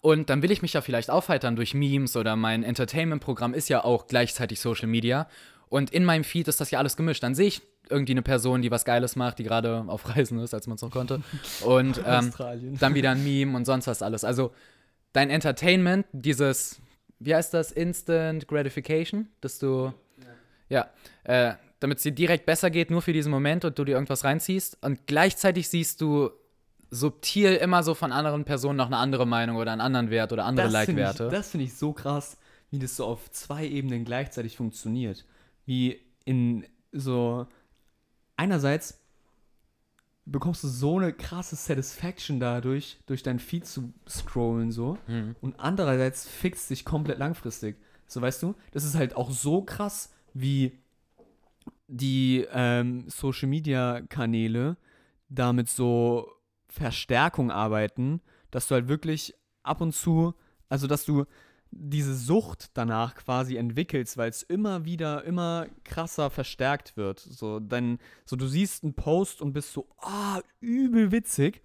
und 0.00 0.30
dann 0.30 0.42
will 0.42 0.50
ich 0.50 0.62
mich 0.62 0.72
ja 0.72 0.80
vielleicht 0.80 1.10
aufheitern 1.10 1.56
durch 1.56 1.74
Memes 1.74 2.16
oder 2.16 2.36
mein 2.36 2.62
Entertainment-Programm 2.62 3.52
ist 3.52 3.68
ja 3.68 3.84
auch 3.84 4.06
gleichzeitig 4.06 4.60
Social 4.60 4.88
Media. 4.88 5.28
Und 5.68 5.90
in 5.90 6.04
meinem 6.04 6.24
Feed 6.24 6.48
ist 6.48 6.60
das 6.60 6.70
ja 6.70 6.78
alles 6.78 6.96
gemischt. 6.96 7.22
Dann 7.22 7.34
sehe 7.34 7.46
ich 7.46 7.62
irgendwie 7.90 8.12
eine 8.12 8.22
Person, 8.22 8.62
die 8.62 8.70
was 8.70 8.84
Geiles 8.84 9.16
macht, 9.16 9.38
die 9.38 9.44
gerade 9.44 9.84
auf 9.86 10.08
Reisen 10.08 10.38
ist, 10.38 10.54
als 10.54 10.66
man 10.66 10.76
es 10.76 10.82
noch 10.82 10.90
konnte. 10.90 11.22
Und 11.64 12.00
ähm, 12.06 12.32
dann 12.78 12.94
wieder 12.94 13.10
ein 13.10 13.22
Meme 13.22 13.56
und 13.56 13.66
sonst 13.66 13.86
was 13.86 14.02
alles. 14.02 14.24
Also 14.24 14.52
dein 15.12 15.28
Entertainment, 15.28 16.06
dieses, 16.12 16.80
wie 17.18 17.34
heißt 17.34 17.52
das, 17.52 17.72
Instant 17.72 18.48
Gratification, 18.48 19.28
dass 19.40 19.58
du, 19.58 19.92
ja, 20.68 20.88
äh, 21.24 21.54
damit 21.80 21.98
es 21.98 22.02
dir 22.04 22.12
direkt 22.12 22.46
besser 22.46 22.70
geht, 22.70 22.90
nur 22.90 23.02
für 23.02 23.12
diesen 23.12 23.30
Moment 23.30 23.64
und 23.64 23.78
du 23.78 23.84
dir 23.84 23.92
irgendwas 23.92 24.24
reinziehst. 24.24 24.78
Und 24.82 25.06
gleichzeitig 25.06 25.68
siehst 25.68 26.00
du 26.00 26.30
subtil 26.90 27.54
immer 27.54 27.82
so 27.82 27.94
von 27.94 28.12
anderen 28.12 28.44
Personen 28.44 28.76
noch 28.76 28.86
eine 28.86 28.98
andere 28.98 29.26
Meinung 29.26 29.56
oder 29.56 29.72
einen 29.72 29.80
anderen 29.80 30.10
Wert 30.10 30.32
oder 30.32 30.44
andere 30.44 30.70
Das 30.70 30.84
finde 30.84 31.02
ich, 31.02 31.08
Like-Werte. 31.08 31.34
das 31.34 31.50
find 31.50 31.64
ich 31.64 31.74
so 31.74 31.92
krass, 31.92 32.36
wie 32.70 32.78
das 32.78 32.96
so 32.96 33.06
auf 33.06 33.30
zwei 33.30 33.66
Ebenen 33.66 34.04
gleichzeitig 34.04 34.56
funktioniert. 34.56 35.24
Wie 35.66 36.00
in 36.24 36.64
so. 36.92 37.46
Einerseits 38.36 39.00
bekommst 40.24 40.64
du 40.64 40.68
so 40.68 40.98
eine 40.98 41.12
krasse 41.12 41.56
Satisfaction 41.56 42.40
dadurch, 42.40 42.98
durch 43.06 43.22
dein 43.22 43.38
Feed 43.38 43.66
zu 43.66 43.92
scrollen 44.08 44.70
so. 44.70 44.96
Mhm. 45.06 45.36
Und 45.40 45.58
andererseits 45.58 46.26
fixt 46.28 46.68
sich 46.68 46.84
komplett 46.84 47.18
langfristig. 47.18 47.76
So 48.06 48.20
weißt 48.20 48.42
du, 48.42 48.54
das 48.72 48.84
ist 48.84 48.94
halt 48.94 49.14
auch 49.14 49.30
so 49.30 49.62
krass, 49.62 50.12
wie 50.34 50.78
die 51.90 52.46
ähm, 52.52 53.04
Social-Media-Kanäle 53.08 54.76
damit 55.28 55.68
so 55.68 56.30
Verstärkung 56.68 57.50
arbeiten, 57.50 58.20
dass 58.50 58.68
du 58.68 58.76
halt 58.76 58.88
wirklich 58.88 59.34
ab 59.62 59.80
und 59.80 59.92
zu, 59.92 60.34
also 60.68 60.86
dass 60.86 61.04
du 61.04 61.24
diese 61.72 62.14
Sucht 62.14 62.70
danach 62.74 63.14
quasi 63.14 63.56
entwickelst, 63.56 64.16
weil 64.16 64.30
es 64.30 64.42
immer 64.42 64.84
wieder, 64.84 65.24
immer 65.24 65.66
krasser 65.84 66.30
verstärkt 66.30 66.96
wird. 66.96 67.20
So, 67.20 67.60
dann, 67.60 67.98
so 68.24 68.36
du 68.36 68.46
siehst 68.46 68.82
einen 68.82 68.94
Post 68.94 69.40
und 69.40 69.52
bist 69.52 69.72
so, 69.72 69.88
ah, 69.98 70.40
übel 70.60 71.12
witzig. 71.12 71.62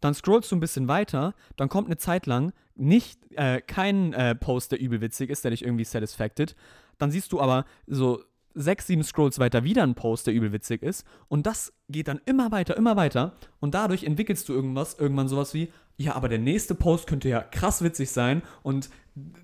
Dann 0.00 0.14
scrollst 0.14 0.50
du 0.50 0.56
ein 0.56 0.60
bisschen 0.60 0.88
weiter, 0.88 1.34
dann 1.56 1.68
kommt 1.68 1.86
eine 1.86 1.96
Zeit 1.96 2.26
lang 2.26 2.52
nicht, 2.74 3.20
äh, 3.36 3.60
kein 3.60 4.12
äh, 4.12 4.34
Post, 4.34 4.72
der 4.72 4.80
übel 4.80 5.00
witzig 5.00 5.30
ist, 5.30 5.44
der 5.44 5.52
dich 5.52 5.64
irgendwie 5.64 5.84
satisfacted. 5.84 6.56
Dann 6.98 7.10
siehst 7.10 7.32
du 7.32 7.40
aber 7.40 7.64
so 7.86 8.24
sechs, 8.54 8.86
sieben 8.86 9.02
Scrolls 9.04 9.38
weiter 9.38 9.64
wieder 9.64 9.82
ein 9.82 9.94
Post, 9.94 10.26
der 10.26 10.34
übel 10.34 10.52
witzig 10.52 10.82
ist. 10.82 11.06
Und 11.28 11.46
das 11.46 11.72
geht 11.88 12.08
dann 12.08 12.20
immer 12.26 12.50
weiter, 12.52 12.76
immer 12.76 12.96
weiter. 12.96 13.32
Und 13.60 13.74
dadurch 13.74 14.04
entwickelst 14.04 14.48
du 14.48 14.52
irgendwas, 14.54 14.94
irgendwann 14.98 15.28
sowas 15.28 15.54
wie, 15.54 15.72
ja, 15.96 16.14
aber 16.14 16.28
der 16.28 16.38
nächste 16.38 16.74
Post 16.74 17.06
könnte 17.06 17.28
ja 17.28 17.42
krass 17.42 17.82
witzig 17.82 18.10
sein 18.10 18.42
und 18.62 18.90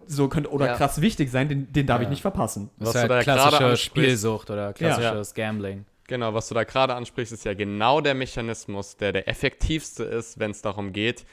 so 0.06 0.28
könnte 0.28 0.50
oder 0.50 0.66
Ja. 0.66 0.76
krass 0.76 1.00
wichtig 1.00 1.30
sein, 1.30 1.48
den, 1.48 1.72
den 1.72 1.86
darf 1.86 2.00
ich 2.00 2.06
Ja. 2.06 2.10
nicht 2.10 2.22
verpassen. 2.22 2.70
Das 2.78 2.88
Was 2.88 2.94
ist 2.96 3.02
du 3.04 3.08
da 3.08 3.14
halt 3.16 3.24
klassische. 3.24 3.76
Spielsucht 3.76 4.50
oder 4.50 4.72
klassisches 4.72 5.34
Gambling. 5.34 5.84
Genau, 6.06 6.32
was 6.32 6.48
du 6.48 6.54
da 6.54 6.64
gerade 6.64 6.94
ansprichst, 6.94 7.34
ist 7.34 7.44
ja 7.44 7.52
genau 7.52 8.00
der 8.00 8.14
Mechanismus, 8.14 8.96
der 8.96 9.12
der 9.12 9.28
effektivste 9.28 10.04
ist, 10.04 10.38
wenn 10.38 10.52
es 10.52 10.62
darum 10.62 10.94
geht, 10.94 11.26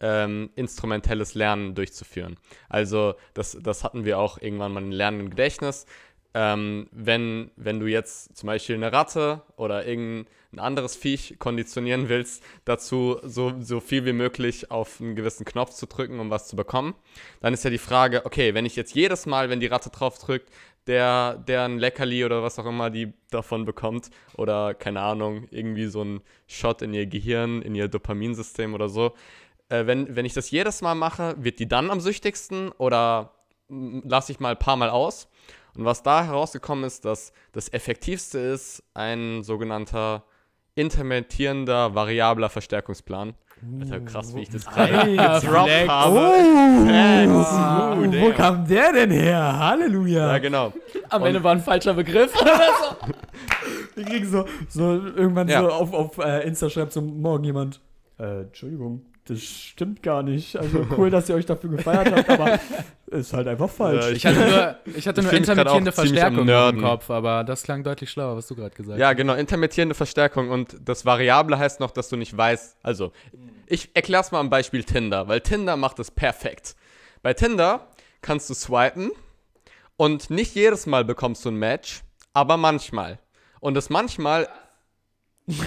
ähm, 0.00 0.48
instrumentelles 0.56 1.34
Lernen 1.34 1.74
durchzuführen. 1.74 2.36
Also 2.70 3.14
das, 3.34 3.56
das 3.62 3.84
hatten 3.84 4.04
wir 4.06 4.18
auch 4.18 4.38
irgendwann 4.40 4.72
mal 4.72 4.82
in 4.82 4.90
Lernen 4.90 5.20
im 5.20 5.30
Gedächtnis. 5.30 5.84
Ähm, 6.34 6.88
wenn, 6.92 7.50
wenn 7.56 7.78
du 7.78 7.86
jetzt 7.86 8.36
zum 8.36 8.46
Beispiel 8.46 8.76
eine 8.76 8.92
Ratte 8.92 9.42
oder 9.56 9.86
irgendein 9.86 10.26
anderes 10.58 10.96
Viech 10.96 11.36
konditionieren 11.38 12.08
willst, 12.08 12.42
dazu 12.64 13.18
so, 13.22 13.52
so 13.60 13.80
viel 13.80 14.06
wie 14.06 14.14
möglich 14.14 14.70
auf 14.70 15.00
einen 15.00 15.14
gewissen 15.14 15.44
Knopf 15.44 15.70
zu 15.70 15.86
drücken, 15.86 16.20
um 16.20 16.30
was 16.30 16.48
zu 16.48 16.56
bekommen, 16.56 16.94
dann 17.40 17.52
ist 17.52 17.64
ja 17.64 17.70
die 17.70 17.78
Frage, 17.78 18.24
okay, 18.24 18.54
wenn 18.54 18.64
ich 18.64 18.76
jetzt 18.76 18.94
jedes 18.94 19.26
Mal, 19.26 19.50
wenn 19.50 19.60
die 19.60 19.66
Ratte 19.66 19.90
drauf 19.90 20.18
drückt, 20.18 20.48
der, 20.86 21.36
der 21.36 21.64
ein 21.64 21.78
Leckerli 21.78 22.24
oder 22.24 22.42
was 22.42 22.58
auch 22.58 22.66
immer 22.66 22.90
die 22.90 23.12
davon 23.30 23.64
bekommt 23.64 24.10
oder 24.36 24.74
keine 24.74 25.00
Ahnung, 25.00 25.46
irgendwie 25.50 25.86
so 25.86 26.02
ein 26.02 26.20
Shot 26.46 26.82
in 26.82 26.94
ihr 26.94 27.06
Gehirn, 27.06 27.62
in 27.62 27.74
ihr 27.74 27.88
Dopaminsystem 27.88 28.74
oder 28.74 28.88
so. 28.88 29.14
Äh, 29.68 29.86
wenn, 29.86 30.16
wenn 30.16 30.24
ich 30.24 30.34
das 30.34 30.50
jedes 30.50 30.82
Mal 30.82 30.94
mache, 30.94 31.34
wird 31.38 31.58
die 31.58 31.68
dann 31.68 31.90
am 31.90 32.00
süchtigsten 32.00 32.70
oder 32.72 33.32
lasse 33.68 34.32
ich 34.32 34.40
mal 34.40 34.52
ein 34.52 34.58
paar 34.58 34.76
Mal 34.76 34.90
aus? 34.90 35.28
Und 35.76 35.84
was 35.84 36.02
da 36.02 36.24
herausgekommen 36.24 36.84
ist, 36.84 37.04
dass 37.04 37.32
das 37.52 37.72
effektivste 37.72 38.38
ist 38.38 38.82
ein 38.94 39.42
sogenannter 39.42 40.24
intermittierender 40.74 41.94
variabler 41.94 42.48
Verstärkungsplan. 42.48 43.34
Alter, 43.80 44.00
krass, 44.00 44.34
wie 44.34 44.40
ich 44.42 44.50
das 44.50 44.66
gerade 44.66 45.10
gedroppt 45.12 45.88
habe. 45.88 46.18
Oh, 47.28 48.20
wo 48.20 48.32
kam 48.32 48.66
der 48.66 48.92
denn 48.92 49.10
her? 49.10 49.58
Halleluja. 49.58 50.32
Ja, 50.32 50.38
genau. 50.38 50.72
Am 51.10 51.22
Und- 51.22 51.28
Ende 51.28 51.44
war 51.44 51.52
ein 51.52 51.60
falscher 51.60 51.94
Begriff. 51.94 52.32
Wir 53.94 54.04
kriegen 54.04 54.26
so, 54.26 54.46
so 54.68 54.82
irgendwann 54.94 55.48
Ja. 55.48 55.60
so 55.62 55.68
auf, 55.68 55.92
auf 55.92 56.18
äh, 56.18 56.46
Insta 56.46 56.68
schreibt 56.70 56.92
so 56.92 57.00
morgen 57.02 57.44
jemand, 57.44 57.80
äh, 58.18 58.42
Entschuldigung, 58.42 59.02
das 59.26 59.40
stimmt 59.40 60.02
gar 60.02 60.22
nicht. 60.22 60.56
Also 60.56 60.86
cool, 60.96 61.10
dass 61.10 61.28
ihr 61.28 61.34
euch 61.36 61.46
dafür 61.46 61.70
gefeiert 61.70 62.10
habt, 62.12 62.28
aber 62.28 62.58
ist 63.06 63.32
halt 63.32 63.46
einfach 63.46 63.70
falsch. 63.70 64.04
Ja, 64.04 64.10
Ich 64.10 64.26
hatte 64.26 64.38
nur, 64.40 64.76
ich 64.96 65.06
hatte 65.08 65.20
Ich 65.20 65.26
nur 65.26 65.32
intermittierende 65.34 65.92
Verstärkung 65.92 66.48
im. 66.48 66.80
Kopf, 66.82 67.08
aber 67.10 67.44
das 67.44 67.62
klang 67.62 67.84
deutlich 67.84 68.10
schlauer, 68.10 68.36
was 68.36 68.46
du 68.48 68.54
gerade 68.56 68.74
gesagt 68.74 68.98
Ja, 68.98 69.08
hast. 69.10 69.16
genau, 69.16 69.34
intermittierende 69.34 69.94
Verstärkung 69.94 70.50
und 70.50 70.76
das 70.84 71.04
Variable 71.04 71.58
heißt 71.58 71.78
noch, 71.80 71.90
dass 71.92 72.08
du 72.08 72.16
nicht 72.16 72.36
weißt. 72.36 72.76
Also, 72.82 73.12
ich 73.66 73.90
erkläre 73.94 74.22
es 74.22 74.32
mal 74.32 74.40
am 74.40 74.50
Beispiel 74.50 74.82
Tinder, 74.84 75.28
weil 75.28 75.40
Tinder 75.40 75.76
macht 75.76 75.98
es 75.98 76.10
perfekt. 76.10 76.74
Bei 77.22 77.32
Tinder 77.34 77.86
kannst 78.22 78.50
du 78.50 78.54
swipen 78.54 79.12
und 79.96 80.30
nicht 80.30 80.54
jedes 80.54 80.86
Mal 80.86 81.04
bekommst 81.04 81.44
du 81.44 81.50
ein 81.50 81.56
Match, 81.56 82.02
aber 82.32 82.56
manchmal. 82.56 83.18
Und 83.60 83.74
das 83.74 83.88
manchmal. 83.90 84.48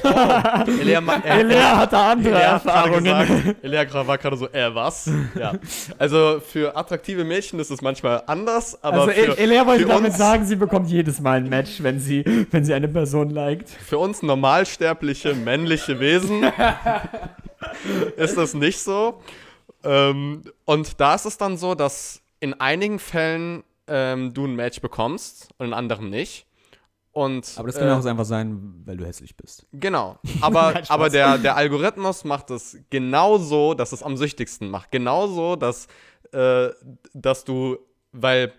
Oh, 0.03 1.01
ma- 1.01 1.15
äh, 1.23 1.39
Elea 1.41 1.77
hat 1.77 1.93
da 1.93 2.11
andere 2.11 2.35
hat 2.35 2.63
gerade 2.63 2.77
Erfahrungen. 2.77 3.03
gesagt, 3.43 3.55
Elia 3.63 3.81
gra- 3.81 4.07
war 4.07 4.17
gerade 4.17 4.37
so, 4.37 4.47
äh, 4.51 4.73
was? 4.73 5.09
Ja. 5.39 5.53
Also 5.97 6.39
für 6.45 6.75
attraktive 6.75 7.23
Mädchen 7.23 7.59
ist 7.59 7.69
es 7.71 7.81
manchmal 7.81 8.23
anders, 8.27 8.81
aber 8.83 9.01
Also 9.01 9.11
für, 9.11 9.37
Elea 9.37 9.65
wollte 9.65 9.85
damit 9.85 10.11
uns- 10.11 10.17
sagen, 10.17 10.45
sie 10.45 10.55
bekommt 10.55 10.89
jedes 10.89 11.19
Mal 11.19 11.37
ein 11.37 11.49
Match, 11.49 11.81
wenn 11.83 11.99
sie, 11.99 12.23
wenn 12.51 12.63
sie 12.65 12.73
eine 12.73 12.87
Person 12.87 13.29
liked. 13.29 13.69
Für 13.69 13.97
uns 13.97 14.21
normalsterbliche 14.21 15.33
männliche 15.35 15.99
Wesen 15.99 16.43
ist 18.17 18.37
das 18.37 18.53
nicht 18.53 18.79
so. 18.79 19.21
Ähm, 19.83 20.43
und 20.65 20.99
da 20.99 21.15
ist 21.15 21.25
es 21.25 21.37
dann 21.37 21.57
so, 21.57 21.75
dass 21.75 22.21
in 22.39 22.59
einigen 22.59 22.99
Fällen 22.99 23.63
ähm, 23.87 24.33
du 24.33 24.45
ein 24.45 24.55
Match 24.55 24.81
bekommst 24.81 25.49
und 25.57 25.67
in 25.67 25.73
anderen 25.73 26.09
nicht. 26.09 26.45
Und, 27.15 27.53
Aber 27.55 27.67
das 27.67 27.77
äh, 27.77 27.79
kann 27.79 27.87
ja 27.87 27.97
auch 27.97 28.05
einfach 28.05 28.25
sein, 28.25 28.81
weil 28.83 28.97
du 28.97 29.05
hässlich 29.05 29.37
bist. 29.37 29.65
Genau. 29.71 30.19
Aber, 30.41 30.73
Nein, 30.73 30.83
aber 30.89 31.09
der, 31.09 31.37
der 31.37 31.55
Algorithmus 31.55 32.25
macht 32.25 32.51
es 32.51 32.77
genauso, 32.89 33.73
dass 33.73 33.93
es 33.93 34.03
am 34.03 34.17
süchtigsten 34.17 34.69
macht. 34.69 34.91
Genauso, 34.91 35.55
dass, 35.55 35.87
äh, 36.33 36.71
dass 37.13 37.45
du, 37.45 37.77
weil 38.11 38.51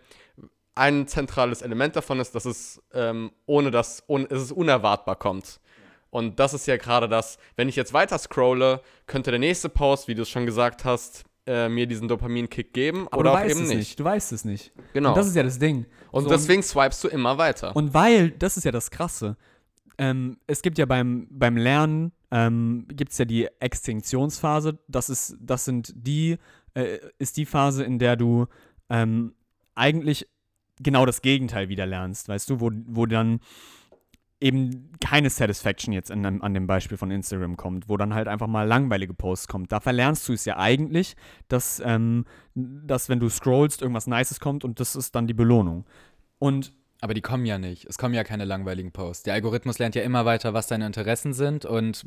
ein 0.75 1.07
zentrales 1.07 1.61
Element 1.61 1.97
davon 1.97 2.19
ist, 2.19 2.35
dass 2.35 2.47
es 2.47 2.81
ähm, 2.95 3.31
ohne 3.45 3.71
das, 3.71 4.03
ohne, 4.07 4.25
es 4.31 4.51
unerwartbar 4.53 5.17
kommt. 5.17 5.61
Und 6.09 6.41
das 6.41 6.55
ist 6.55 6.67
ja 6.67 6.79
gerade 6.79 7.11
das, 7.11 7.37
wenn 7.57 7.69
ich 7.69 7.77
jetzt 7.77 7.93
weiter 7.93 8.17
scrolle, 8.17 8.81
könnte 9.07 9.33
der 9.33 9.39
nächste 9.41 9.69
Post, 9.69 10.09
wie 10.09 10.15
du 10.15 10.23
es 10.23 10.31
schon 10.31 10.47
gesagt 10.47 10.87
hast, 10.87 11.25
äh, 11.47 11.69
mir 11.69 11.87
diesen 11.87 12.09
Dopamin-Kick 12.09 12.73
geben 12.73 13.07
Aber 13.11 13.19
oder 13.19 13.31
du 13.31 13.37
weißt 13.37 13.51
eben 13.51 13.63
es 13.65 13.69
nicht. 13.69 13.79
nicht. 13.79 14.01
Du 14.01 14.05
weißt 14.05 14.33
es 14.33 14.45
nicht. 14.45 14.73
Genau. 14.93 15.11
Und 15.11 15.17
das 15.17 15.29
ist 15.29 15.37
ja 15.37 15.43
das 15.43 15.59
Ding. 15.59 15.87
Und 16.17 16.25
So, 16.25 16.31
deswegen 16.31 16.63
swipest 16.63 17.05
du 17.05 17.09
immer 17.09 17.39
weiter. 17.39 17.75
Und 17.77 17.95
weil, 17.95 18.31
das 18.31 18.57
ist 18.57 18.65
ja 18.65 18.73
das 18.73 18.91
Krasse, 18.91 19.37
ähm, 19.99 20.39
es 20.47 20.63
gibt 20.63 20.79
ja 20.79 20.87
beim, 20.87 21.27
beim 21.31 21.57
Lernen, 21.57 22.13
ähm, 22.31 22.87
gibt 22.89 23.13
es 23.13 23.19
ja 23.19 23.25
die 23.25 23.49
Extinktionsphase. 23.61 24.79
Das 24.89 25.09
ist, 25.09 25.37
das 25.41 25.65
sind 25.65 25.93
die, 25.95 26.37
äh, 26.75 26.99
ist 27.19 27.37
die 27.37 27.47
Phase, 27.47 27.85
in 27.85 27.99
der 27.99 28.17
du 28.17 28.47
ähm, 28.91 29.35
eigentlich 29.75 30.27
genau 30.81 31.07
das 31.07 31.23
Gegenteil 31.23 31.69
wieder 31.69 31.87
lernst, 31.87 32.29
weißt 32.29 32.51
du, 32.51 32.61
wo, 32.61 32.71
wo 32.87 33.07
dann 33.07 33.41
eben 34.41 34.93
keine 35.01 35.31
Satisfaction 35.31 35.95
jetzt 35.95 36.11
dem- 36.11 36.43
an 36.43 36.53
dem 36.55 36.67
Beispiel 36.67 36.99
von 36.99 37.11
Instagram 37.11 37.57
kommt, 37.57 37.89
wo 37.89 37.97
dann 37.97 38.13
halt 38.15 38.29
einfach 38.29 38.47
mal 38.47 38.65
langweilige 38.67 39.15
Posts 39.15 39.49
kommt. 39.49 39.73
Da 39.73 39.81
verlernst 39.81 40.29
du 40.29 40.35
es 40.35 40.45
ja 40.45 40.59
eigentlich, 40.59 41.17
dass, 41.49 41.81
ähm, 41.85 42.27
dass 42.55 43.09
wenn 43.09 43.19
du 43.21 43.29
scrollst, 43.31 43.81
irgendwas 43.81 44.07
Nices 44.07 44.39
kommt 44.41 44.65
und 44.65 44.79
das 44.79 44.95
ist 44.95 45.15
dann 45.15 45.27
die 45.27 45.35
Belohnung. 45.35 45.87
Und 46.39 46.73
Aber 47.01 47.15
die 47.15 47.23
kommen 47.23 47.47
ja 47.47 47.59
nicht. 47.59 47.85
Es 47.87 47.97
kommen 47.99 48.15
ja 48.15 48.25
keine 48.25 48.45
langweiligen 48.45 48.93
Posts. 48.93 49.25
Der 49.25 49.35
Algorithmus 49.35 49.79
lernt 49.79 49.95
ja 49.95 50.03
immer 50.03 50.25
weiter, 50.25 50.53
was 50.55 50.67
deine 50.67 50.87
Interessen 50.87 51.33
sind 51.33 51.65
und 51.65 52.07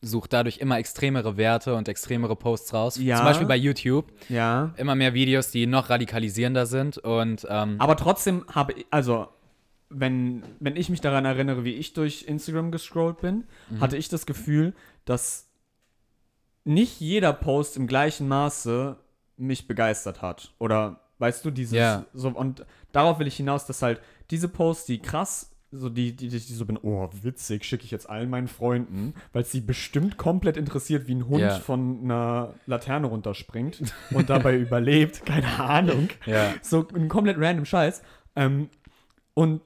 sucht 0.00 0.32
dadurch 0.32 0.58
immer 0.58 0.78
extremere 0.78 1.36
Werte 1.36 1.74
und 1.74 1.88
extremere 1.88 2.36
Posts 2.36 2.72
raus. 2.74 2.96
Ja. 3.00 3.16
Zum 3.16 3.24
Beispiel 3.26 3.46
bei 3.48 3.56
YouTube. 3.56 4.12
ja, 4.28 4.72
Immer 4.76 4.94
mehr 4.94 5.12
Videos, 5.14 5.50
die 5.50 5.66
noch 5.66 5.90
radikalisierender 5.90 6.66
sind 6.66 6.98
und 6.98 7.46
ähm, 7.50 7.76
Aber 7.80 7.96
trotzdem 7.96 8.44
habe 8.52 8.74
ich, 8.74 8.86
also, 8.92 9.26
wenn, 9.90 10.42
wenn 10.60 10.76
ich 10.76 10.90
mich 10.90 11.00
daran 11.00 11.24
erinnere, 11.24 11.64
wie 11.64 11.74
ich 11.74 11.92
durch 11.94 12.24
Instagram 12.28 12.70
gescrollt 12.70 13.20
bin, 13.20 13.44
hatte 13.80 13.96
ich 13.96 14.08
das 14.08 14.26
Gefühl, 14.26 14.74
dass 15.04 15.48
nicht 16.64 17.00
jeder 17.00 17.32
Post 17.32 17.76
im 17.76 17.86
gleichen 17.86 18.28
Maße 18.28 18.96
mich 19.36 19.66
begeistert 19.66 20.20
hat. 20.20 20.52
Oder 20.58 21.00
weißt 21.18 21.44
du, 21.44 21.50
dieses 21.50 21.76
Ja. 21.76 22.04
so 22.12 22.28
und 22.28 22.66
darauf 22.92 23.18
will 23.18 23.26
ich 23.26 23.36
hinaus, 23.36 23.64
dass 23.66 23.82
halt 23.82 24.00
diese 24.30 24.48
Posts, 24.48 24.86
die 24.86 24.98
krass 25.00 25.54
so 25.70 25.90
die, 25.90 26.16
die, 26.16 26.28
die 26.30 26.38
so 26.38 26.64
bin, 26.64 26.78
oh, 26.80 27.10
witzig, 27.22 27.62
schicke 27.66 27.84
ich 27.84 27.90
jetzt 27.90 28.08
allen 28.08 28.30
meinen 28.30 28.48
Freunden, 28.48 29.12
weil 29.34 29.42
es 29.42 29.52
sie 29.52 29.60
bestimmt 29.60 30.16
komplett 30.16 30.56
interessiert, 30.56 31.06
wie 31.08 31.14
ein 31.16 31.28
Hund 31.28 31.40
Ja. 31.42 31.58
von 31.60 32.04
einer 32.04 32.54
Laterne 32.64 33.06
runterspringt 33.06 33.82
und 34.12 34.30
dabei 34.30 34.56
überlebt, 34.58 35.26
keine 35.26 35.60
Ahnung. 35.60 36.08
ja. 36.24 36.54
So 36.62 36.88
ein 36.94 37.08
komplett 37.08 37.36
random 37.38 37.66
Scheiß. 37.66 38.00
Ähm, 38.34 38.70
und 39.34 39.60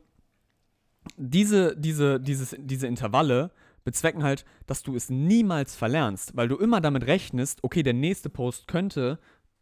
diese, 1.17 1.77
diese, 1.77 2.21
dieses, 2.21 2.57
diese 2.59 2.87
Intervalle 2.87 3.51
bezwecken 3.85 4.23
halt, 4.23 4.45
dass 4.67 4.83
du 4.83 4.95
es 4.95 5.11
niemals 5.11 5.75
verlernst, 5.75 6.37
weil 6.37 6.49
du 6.49 6.57
immer 6.57 6.81
damit 6.81 7.07
rechnest, 7.07 7.63
okay, 7.63 7.83
der 7.83 7.95
nächste 7.95 8.31
Post 8.31 8.69
könnte 8.69 9.19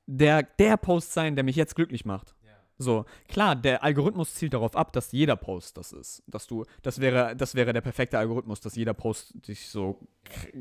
der, 0.07 0.43
der 0.43 0.77
Post 0.77 1.13
sein, 1.13 1.37
der 1.37 1.45
mich 1.45 1.57
jetzt 1.57 1.75
glücklich 1.75 2.05
macht. 2.05 2.35
So, 2.83 3.05
klar, 3.29 3.57
der 3.57 3.85
Algorithmus 3.85 4.35
zielt 4.35 4.55
darauf 4.55 4.75
ab, 4.75 4.95
dass 4.95 5.13
jeder 5.13 5.37
Post 5.37 5.77
das 5.77 5.93
ist. 5.93 6.23
Dass 6.27 6.47
du, 6.47 6.65
das 6.83 6.99
wäre, 6.99 7.37
das 7.37 7.55
wäre 7.55 7.75
der 7.75 7.83
perfekte 7.83 8.19
Algorithmus, 8.19 8.61
dass 8.61 8.75
jeder 8.75 8.95
Post 8.95 9.35
dich 9.47 9.69
so, 9.69 9.99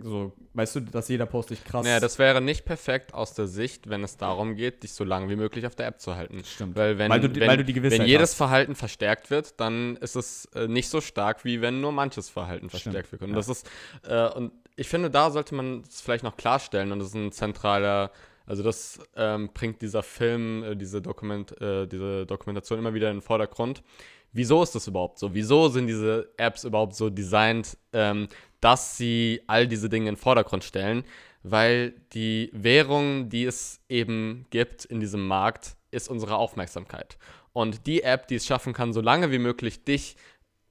so, 0.04 0.34
weißt 0.54 0.76
du, 0.76 0.80
dass 0.82 1.08
jeder 1.08 1.26
Post 1.26 1.52
dich 1.52 1.64
krass. 1.64 1.86
Naja, 1.86 2.02
das 2.02 2.20
wäre 2.20 2.42
nicht 2.42 2.66
perfekt 2.66 3.14
aus 3.14 3.36
der 3.36 3.48
Sicht, 3.48 3.90
wenn 3.90 4.04
es 4.04 4.18
darum 4.18 4.56
geht, 4.56 4.84
dich 4.84 4.92
so 4.92 5.06
lange 5.06 5.30
wie 5.30 5.38
möglich 5.38 5.66
auf 5.66 5.76
der 5.76 5.88
App 5.88 6.02
zu 6.02 6.18
halten. 6.18 6.44
Stimmt. 6.44 6.76
Weil 6.76 6.98
wenn, 6.98 7.10
Weil 7.10 7.22
du 7.22 7.34
wenn, 7.34 7.48
weil 7.48 7.58
du 7.58 7.64
die 7.64 7.72
Gewissheit 7.72 8.02
wenn 8.02 8.08
jedes 8.08 8.32
hast. 8.32 8.36
Verhalten 8.36 8.76
verstärkt 8.76 9.32
wird, 9.32 9.58
dann 9.62 9.96
ist 9.96 10.18
es 10.18 10.44
äh, 10.56 10.68
nicht 10.68 10.90
so 10.90 11.00
stark, 11.00 11.46
wie 11.46 11.62
wenn 11.62 11.80
nur 11.80 11.94
manches 11.94 12.28
Verhalten 12.28 12.68
Stimmt, 12.68 12.82
verstärkt 12.82 13.14
wird. 13.14 13.22
Und 13.22 13.30
ja. 13.30 13.36
das 13.38 13.48
ist, 13.48 13.70
äh, 14.04 14.28
und 14.34 14.52
ich 14.76 14.90
finde, 14.90 15.10
da 15.10 15.32
sollte 15.32 15.56
man 15.56 15.84
es 15.88 16.02
vielleicht 16.02 16.26
noch 16.26 16.36
klarstellen 16.36 16.92
und 16.92 17.00
das 17.00 17.10
ist 17.10 17.16
ein 17.16 17.32
zentraler, 17.32 18.12
also 18.50 18.64
das 18.64 19.00
ähm, 19.16 19.52
bringt 19.54 19.80
dieser 19.84 20.02
Film, 20.02 20.64
äh, 20.64 20.76
diese, 20.76 21.04
Dokument, 21.04 21.52
äh, 21.62 21.86
diese 21.86 22.26
Dokumentation 22.26 22.80
immer 22.80 22.96
wieder 22.96 23.12
in 23.12 23.18
den 23.18 23.22
Vordergrund. 23.22 23.84
Wieso 24.32 24.64
ist 24.64 24.74
das 24.74 24.88
überhaupt 24.88 25.20
so? 25.20 25.36
Wieso 25.36 25.70
sind 25.70 25.86
diese 25.86 26.34
Apps 26.36 26.64
überhaupt 26.64 26.96
so 26.96 27.12
designt, 27.12 27.78
ähm, 27.94 28.28
dass 28.60 28.98
sie 28.98 29.44
all 29.46 29.68
diese 29.68 29.88
Dinge 29.88 30.10
in 30.10 30.16
den 30.16 30.20
Vordergrund 30.20 30.64
stellen? 30.64 31.04
Weil 31.44 31.94
die 32.14 32.50
Währung, 32.52 33.30
die 33.30 33.46
es 33.46 33.82
eben 33.88 34.48
gibt 34.50 34.84
in 34.84 35.00
diesem 35.00 35.28
Markt, 35.28 35.76
ist 35.92 36.10
unsere 36.10 36.36
Aufmerksamkeit. 36.36 37.20
Und 37.54 37.86
die 37.86 38.02
App, 38.02 38.28
die 38.28 38.36
es 38.36 38.48
schaffen 38.48 38.74
kann, 38.74 38.94
so 38.94 39.02
lange 39.02 39.32
wie 39.32 39.40
möglich 39.40 39.84
dich 39.84 40.16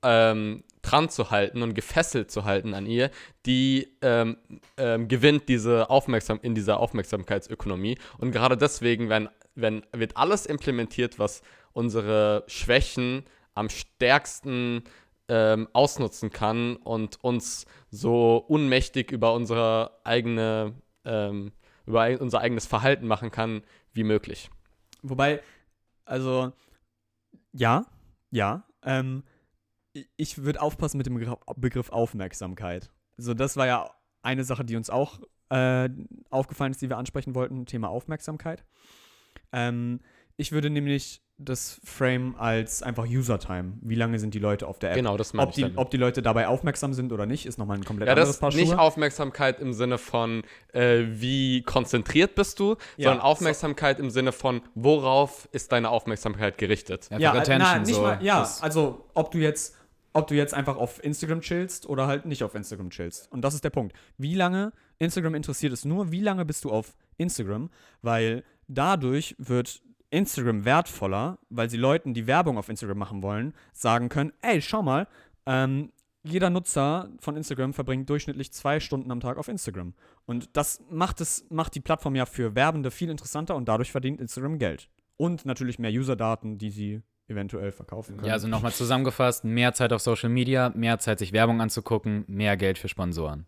ähm, 0.02 0.64
dran 0.82 1.08
zu 1.08 1.30
halten 1.30 1.62
und 1.62 1.74
gefesselt 1.74 2.30
zu 2.30 2.44
halten 2.44 2.74
an 2.74 2.86
ihr, 2.86 3.10
die 3.46 3.96
ähm, 4.02 4.36
ähm, 4.76 5.08
gewinnt 5.08 5.48
diese 5.48 5.90
Aufmerksam 5.90 6.38
in 6.42 6.54
dieser 6.54 6.80
Aufmerksamkeitsökonomie. 6.80 7.98
Und 8.18 8.32
gerade 8.32 8.56
deswegen 8.56 9.08
wenn, 9.08 9.28
wenn, 9.54 9.82
wird 9.92 10.16
alles 10.16 10.46
implementiert, 10.46 11.18
was 11.18 11.42
unsere 11.72 12.44
Schwächen 12.46 13.24
am 13.54 13.68
stärksten 13.68 14.84
ähm, 15.28 15.68
ausnutzen 15.72 16.30
kann 16.30 16.76
und 16.76 17.22
uns 17.22 17.66
so 17.90 18.36
unmächtig 18.36 19.10
über 19.10 19.34
unsere 19.34 20.00
eigene, 20.04 20.74
ähm, 21.04 21.52
über 21.86 22.20
unser 22.20 22.40
eigenes 22.40 22.66
Verhalten 22.66 23.06
machen 23.06 23.30
kann, 23.30 23.62
wie 23.92 24.04
möglich. 24.04 24.50
Wobei, 25.02 25.40
also, 26.04 26.52
ja, 27.52 27.86
ja, 28.30 28.64
ähm, 28.82 29.22
ich 30.16 30.42
würde 30.44 30.61
aufpassen 30.62 30.99
mit 30.99 31.07
dem 31.07 31.14
Begriff- 31.57 31.90
Aufmerksamkeit. 31.90 32.90
So, 33.16 33.34
das 33.34 33.57
war 33.57 33.66
ja 33.66 33.90
eine 34.22 34.44
Sache, 34.44 34.64
die 34.64 34.76
uns 34.76 34.90
auch 34.90 35.20
äh, 35.51 35.88
aufgefallen 36.30 36.72
ist, 36.72 36.82
die 36.82 36.88
wir 36.90 36.99
ansprechen 36.99 37.34
wollten, 37.34 37.64
Thema 37.66 37.88
Aufmerksamkeit. 37.88 38.64
Ähm, 39.53 40.01
ich 40.36 40.53
würde 40.53 40.70
nämlich 40.70 41.22
das 41.40 41.80
Frame 41.84 42.34
als 42.36 42.82
einfach 42.82 43.07
User-Time. 43.07 43.74
Wie 43.80 43.94
lange 43.94 44.18
sind 44.18 44.34
die 44.34 44.40
Leute 44.40 44.66
auf 44.66 44.80
der 44.80 44.90
App? 44.90 44.96
Genau, 44.96 45.16
das 45.16 45.32
meine 45.34 45.44
Ob 45.46 45.51
ich 45.51 45.55
die, 45.57 45.62
damit. 45.62 45.78
ob 45.78 45.90
die 45.90 45.96
Leute 45.96 46.20
dabei 46.20 46.49
aufmerksam 46.49 46.92
sind 46.94 47.12
oder 47.12 47.26
nicht, 47.26 47.46
ist 47.46 47.59
nochmal 47.59 47.76
ein 47.78 47.84
komplett 47.84 48.09
Ja, 48.09 48.12
anderes 48.14 48.30
das 48.30 48.40
Paar 48.40 48.49
ist 48.51 48.57
nicht 48.57 48.68
Schuhe. 48.70 48.78
Aufmerksamkeit 48.80 49.61
im 49.61 49.72
Sinne 49.72 49.99
von, 49.99 50.42
äh, 50.72 51.05
wie 51.09 51.62
konzentriert 51.62 52.34
bist 52.34 52.59
du, 52.59 52.76
Ja, 52.96 53.11
sondern 53.11 53.20
Aufmerksamkeit 53.20 54.01
im 54.01 54.11
Sinne 54.11 54.32
von, 54.32 54.62
worauf 54.74 55.49
ist 55.53 55.70
deine 55.70 55.90
Aufmerksamkeit 55.90 56.59
gerichtet. 56.59 57.09
Ja, 57.12 57.18
Ja, 57.18 57.34
äh, 57.34 57.38
Attention, 57.38 57.72
na, 57.72 57.78
nicht 57.78 57.94
so. 57.94 58.03
mal, 58.03 58.22
ja, 58.22 58.40
Das- 58.40 58.61
also 58.61 59.09
ob 59.14 59.30
du 59.30 59.38
jetzt, 59.38 59.76
ob 60.12 60.26
du 60.26 60.34
jetzt 60.34 60.54
einfach 60.54 60.76
auf 60.76 61.02
Instagram 61.02 61.40
chillst 61.40 61.88
oder 61.88 62.06
halt 62.06 62.26
nicht 62.26 62.42
auf 62.42 62.54
Instagram 62.54 62.90
chillst. 62.90 63.30
Und 63.30 63.42
das 63.42 63.54
ist 63.54 63.64
der 63.64 63.70
Punkt. 63.70 63.94
Wie 64.16 64.34
lange 64.34 64.72
Instagram 64.98 65.34
interessiert 65.34 65.72
es 65.72 65.84
nur, 65.84 66.11
wie 66.11 66.20
lange 66.20 66.44
bist 66.44 66.64
du 66.64 66.70
auf 66.70 66.96
Instagram? 67.16 67.70
Weil 68.02 68.44
dadurch 68.66 69.34
wird 69.38 69.82
Instagram 70.11 70.64
wertvoller, 70.64 71.38
weil 71.50 71.68
sie 71.68 71.76
Leuten, 71.76 72.14
die 72.14 72.26
Werbung 72.26 72.59
auf 72.59 72.68
Instagram 72.68 72.98
machen 72.98 73.22
wollen, 73.22 73.54
sagen 73.72 74.09
können, 74.09 74.32
ey, 74.40 74.61
schau 74.62 74.82
mal, 74.82 75.06
ähm, 75.46 75.92
jeder 76.24 76.50
Nutzer 76.50 77.11
von 77.20 77.36
Instagram 77.36 77.72
verbringt 77.72 78.09
durchschnittlich 78.11 78.52
zwei 78.52 78.80
Stunden 78.80 79.11
am 79.11 79.20
Tag 79.20 79.38
auf 79.38 79.48
Instagram. 79.48 79.94
Und 80.26 80.56
das 80.56 80.82
macht 80.90 81.20
es, 81.20 81.46
macht 81.50 81.74
die 81.74 81.80
Plattform 81.80 82.16
ja 82.16 82.26
für 82.26 82.54
Werbende 82.54 82.90
viel 82.90 83.11
interessanter 83.11 83.54
und 83.54 83.68
dadurch 83.68 83.92
verdient 83.92 84.20
Instagram 84.20 84.59
Geld. 84.59 84.88
Und 85.16 85.46
natürlich 85.46 85.78
mehr 85.78 85.90
User-Daten, 85.90 86.59
die 86.59 86.70
sie 86.70 87.02
eventuell 87.28 87.70
verkaufen 87.72 88.16
können. 88.16 88.26
Ja, 88.26 88.32
also 88.34 88.48
nochmal 88.48 88.72
zusammengefasst, 88.72 89.44
mehr 89.44 89.72
Zeit 89.74 89.92
auf 89.92 90.00
Social 90.00 90.28
Media, 90.30 90.70
mehr 90.74 90.98
Zeit, 90.98 91.18
sich 91.18 91.32
Werbung 91.32 91.60
anzugucken, 91.60 92.24
mehr 92.26 92.56
Geld 92.56 92.78
für 92.78 92.88
Sponsoren. 92.88 93.46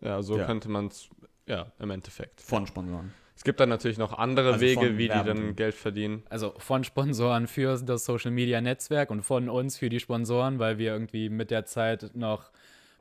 Ja, 0.00 0.22
so 0.22 0.36
Ja. 0.38 0.44
könnte 0.44 0.68
man 0.68 0.86
es, 0.88 1.08
ja, 1.46 1.72
im 1.78 1.90
Endeffekt. 1.90 2.40
von 2.40 2.66
Sponsoren. 2.66 3.12
Es 3.34 3.44
gibt 3.44 3.60
dann 3.60 3.68
natürlich 3.68 3.98
noch 3.98 4.16
andere 4.16 4.52
Also 4.54 4.60
Wege, 4.62 4.96
wie 4.96 5.04
die 5.04 5.08
Werbenden. 5.10 5.46
dann 5.48 5.56
Geld 5.56 5.74
verdienen. 5.74 6.22
Also 6.30 6.54
von 6.58 6.84
Sponsoren 6.84 7.46
für 7.46 7.76
das 7.78 8.04
Social 8.06 8.30
Media 8.30 8.60
Netzwerk 8.62 9.10
und 9.10 9.22
von 9.22 9.48
uns 9.50 9.76
für 9.76 9.90
die 9.90 10.00
Sponsoren, 10.00 10.58
weil 10.58 10.78
wir 10.78 10.92
irgendwie 10.92 11.28
mit 11.28 11.50
der 11.50 11.66
Zeit 11.66 12.12
noch 12.14 12.50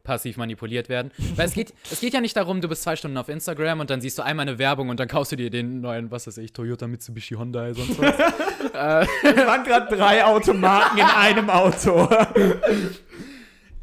passiv 0.06 0.38
manipuliert 0.38 0.88
werden. 0.88 1.12
Weil 1.36 1.47
es 1.47 1.53
geht, 1.53 1.74
es 1.91 1.99
geht 1.99 2.14
ja 2.14 2.22
nicht 2.22 2.38
darum, 2.38 2.62
du 2.62 2.70
bist 2.70 2.84
zwei 2.84 2.95
Stunden 2.95 3.18
auf 3.18 3.28
Instagram 3.28 3.82
und 3.82 3.89
dann 3.89 3.99
siehst 3.99 4.18
du 4.18 4.22
einmal 4.22 4.47
eine 4.47 4.58
Werbung 4.58 4.88
und 4.88 4.99
dann 4.99 5.10
kaufst 5.10 5.34
du 5.34 5.36
dir 5.36 5.49
den 5.49 5.82
neuen, 5.82 6.12
was 6.12 6.28
weiß 6.28 6.38
ich, 6.38 6.53
Toyota, 6.53 6.88
Mitsubishi, 6.88 7.36
Hyundai, 7.36 7.74
sonst 7.74 7.99
was. 7.99 8.16
äh, 8.74 9.06
Es 9.24 9.45
waren 9.45 9.64
gerade 9.66 9.93
drei 9.93 10.24
Automarken 10.24 10.99
in 10.99 11.06
einem 11.06 11.49
Auto. 11.49 12.08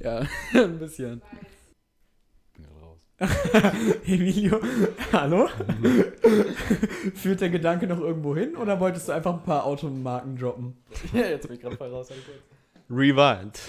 ja, 0.00 0.22
ein 0.54 0.78
bisschen. 0.78 1.20
Emilio, 4.04 4.60
hallo? 5.12 5.48
Führt 7.14 7.40
der 7.40 7.50
Gedanke 7.50 7.86
noch 7.86 8.00
irgendwo 8.00 8.34
hin 8.34 8.56
oder 8.56 8.80
wolltest 8.80 9.08
du 9.08 9.12
einfach 9.12 9.34
ein 9.34 9.42
paar 9.44 9.64
Automarken 9.64 10.36
droppen? 10.36 10.76
Ja, 11.12 11.20
jetzt 11.20 11.46
bin 11.46 11.56
ich 11.56 11.62
gerade 11.62 11.76
voll 11.76 11.90
raus. 11.90 12.08
Rewind. 12.90 13.60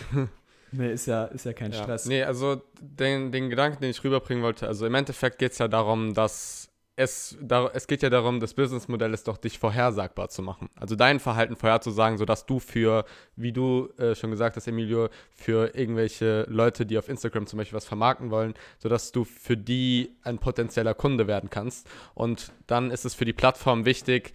Nee, 0.74 0.92
ist 0.94 1.06
ja, 1.06 1.26
ist 1.26 1.46
ja 1.46 1.54
kein 1.54 1.72
Ja. 1.72 1.82
Stress. 1.84 2.06
Nee, 2.06 2.24
also 2.24 2.62
den, 2.82 3.32
den 3.32 3.50
Gedanken, 3.50 3.82
den 3.82 3.92
ich 3.92 4.04
rüberbringen 4.04 4.44
wollte, 4.44 4.68
also 4.68 4.86
im 4.86 4.96
Endeffekt 4.96 5.40
geht 5.40 5.54
es 5.54 5.58
ja 5.60 5.68
darum, 5.68 6.14
dass 6.14 6.70
es, 6.96 7.36
da, 7.42 7.72
es 7.74 7.88
geht 7.88 8.04
ja 8.04 8.12
darum, 8.12 8.40
das 8.40 8.54
Businessmodell 8.54 9.14
ist 9.16 9.28
doch, 9.28 9.38
dich 9.38 9.58
vorhersagbar 9.58 10.30
zu 10.30 10.44
machen. 10.44 10.70
Also 10.76 10.96
dein 10.96 11.20
Verhalten 11.20 11.56
vorherzusagen, 11.56 12.20
sodass 12.20 12.46
du 12.46 12.60
für, 12.60 13.06
wie 13.36 13.52
du 13.52 13.90
äh, 13.98 14.14
schon 14.14 14.30
gesagt 14.30 14.58
hast, 14.58 14.68
Emilio, 14.68 15.10
für 15.32 15.76
irgendwelche 15.76 16.46
Leute, 16.50 16.86
die 16.86 17.00
auf 17.00 17.10
Instagram 17.10 17.48
zum 17.48 17.58
Beispiel 17.58 17.76
was 17.78 17.86
vermarkten 17.86 18.30
wollen, 18.30 18.54
sodass 18.78 19.12
du 19.12 19.24
für 19.24 19.58
die 19.58 20.16
ein 20.22 20.38
potenzieller 20.38 20.94
Kunde 20.94 21.26
werden 21.26 21.50
kannst. 21.50 21.88
Und 22.14 22.52
dann 22.68 22.92
ist 22.92 23.06
es 23.06 23.16
für 23.16 23.26
die 23.26 23.34
Plattform 23.34 23.86
wichtig, 23.86 24.34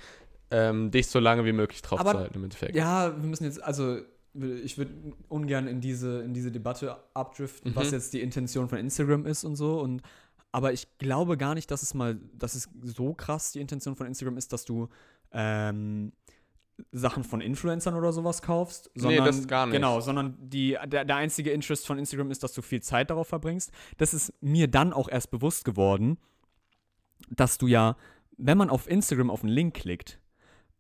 ähm, 0.51 0.91
dich 0.91 1.07
so 1.07 1.21
lange 1.21 1.45
wie 1.45 1.53
möglich 1.53 1.81
drauf 1.83 2.01
Aber- 2.01 2.11
zu 2.11 2.19
halten 2.19 2.35
im 2.39 2.43
Endeffekt. 2.45 2.75
Ja, 2.75 3.13
wir 3.17 3.29
müssen 3.29 3.45
jetzt, 3.45 3.63
also 3.63 3.99
ich 4.43 4.79
würde 4.79 4.93
ungern 5.29 5.67
in 5.67 5.81
diese, 5.81 6.21
in 6.23 6.35
diese 6.35 6.51
Debatte 6.51 6.97
abdriften, 7.15 7.73
Mhm. 7.73 7.77
was 7.77 7.91
jetzt 7.91 8.13
die 8.13 8.21
Intention 8.21 8.69
von 8.69 8.79
Instagram 8.79 9.27
ist 9.27 9.45
und 9.45 9.57
so. 9.57 9.81
Und, 9.81 10.03
aber 10.53 10.73
ich 10.73 10.87
glaube 10.99 11.37
gar 11.37 11.55
nicht, 11.55 11.71
dass 11.71 11.83
es 11.83 11.95
mal, 11.95 12.19
dass 12.35 12.55
es 12.55 12.69
so 12.83 13.15
krass 13.15 13.53
die 13.53 13.61
Intention 13.61 13.97
von 13.97 14.07
Instagram 14.07 14.37
ist, 14.37 14.53
dass 14.53 14.65
du 14.65 14.89
ähm, 15.33 16.13
Sachen 16.93 17.25
von 17.25 17.41
Influencern 17.41 17.95
oder 17.95 18.13
sowas 18.13 18.41
kaufst. 18.41 18.91
Nee, 18.95 19.03
Sondern, 19.03 19.25
das 19.27 19.49
gar 19.49 19.67
nicht. 19.67 19.75
Genau, 19.75 20.01
sondern 20.01 20.37
die, 20.41 20.77
der, 20.87 21.05
der 21.05 21.17
einzige 21.17 21.51
Interest 21.51 21.87
von 21.87 21.99
Instagram 21.99 22.31
ist, 22.31 22.43
dass 22.45 22.53
du 22.53 22.63
viel 22.63 22.81
Zeit 22.83 23.11
darauf 23.11 23.27
verbringst. 23.29 23.73
Das 23.97 24.15
ist 24.15 24.33
mir 24.41 24.69
dann 24.69 24.93
auch 24.93 25.09
erst 25.09 25.31
bewusst 25.33 25.65
geworden, 25.65 26.19
dass 27.31 27.59
du 27.59 27.67
ja, 27.67 27.97
wenn 28.37 28.57
man 28.57 28.71
auf 28.71 28.89
Instagram 28.89 29.29
auf 29.31 29.43
einen 29.43 29.53
Link 29.53 29.75
klickt, 29.75 30.21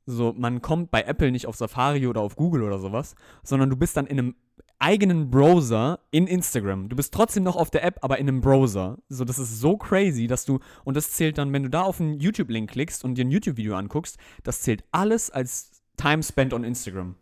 so, 0.08 0.34
man 0.36 0.62
kommt 0.62 0.90
bei 0.90 1.02
Apple 1.02 1.30
nicht 1.30 1.46
auf 1.46 1.56
Safari 1.56 2.06
oder 2.06 2.22
auf 2.22 2.34
Google 2.34 2.62
oder 2.62 2.78
sowas, 2.78 3.14
sondern 3.42 3.68
du 3.68 3.76
bist 3.76 3.96
dann 3.96 4.06
in 4.06 4.18
einem 4.18 4.34
eigenen 4.78 5.30
Browser 5.30 6.00
in 6.10 6.26
Instagram. 6.26 6.88
Du 6.88 6.96
bist 6.96 7.12
trotzdem 7.12 7.42
noch 7.42 7.56
auf 7.56 7.70
der 7.70 7.84
App, 7.84 7.98
aber 8.00 8.18
in 8.18 8.26
einem 8.26 8.40
Browser. 8.40 8.96
So, 9.10 9.24
das 9.24 9.38
ist 9.38 9.60
so 9.60 9.76
crazy, 9.76 10.26
dass 10.26 10.46
du, 10.46 10.60
und 10.84 10.96
das 10.96 11.10
zählt 11.12 11.36
dann, 11.36 11.52
wenn 11.52 11.64
du 11.64 11.68
da 11.68 11.82
auf 11.82 12.00
einen 12.00 12.20
YouTube-Link 12.20 12.70
klickst 12.70 13.04
und 13.04 13.16
dir 13.16 13.24
ein 13.26 13.30
YouTube-Video 13.30 13.76
anguckst, 13.76 14.16
das 14.44 14.62
zählt 14.62 14.82
alles 14.92 15.30
als 15.30 15.82
Time 15.98 16.22
spent 16.22 16.54
on 16.54 16.64
Instagram. 16.64 17.16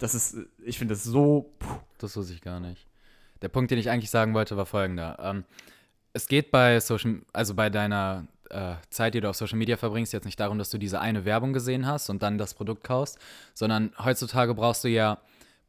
Das 0.00 0.14
ist, 0.14 0.36
ich 0.64 0.78
finde 0.78 0.94
das 0.94 1.04
so, 1.04 1.54
puh, 1.58 1.76
Das 1.98 2.16
wusste 2.16 2.32
ich 2.32 2.40
gar 2.40 2.58
nicht. 2.58 2.86
Der 3.42 3.48
Punkt, 3.48 3.70
den 3.70 3.78
ich 3.78 3.90
eigentlich 3.90 4.10
sagen 4.10 4.34
wollte, 4.34 4.56
war 4.56 4.66
folgender. 4.66 5.18
Ähm, 5.20 5.44
es 6.14 6.26
geht 6.26 6.50
bei 6.50 6.80
Social, 6.80 7.22
also 7.32 7.54
bei 7.54 7.70
deiner 7.70 8.26
äh, 8.50 8.74
Zeit, 8.90 9.14
die 9.14 9.20
du 9.20 9.28
auf 9.28 9.36
Social 9.36 9.58
Media 9.58 9.76
verbringst, 9.76 10.12
jetzt 10.12 10.24
nicht 10.24 10.40
darum, 10.40 10.58
dass 10.58 10.70
du 10.70 10.78
diese 10.78 11.00
eine 11.00 11.24
Werbung 11.24 11.52
gesehen 11.52 11.86
hast 11.86 12.10
und 12.10 12.22
dann 12.22 12.38
das 12.38 12.54
Produkt 12.54 12.84
kaufst, 12.84 13.18
sondern 13.54 13.92
heutzutage 14.02 14.54
brauchst 14.54 14.84
du 14.84 14.88
ja 14.88 15.18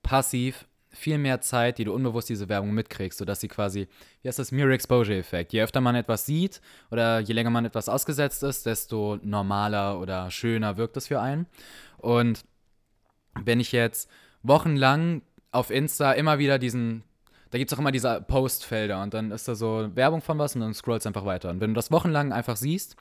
passiv 0.03 0.65
viel 0.91 1.17
mehr 1.17 1.39
Zeit, 1.41 1.77
die 1.77 1.83
du 1.83 1.93
unbewusst 1.93 2.29
diese 2.29 2.49
Werbung 2.49 2.71
mitkriegst, 2.71 3.19
sodass 3.19 3.39
sie 3.39 3.47
quasi, 3.47 3.87
wie 4.21 4.27
heißt 4.27 4.39
das, 4.39 4.51
Mirror 4.51 4.73
Exposure 4.73 5.17
Effekt. 5.17 5.53
Je 5.53 5.61
öfter 5.61 5.81
man 5.81 5.95
etwas 5.95 6.25
sieht 6.25 6.61
oder 6.89 7.19
je 7.19 7.33
länger 7.33 7.51
man 7.51 7.65
etwas 7.65 7.89
ausgesetzt 7.89 8.43
ist, 8.43 8.65
desto 8.65 9.19
normaler 9.21 9.99
oder 9.99 10.31
schöner 10.31 10.77
wirkt 10.77 10.97
es 10.97 11.07
für 11.07 11.21
einen. 11.21 11.45
Und 11.97 12.43
wenn 13.43 13.59
ich 13.59 13.71
jetzt 13.71 14.09
wochenlang 14.41 15.21
auf 15.51 15.69
Insta 15.69 16.13
immer 16.13 16.39
wieder 16.39 16.59
diesen, 16.59 17.03
da 17.51 17.57
gibt 17.57 17.71
es 17.71 17.75
auch 17.75 17.79
immer 17.79 17.91
diese 17.91 18.21
Postfelder 18.21 19.01
und 19.01 19.13
dann 19.13 19.31
ist 19.31 19.47
da 19.47 19.55
so 19.55 19.89
Werbung 19.95 20.21
von 20.21 20.37
was 20.37 20.55
und 20.55 20.61
dann 20.61 20.73
scrollst 20.73 21.05
du 21.05 21.09
einfach 21.09 21.25
weiter. 21.25 21.49
Und 21.49 21.61
wenn 21.61 21.71
du 21.71 21.75
das 21.75 21.91
wochenlang 21.91 22.31
einfach 22.31 22.57
siehst, 22.57 22.95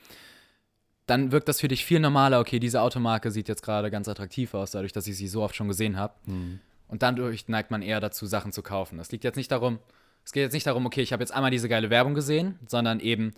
dann 1.07 1.33
wirkt 1.33 1.49
das 1.49 1.61
für 1.61 1.69
dich 1.69 1.85
viel 1.85 2.01
normaler. 2.01 2.41
Okay, 2.41 2.59
diese 2.59 2.83
Automarke 2.83 3.31
sieht 3.31 3.49
jetzt 3.49 3.63
gerade 3.63 3.91
ganz 3.91 4.09
attraktiv 4.09 4.55
aus, 4.55 4.71
dadurch, 4.71 4.93
dass 4.93 5.07
ich 5.07 5.17
sie 5.17 5.29
so 5.29 5.43
oft 5.43 5.57
schon 5.57 5.69
gesehen 5.69 5.97
habe. 5.97 6.15
Und 6.89 7.03
dadurch 7.03 7.49
neigt 7.49 7.71
man 7.71 7.83
eher 7.83 8.01
dazu, 8.01 8.27
Sachen 8.27 8.53
zu 8.53 8.63
kaufen. 8.63 8.99
Das 8.99 9.11
liegt 9.13 9.25
jetzt 9.25 9.37
nicht 9.37 9.51
darum, 9.51 9.79
es 10.25 10.33
geht 10.33 10.43
jetzt 10.43 10.53
nicht 10.53 10.67
darum, 10.67 10.85
okay, 10.85 11.01
ich 11.01 11.13
habe 11.13 11.23
jetzt 11.23 11.33
einmal 11.33 11.51
diese 11.51 11.69
geile 11.69 11.91
Werbung 11.91 12.15
gesehen, 12.15 12.59
sondern 12.67 13.01
eben, 13.01 13.33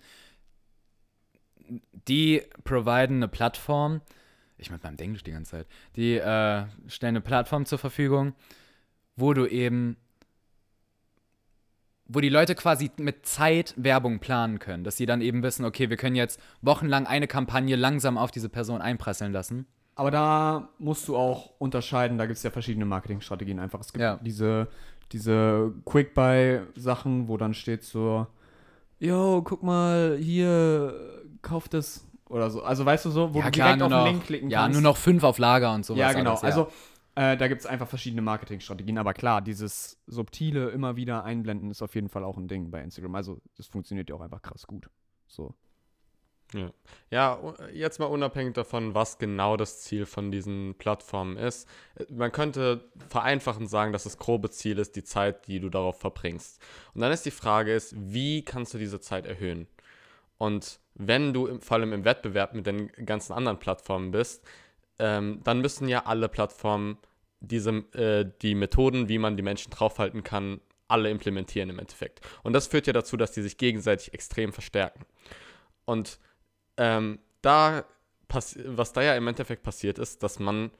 die 2.07 2.41
providen 2.65 3.17
eine 3.17 3.27
Plattform, 3.29 4.01
ich 4.57 4.71
mit 4.71 4.83
meinem 4.83 4.97
Englisch 4.97 5.23
die 5.23 5.31
ganze 5.31 5.51
Zeit, 5.51 5.67
die 5.95 6.15
äh, 6.15 6.65
stellen 6.87 7.15
eine 7.15 7.21
Plattform 7.21 7.65
zur 7.65 7.79
Verfügung, 7.79 8.33
wo 9.15 9.33
du 9.33 9.45
eben, 9.45 9.95
wo 12.13 12.19
die 12.19 12.29
Leute 12.29 12.55
quasi 12.55 12.91
mit 12.97 13.25
Zeit 13.25 13.73
Werbung 13.77 14.19
planen 14.19 14.59
können, 14.59 14.83
dass 14.83 14.97
sie 14.97 15.05
dann 15.05 15.21
eben 15.21 15.43
wissen, 15.43 15.63
okay, 15.65 15.89
wir 15.89 15.97
können 15.97 16.15
jetzt 16.15 16.39
wochenlang 16.61 17.07
eine 17.07 17.27
Kampagne 17.27 17.75
langsam 17.75 18.17
auf 18.17 18.31
diese 18.31 18.49
Person 18.49 18.81
einprasseln 18.81 19.31
lassen. 19.31 19.65
Aber 19.95 20.11
da 20.11 20.69
musst 20.79 21.07
du 21.07 21.15
auch 21.15 21.51
unterscheiden, 21.59 22.17
da 22.17 22.25
gibt 22.25 22.37
es 22.37 22.43
ja 22.43 22.49
verschiedene 22.49 22.85
Marketingstrategien 22.85 23.59
einfach. 23.59 23.81
Es 23.81 23.93
gibt 23.93 24.01
Ja. 24.01 24.19
diese, 24.21 24.67
diese 25.11 25.73
Quick-Buy-Sachen, 25.85 27.27
wo 27.27 27.37
dann 27.37 27.53
steht 27.53 27.83
so, 27.83 28.27
yo, 28.99 29.41
guck 29.43 29.63
mal, 29.63 30.17
hier, 30.19 30.93
kauf 31.41 31.67
das 31.69 32.05
oder 32.29 32.49
so. 32.49 32.63
Also 32.63 32.85
weißt 32.85 33.05
du 33.05 33.09
so, 33.09 33.33
wo 33.33 33.41
du 33.41 33.51
direkt 33.51 33.81
auf 33.81 33.89
den 33.89 34.03
Link 34.05 34.25
klicken 34.25 34.49
ja, 34.49 34.61
kannst. 34.63 34.73
nur 34.73 34.81
noch 34.89 34.97
fünf 34.97 35.23
auf 35.23 35.37
Lager 35.37 35.73
und 35.73 35.85
sowas. 35.85 35.99
Ja, 35.99 36.13
genau. 36.13 36.31
alles, 36.31 36.43
Also 36.43 36.67
äh, 37.15 37.37
da 37.37 37.47
gibt 37.47 37.61
es 37.61 37.65
einfach 37.67 37.87
verschiedene 37.87 38.21
Marketingstrategien. 38.21 38.97
Aber 38.97 39.13
klar, 39.13 39.41
dieses 39.41 39.97
subtile 40.07 40.69
immer 40.69 40.95
wieder 40.95 41.23
einblenden 41.23 41.69
ist 41.71 41.81
auf 41.81 41.95
jeden 41.95 42.09
Fall 42.09 42.23
auch 42.23 42.37
ein 42.37 42.47
Ding 42.47 42.71
bei 42.71 42.81
Instagram. 42.81 43.15
Also 43.15 43.41
das 43.57 43.67
funktioniert 43.67 44.09
ja 44.09 44.15
auch 44.15 44.21
einfach 44.21 44.41
krass 44.41 44.65
gut. 44.67 44.89
So. 45.27 45.53
Ja, 47.09 47.39
u- 47.41 47.53
jetzt 47.71 47.99
mal 47.99 48.07
unabhängig 48.07 48.55
davon, 48.55 48.93
was 48.93 49.19
genau 49.19 49.55
das 49.55 49.79
Ziel 49.79 50.05
von 50.05 50.31
diesen 50.31 50.75
Plattformen 50.77 51.37
ist. 51.37 51.65
Äh, 51.95 52.05
Man 52.11 52.33
könnte 52.33 52.91
vereinfachend 53.07 53.69
sagen, 53.69 53.93
dass 53.93 54.03
das 54.03 54.17
grobe 54.17 54.49
Ziel 54.49 54.77
ist, 54.77 54.97
die 54.97 55.03
Zeit, 55.05 55.47
die 55.47 55.61
du 55.61 55.69
darauf 55.69 55.99
verbringst. 56.01 56.61
Und 56.93 56.99
dann 56.99 57.11
ist 57.13 57.25
die 57.25 57.31
Frage 57.31 57.73
ist, 57.73 57.95
wie 57.97 58.43
kannst 58.43 58.73
du 58.73 58.77
diese 58.77 58.99
Zeit 58.99 59.25
erhöhen? 59.25 59.67
Und 60.37 60.81
wenn 60.95 61.31
du 61.33 61.47
im, 61.47 61.61
vor 61.61 61.77
allem 61.77 61.93
im 61.93 62.03
Wettbewerb 62.03 62.53
mit 62.53 62.65
den 62.65 62.87
ganzen 63.05 63.31
anderen 63.31 63.59
Plattformen 63.59 64.11
bist, 64.11 64.43
ähm, 65.01 65.41
dann 65.43 65.59
müssen 65.59 65.89
ja 65.89 66.05
alle 66.05 66.29
Plattformen 66.29 66.97
diese, 67.41 67.71
äh, 67.93 68.31
die 68.41 68.55
Methoden, 68.55 69.09
wie 69.09 69.17
man 69.17 69.35
die 69.35 69.43
Menschen 69.43 69.71
draufhalten 69.71 70.23
kann, 70.23 70.61
alle 70.87 71.09
implementieren 71.09 71.69
im 71.69 71.79
Endeffekt. 71.79 72.21
Und 72.43 72.53
das 72.53 72.67
führt 72.67 72.87
ja 72.87 72.93
dazu, 72.93 73.17
dass 73.17 73.31
die 73.31 73.41
sich 73.41 73.57
gegenseitig 73.57 74.13
extrem 74.13 74.53
verstärken. 74.53 75.05
Und 75.85 76.19
ähm, 76.77 77.19
da 77.41 77.85
was 78.33 78.93
da 78.93 79.01
ja 79.01 79.15
im 79.15 79.27
Endeffekt 79.27 79.63
passiert 79.63 79.99
ist, 79.99 80.23
dass 80.23 80.39
man 80.39 80.71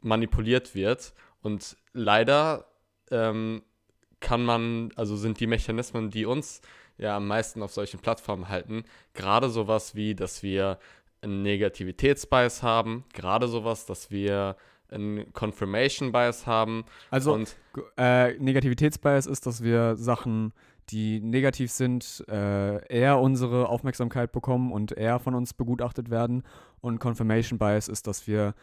manipuliert 0.00 0.74
wird 0.74 1.14
und 1.42 1.76
leider 1.92 2.66
ähm, 3.10 3.62
kann 4.20 4.44
man, 4.44 4.90
also 4.96 5.16
sind 5.16 5.40
die 5.40 5.46
Mechanismen, 5.46 6.10
die 6.10 6.26
uns 6.26 6.60
ja 6.98 7.16
am 7.16 7.26
meisten 7.26 7.62
auf 7.62 7.72
solchen 7.72 8.00
Plattformen 8.00 8.48
halten, 8.48 8.84
gerade 9.14 9.48
sowas 9.48 9.94
wie, 9.94 10.14
dass 10.14 10.42
wir 10.42 10.78
einen 11.22 11.42
Negativitätsbias 11.42 12.62
haben, 12.62 13.04
gerade 13.12 13.48
sowas, 13.48 13.86
dass 13.86 14.10
wir 14.10 14.56
einen 14.90 15.32
Confirmation 15.32 16.12
Bias 16.12 16.46
haben 16.46 16.84
Also 17.10 17.32
und 17.32 17.56
Äh, 17.96 18.34
Negativitätsbias 18.38 19.26
ist, 19.26 19.46
dass 19.46 19.62
wir 19.62 19.96
Sachen, 19.96 20.52
die 20.90 21.20
negativ 21.20 21.70
sind, 21.70 22.24
äh, 22.28 22.86
eher 22.88 23.18
unsere 23.18 23.68
Aufmerksamkeit 23.68 24.32
bekommen 24.32 24.72
und 24.72 24.92
eher 24.92 25.18
von 25.18 25.34
uns 25.34 25.54
begutachtet 25.54 26.10
werden. 26.10 26.42
Und 26.80 26.98
Confirmation 26.98 27.58
Bias 27.58 27.88
ist, 27.88 28.06
dass 28.06 28.26
wir 28.26 28.54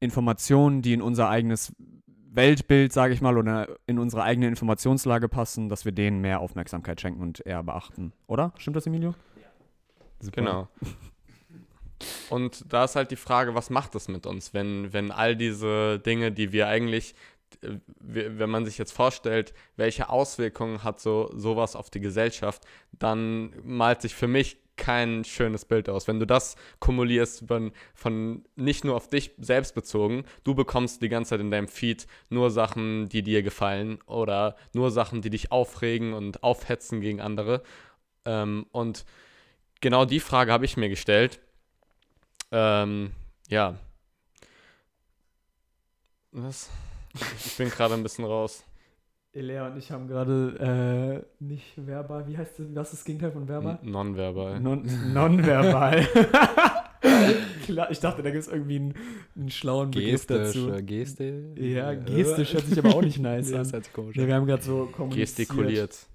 Informationen, 0.00 0.80
die 0.80 0.94
in 0.94 1.02
unser 1.02 1.28
eigenes 1.28 1.74
Weltbild, 2.30 2.92
sage 2.92 3.14
ich 3.14 3.20
mal, 3.20 3.36
oder 3.36 3.68
in 3.86 3.98
unsere 3.98 4.22
eigene 4.22 4.46
Informationslage 4.48 5.28
passen, 5.28 5.68
dass 5.68 5.84
wir 5.84 5.92
denen 5.92 6.20
mehr 6.20 6.40
Aufmerksamkeit 6.40 7.00
schenken 7.00 7.22
und 7.22 7.44
eher 7.44 7.62
beachten. 7.62 8.12
Oder? 8.26 8.52
Stimmt 8.58 8.76
das, 8.76 8.86
Emilio? 8.86 9.14
Super. 10.20 10.40
Genau. 10.40 10.68
Und 12.30 12.64
da 12.72 12.84
ist 12.84 12.96
halt 12.96 13.10
die 13.10 13.16
Frage, 13.16 13.54
was 13.54 13.70
macht 13.70 13.94
das 13.94 14.08
mit 14.08 14.26
uns, 14.26 14.52
wenn, 14.54 14.92
wenn 14.92 15.10
all 15.10 15.36
diese 15.36 15.98
Dinge, 15.98 16.32
die 16.32 16.52
wir 16.52 16.68
eigentlich, 16.68 17.14
äh, 17.62 17.78
wenn 18.00 18.50
man 18.50 18.64
sich 18.64 18.78
jetzt 18.78 18.92
vorstellt, 18.92 19.54
welche 19.76 20.08
Auswirkungen 20.08 20.84
hat 20.84 21.00
so 21.00 21.30
sowas 21.34 21.76
auf 21.76 21.90
die 21.90 22.00
Gesellschaft, 22.00 22.62
dann 22.92 23.54
malt 23.62 24.02
sich 24.02 24.14
für 24.14 24.28
mich 24.28 24.58
kein 24.76 25.24
schönes 25.24 25.64
Bild 25.64 25.88
aus. 25.88 26.06
Wenn 26.06 26.20
du 26.20 26.26
das 26.26 26.56
kumulierst 26.80 27.44
von, 27.48 27.72
von 27.94 28.44
nicht 28.56 28.84
nur 28.84 28.94
auf 28.94 29.08
dich 29.08 29.32
selbst 29.38 29.74
bezogen, 29.74 30.24
du 30.44 30.54
bekommst 30.54 31.02
die 31.02 31.08
ganze 31.08 31.30
Zeit 31.30 31.40
in 31.40 31.50
deinem 31.50 31.68
Feed 31.68 32.06
nur 32.28 32.50
Sachen, 32.50 33.08
die 33.08 33.22
dir 33.22 33.42
gefallen 33.42 33.98
oder 34.06 34.56
nur 34.74 34.90
Sachen, 34.90 35.22
die 35.22 35.30
dich 35.30 35.50
aufregen 35.50 36.12
und 36.12 36.42
aufhetzen 36.42 37.00
gegen 37.00 37.20
andere. 37.20 37.62
Ähm, 38.24 38.66
und 38.70 39.04
genau 39.80 40.04
die 40.04 40.20
Frage 40.20 40.52
habe 40.52 40.64
ich 40.64 40.76
mir 40.76 40.88
gestellt. 40.88 41.40
Ähm, 42.50 43.10
ja. 43.48 43.76
Was? 46.32 46.70
Ich 47.44 47.56
bin 47.56 47.70
gerade 47.70 47.94
ein 47.94 48.02
bisschen 48.02 48.24
raus. 48.24 48.64
Elea 49.32 49.66
und 49.66 49.76
ich 49.76 49.90
haben 49.90 50.08
gerade 50.08 51.24
äh, 51.40 51.44
nicht 51.44 51.72
verbal, 51.76 52.26
wie 52.26 52.38
heißt 52.38 52.58
das, 52.58 52.66
was 52.74 52.88
ist 52.92 53.00
das 53.00 53.04
Gegenteil 53.04 53.32
von 53.32 53.46
verbal? 53.48 53.78
Nonverbal. 53.82 54.60
Non 54.60 54.86
nonverbal. 55.12 56.06
Klar, 57.64 57.90
ich 57.90 58.00
dachte, 58.00 58.22
da 58.22 58.30
gibt 58.30 58.42
es 58.44 58.48
irgendwie 58.48 58.76
einen, 58.76 58.94
einen 59.36 59.50
schlauen 59.50 59.90
Begriff 59.90 60.26
dazu. 60.26 60.72
Geste. 60.82 61.52
Ja, 61.56 61.92
gestisch 61.94 62.54
hört 62.54 62.64
sich 62.66 62.78
aber 62.78 62.94
auch 62.94 63.02
nicht 63.02 63.18
nice 63.18 63.50
Ja, 63.50 63.60
an. 63.60 63.70
das 63.70 63.92
komisch 63.92 64.16
Ja, 64.16 64.26
wir 64.26 64.34
haben 64.34 64.46
gerade 64.46 64.62
so 64.62 64.86
kommuniziert. 64.86 65.36
Gestikuliert. 65.48 66.06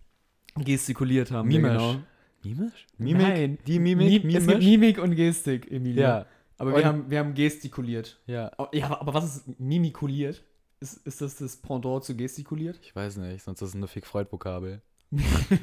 Gestikuliert 0.55 1.31
haben 1.31 1.47
Mimisch. 1.47 1.71
wir, 1.71 1.77
genau. 1.77 1.95
Mimisch? 2.43 2.87
Nein. 2.97 3.57
Die 3.67 3.79
Mimik, 3.79 4.23
Mimik? 4.23 4.37
es 4.37 4.47
gibt 4.47 4.59
Mimik 4.63 4.97
und 4.99 5.15
Gestik, 5.15 5.71
Emilia. 5.71 6.01
Ja, 6.19 6.25
Aber 6.57 6.71
Und- 6.71 6.77
wir 6.77 6.85
haben, 6.85 7.09
wir 7.09 7.19
haben 7.19 7.33
gestikuliert. 7.33 8.19
ja. 8.27 8.51
Ja, 8.73 8.99
aber 8.99 9.13
was 9.13 9.35
ist 9.37 9.59
mimikuliert? 9.59 10.43
Ist, 10.79 11.05
ist 11.05 11.21
das 11.21 11.35
das 11.35 11.57
Pendant 11.57 12.03
zu 12.03 12.15
gestikuliert? 12.15 12.79
Ich 12.81 12.95
weiß 12.95 13.17
nicht, 13.17 13.43
sonst 13.43 13.61
ist 13.61 13.69
es 13.69 13.75
eine 13.75 13.87
Fick-Freud-Vokabel. 13.87 14.81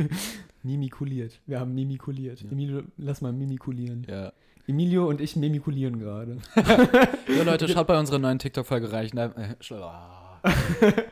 mimikuliert. 0.62 1.40
Wir 1.46 1.60
haben 1.60 1.74
mimikuliert. 1.74 2.42
Ja. 2.42 2.50
Emilio, 2.50 2.82
lass 2.96 3.20
mal 3.20 3.32
mimikulieren. 3.32 4.06
Ja. 4.08 4.32
Emilio 4.66 5.08
und 5.08 5.20
ich 5.20 5.34
mimikulieren 5.36 5.98
gerade. 5.98 6.38
Jo 7.36 7.42
Leute, 7.44 7.68
schaut 7.68 7.86
bei 7.86 7.98
unserer 7.98 8.18
neuen 8.18 8.38
TikTok-Folge 8.38 8.92
rein. 8.92 9.16
Äh, 9.16 9.56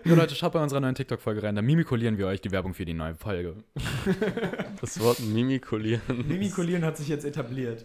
Jo 0.05 0.15
Leute, 0.15 0.35
schaut 0.35 0.53
bei 0.53 0.63
unserer 0.63 0.81
neuen 0.81 0.95
TikTok-Folge 0.95 1.43
rein. 1.43 1.55
Da 1.57 1.63
mimikulieren 1.63 2.17
wir 2.19 2.27
euch 2.27 2.41
die 2.41 2.51
Werbung 2.51 2.75
für 2.75 2.85
die 2.85 2.95
neue 2.95 3.15
Folge. 3.15 3.55
Das 4.81 5.01
Wort 5.01 5.21
mimikulieren. 5.21 6.29
Mimikulieren 6.29 6.85
hat 6.85 6.97
sich 6.99 7.09
jetzt 7.09 7.25
etabliert. 7.25 7.85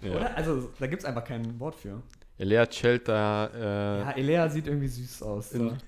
Ja. 0.00 0.12
Oder? 0.12 0.36
Also, 0.36 0.70
da 0.78 0.86
gibt 0.86 1.02
es 1.02 1.06
einfach 1.08 1.24
kein 1.24 1.60
Wort 1.60 1.74
für. 1.74 2.02
Elea 2.38 2.66
chillt 2.66 3.06
da 3.08 3.46
äh, 3.54 4.00
Ja, 4.00 4.10
Elea 4.12 4.48
sieht 4.48 4.66
irgendwie 4.66 4.88
süß 4.88 5.22
aus. 5.22 5.52
In- 5.52 5.68
da. 5.68 5.78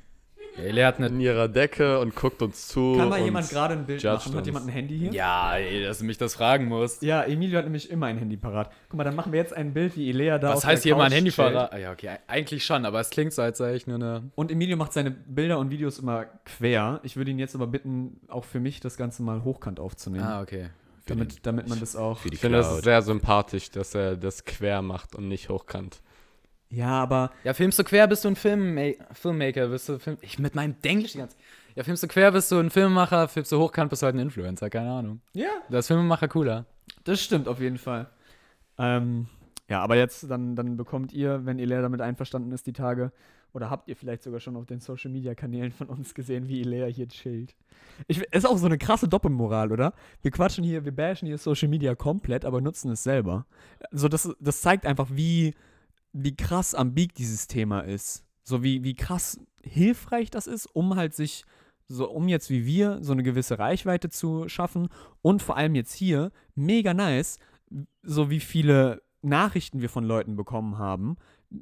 Lea 0.60 0.84
hat 0.84 0.98
in 0.98 1.04
eine. 1.04 1.22
ihrer 1.22 1.48
Decke 1.48 1.98
und 2.00 2.14
guckt 2.14 2.42
uns 2.42 2.68
zu. 2.68 2.94
Kann 2.96 3.08
mal 3.08 3.20
jemand 3.20 3.48
gerade 3.50 3.74
ein 3.74 3.86
Bild 3.86 4.02
machen? 4.02 4.34
Hat 4.34 4.46
jemand 4.46 4.66
ein 4.66 4.72
Handy 4.72 4.98
hier? 4.98 5.12
Ja, 5.12 5.56
ey, 5.56 5.84
dass 5.84 5.98
du 5.98 6.04
mich 6.04 6.18
das 6.18 6.34
fragen 6.34 6.66
musst. 6.66 7.02
Ja, 7.02 7.22
Emilio 7.22 7.58
hat 7.58 7.64
nämlich 7.64 7.90
immer 7.90 8.06
ein 8.06 8.18
Handy 8.18 8.36
parat. 8.36 8.70
Guck 8.88 8.98
mal, 8.98 9.04
dann 9.04 9.14
machen 9.16 9.32
wir 9.32 9.38
jetzt 9.40 9.52
ein 9.54 9.72
Bild, 9.72 9.96
wie 9.96 10.08
Elea 10.10 10.38
da 10.38 10.50
Was 10.50 10.58
auf 10.58 10.64
heißt 10.66 10.84
der 10.84 10.90
hier 10.90 10.96
mal 10.96 11.04
ein 11.04 11.10
Couch 11.10 11.16
Handy 11.18 11.30
chillt. 11.30 11.48
verraten? 11.52 11.74
Ah, 11.74 11.78
ja, 11.78 11.92
okay, 11.92 12.10
eigentlich 12.26 12.64
schon, 12.64 12.84
aber 12.84 13.00
es 13.00 13.10
klingt 13.10 13.32
so, 13.32 13.42
als 13.42 13.58
sei 13.58 13.74
ich 13.74 13.86
nur 13.86 13.96
eine. 13.96 14.30
Und 14.34 14.50
Emilio 14.50 14.76
macht 14.76 14.92
seine 14.92 15.10
Bilder 15.10 15.58
und 15.58 15.70
Videos 15.70 15.98
immer 15.98 16.26
quer. 16.44 17.00
Ich 17.02 17.16
würde 17.16 17.30
ihn 17.30 17.38
jetzt 17.38 17.54
aber 17.54 17.66
bitten, 17.66 18.20
auch 18.28 18.44
für 18.44 18.60
mich 18.60 18.80
das 18.80 18.96
Ganze 18.96 19.22
mal 19.22 19.44
hochkant 19.44 19.80
aufzunehmen. 19.80 20.24
Ah, 20.24 20.40
okay. 20.42 20.68
Damit, 21.06 21.46
damit 21.46 21.68
man 21.68 21.80
das 21.80 21.96
auch. 21.96 22.18
Für 22.18 22.28
die 22.28 22.34
Ich 22.34 22.40
finde, 22.40 22.58
das 22.58 22.68
Cloud. 22.68 22.84
sehr 22.84 23.00
sympathisch, 23.02 23.70
dass 23.70 23.94
er 23.94 24.16
das 24.16 24.44
quer 24.44 24.82
macht 24.82 25.14
und 25.14 25.26
nicht 25.28 25.48
hochkant. 25.48 26.00
Ja, 26.70 26.90
aber 27.02 27.30
Ja, 27.44 27.54
filmst 27.54 27.78
du 27.78 27.84
quer, 27.84 28.06
bist 28.06 28.24
du 28.24 28.28
ein 28.28 28.36
Filmma 28.36 28.92
Filmmaker, 29.12 29.68
bist 29.68 29.88
du 29.88 29.98
Film 29.98 30.18
ich 30.20 30.38
mit 30.38 30.54
meinem 30.54 30.76
Englisch 30.82 31.12
die 31.12 31.18
ganze 31.18 31.36
Ja, 31.74 31.82
filmst 31.84 32.02
du 32.02 32.08
quer, 32.08 32.30
bist 32.32 32.50
du 32.52 32.58
ein 32.58 32.70
Filmemacher, 32.70 33.28
filmst 33.28 33.52
du 33.52 33.58
hochkant, 33.58 33.90
bist 33.90 34.02
du 34.02 34.06
halt 34.06 34.16
ein 34.16 34.20
Influencer, 34.20 34.68
keine 34.68 34.90
Ahnung. 34.90 35.20
ja, 35.32 35.48
Das 35.70 35.86
Filmemacher 35.86 36.28
cooler. 36.28 36.66
das 37.04 37.22
stimmt 37.22 37.48
auf 37.48 37.60
jeden 37.60 37.78
Fall. 37.78 38.08
Ähm, 38.78 39.26
ja, 39.68 39.80
aber 39.80 39.96
jetzt, 39.96 40.30
dann, 40.30 40.56
dann 40.56 40.76
bekommt 40.76 41.12
ihr, 41.12 41.44
wenn 41.44 41.58
Ilea 41.58 41.82
damit 41.82 42.00
einverstanden 42.00 42.52
ist, 42.52 42.66
die 42.66 42.72
Tage, 42.72 43.12
oder 43.54 43.70
habt 43.70 43.88
ihr 43.88 43.96
vielleicht 43.96 44.22
sogar 44.22 44.40
schon 44.40 44.56
auf 44.56 44.66
den 44.66 44.80
Social 44.80 45.10
Media 45.10 45.34
Kanälen 45.34 45.72
von 45.72 45.88
uns 45.88 46.14
gesehen, 46.14 46.48
wie 46.48 46.60
Ilea 46.60 46.86
hier 46.86 47.08
chillt. 47.08 47.54
Ich, 48.06 48.20
ist 48.20 48.46
auch 48.46 48.58
so 48.58 48.66
eine 48.66 48.78
krasse 48.78 49.08
Doppelmoral, 49.08 49.72
oder? 49.72 49.94
Wir 50.22 50.30
quatschen 50.30 50.64
hier, 50.64 50.84
wir 50.84 50.94
bashen 50.94 51.26
hier 51.26 51.38
Social 51.38 51.68
Media 51.68 51.94
komplett, 51.94 52.44
aber 52.44 52.60
nutzen 52.60 52.90
es 52.92 53.02
selber. 53.02 53.46
Also 53.90 54.08
das, 54.08 54.34
das 54.38 54.60
zeigt 54.60 54.84
einfach, 54.86 55.08
wie, 55.10 55.54
wie 56.22 56.36
krass 56.36 56.74
ambig 56.74 57.14
dieses 57.14 57.46
Thema 57.46 57.80
ist. 57.80 58.24
So 58.42 58.62
wie, 58.62 58.82
wie 58.82 58.94
krass 58.94 59.40
hilfreich 59.62 60.30
das 60.30 60.46
ist, 60.46 60.66
um 60.66 60.96
halt 60.96 61.14
sich, 61.14 61.44
so 61.86 62.10
um 62.10 62.28
jetzt 62.28 62.50
wie 62.50 62.66
wir, 62.66 62.98
so 63.02 63.12
eine 63.12 63.22
gewisse 63.22 63.58
Reichweite 63.58 64.10
zu 64.10 64.48
schaffen 64.48 64.88
und 65.22 65.42
vor 65.42 65.56
allem 65.56 65.74
jetzt 65.74 65.94
hier, 65.94 66.32
mega 66.54 66.94
nice, 66.94 67.38
so 68.02 68.30
wie 68.30 68.40
viele 68.40 69.02
Nachrichten 69.22 69.80
wir 69.80 69.90
von 69.90 70.04
Leuten 70.04 70.36
bekommen 70.36 70.78
haben, 70.78 71.16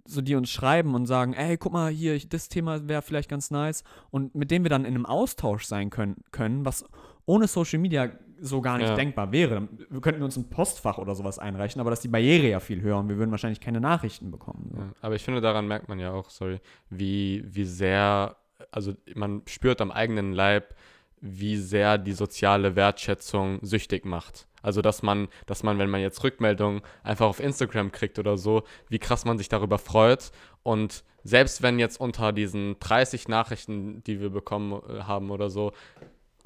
so 0.04 0.20
die 0.20 0.34
uns 0.34 0.50
schreiben 0.50 0.94
und 0.94 1.06
sagen, 1.06 1.32
ey, 1.32 1.56
guck 1.56 1.72
mal 1.72 1.90
hier, 1.90 2.14
ich, 2.14 2.28
das 2.28 2.48
Thema 2.48 2.88
wäre 2.88 3.02
vielleicht 3.02 3.28
ganz 3.28 3.50
nice 3.50 3.82
und 4.10 4.34
mit 4.34 4.50
dem 4.50 4.62
wir 4.62 4.70
dann 4.70 4.84
in 4.84 4.94
einem 4.94 5.06
Austausch 5.06 5.64
sein 5.64 5.90
können, 5.90 6.16
können 6.32 6.64
was 6.64 6.84
ohne 7.24 7.46
Social 7.46 7.78
Media 7.78 8.10
so 8.40 8.60
gar 8.60 8.78
nicht 8.78 8.88
Ja. 8.88 8.94
denkbar 8.94 9.32
wäre. 9.32 9.68
Wir 9.90 10.00
könnten 10.00 10.22
uns 10.22 10.36
ein 10.36 10.48
Postfach 10.50 10.98
oder 10.98 11.14
sowas 11.14 11.38
einreichen, 11.38 11.80
aber 11.80 11.90
das 11.90 11.98
ist 12.00 12.04
die 12.04 12.08
Barriere 12.08 12.48
ja 12.48 12.60
viel 12.60 12.80
höher 12.82 12.98
und 12.98 13.08
wir 13.08 13.16
würden 13.16 13.30
wahrscheinlich 13.30 13.60
keine 13.60 13.80
Nachrichten 13.80 14.30
bekommen. 14.30 14.70
So. 14.72 14.78
Ja, 14.78 14.92
aber 15.00 15.14
ich 15.14 15.22
finde, 15.22 15.40
daran 15.40 15.66
merkt 15.68 15.88
man 15.88 15.98
ja 15.98 16.12
auch, 16.12 16.30
sorry, 16.30 16.60
wie, 16.90 17.44
wie 17.46 17.64
sehr, 17.64 18.36
also 18.70 18.94
man 19.14 19.42
spürt 19.46 19.80
am 19.80 19.90
eigenen 19.90 20.32
Leib, 20.32 20.74
wie 21.20 21.56
sehr 21.56 21.98
die 21.98 22.12
soziale 22.12 22.76
Wertschätzung 22.76 23.58
süchtig 23.62 24.04
macht. 24.04 24.46
Also, 24.62 24.82
dass 24.82 25.02
man, 25.02 25.28
dass 25.46 25.62
man, 25.62 25.78
wenn 25.78 25.88
man 25.88 26.00
jetzt 26.00 26.22
Rückmeldungen 26.24 26.82
einfach 27.04 27.26
auf 27.26 27.40
Instagram 27.40 27.92
kriegt 27.92 28.18
oder 28.18 28.36
so, 28.36 28.64
wie 28.88 28.98
krass 28.98 29.24
man 29.24 29.38
sich 29.38 29.48
darüber 29.48 29.78
freut. 29.78 30.32
Und 30.64 31.04
selbst 31.22 31.62
wenn 31.62 31.78
jetzt 31.78 32.00
unter 32.00 32.32
diesen 32.32 32.76
30 32.80 33.28
Nachrichten, 33.28 34.02
die 34.04 34.20
wir 34.20 34.30
bekommen 34.30 34.72
äh, 34.88 35.02
haben 35.02 35.30
oder 35.30 35.50
so, 35.50 35.72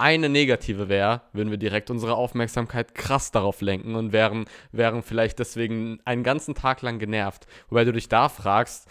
eine 0.00 0.28
negative 0.28 0.88
wäre, 0.88 1.22
würden 1.32 1.50
wir 1.50 1.58
direkt 1.58 1.90
unsere 1.90 2.14
Aufmerksamkeit 2.14 2.94
krass 2.94 3.30
darauf 3.30 3.60
lenken 3.60 3.94
und 3.94 4.12
wären, 4.12 4.46
wären 4.72 5.02
vielleicht 5.02 5.38
deswegen 5.38 6.00
einen 6.04 6.22
ganzen 6.22 6.54
Tag 6.54 6.82
lang 6.82 6.98
genervt. 6.98 7.46
Wobei 7.68 7.84
du 7.84 7.92
dich 7.92 8.08
da 8.08 8.28
fragst, 8.28 8.88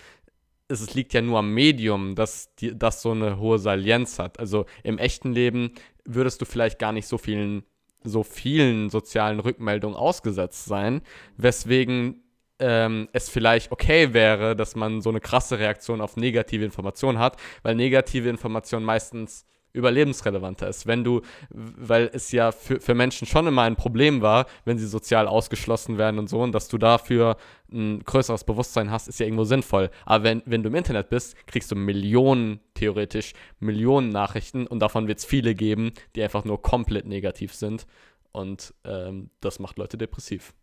es, 0.70 0.94
liegt 0.94 1.14
ja 1.14 1.22
nur 1.22 1.40
am 1.40 1.54
Medium, 1.54 2.16
dass 2.16 2.54
das 2.56 3.02
so 3.02 3.12
eine 3.12 3.40
hohe 3.40 3.60
Salienz 3.60 4.20
hat. 4.20 4.40
Also 4.40 4.66
im 4.84 4.98
echten 5.00 5.34
Leben 5.34 5.72
würdest 6.06 6.42
du 6.42 6.46
vielleicht 6.46 6.80
gar 6.80 6.92
nicht 6.92 7.08
so 7.08 7.18
vielen, 7.18 7.64
so 8.04 8.24
vielen 8.24 8.90
sozialen 8.90 9.40
Rückmeldungen 9.40 9.98
ausgesetzt 9.98 10.66
sein, 10.66 11.02
weswegen 11.38 12.24
ähm, 12.60 13.10
es 13.14 13.30
vielleicht 13.30 13.72
okay 13.72 14.14
wäre, 14.14 14.56
dass 14.56 14.76
man 14.76 15.02
so 15.02 15.10
eine 15.10 15.22
krasse 15.22 15.60
Reaktion 15.60 16.02
auf 16.02 16.18
negative 16.18 16.66
Informationen 16.66 17.18
hat, 17.18 17.38
weil 17.64 17.76
negative 17.76 18.30
Information 18.30 18.84
meistens 18.84 19.46
überlebensrelevanter 19.74 20.68
ist. 20.68 20.88
Wenn 20.88 21.04
du, 21.04 21.22
weil 21.50 22.10
es 22.14 22.32
ja 22.32 22.52
für, 22.52 22.80
für 22.80 22.96
Menschen 22.96 23.28
schon 23.28 23.48
immer 23.48 23.64
ein 23.64 23.76
Problem 23.76 24.22
war, 24.22 24.46
wenn 24.66 24.78
sie 24.78 24.88
sozial 24.88 25.28
ausgeschlossen 25.28 25.98
werden 25.98 26.20
und 26.20 26.30
so, 26.30 26.42
und 26.42 26.54
dass 26.54 26.68
du 26.68 26.78
dafür 26.78 27.38
ein 27.72 28.04
größeres 28.04 28.44
Bewusstsein 28.44 28.90
hast, 28.92 29.08
ist 29.08 29.20
ja 29.20 29.26
irgendwo 29.26 29.44
sinnvoll. 29.44 29.90
Aber 30.06 30.24
wenn, 30.24 30.42
wenn 30.46 30.64
du 30.64 30.70
im 30.70 30.76
Internet 30.76 31.10
bist, 31.10 31.36
kriegst 31.48 31.72
du 31.72 31.76
Millionen, 31.76 32.60
theoretisch, 32.74 33.34
Millionen 33.60 34.10
Nachrichten 34.10 34.66
und 34.66 34.80
davon 34.80 35.08
wird 35.08 35.20
es 35.20 35.26
viele 35.26 35.54
geben, 35.56 35.92
die 36.16 36.24
einfach 36.24 36.46
nur 36.46 36.62
komplett 36.62 37.06
negativ 37.06 37.54
sind. 37.54 37.86
Und 38.32 38.74
ähm, 38.86 39.30
das 39.40 39.60
macht 39.60 39.78
Leute 39.78 39.98
depressiv. 39.98 40.54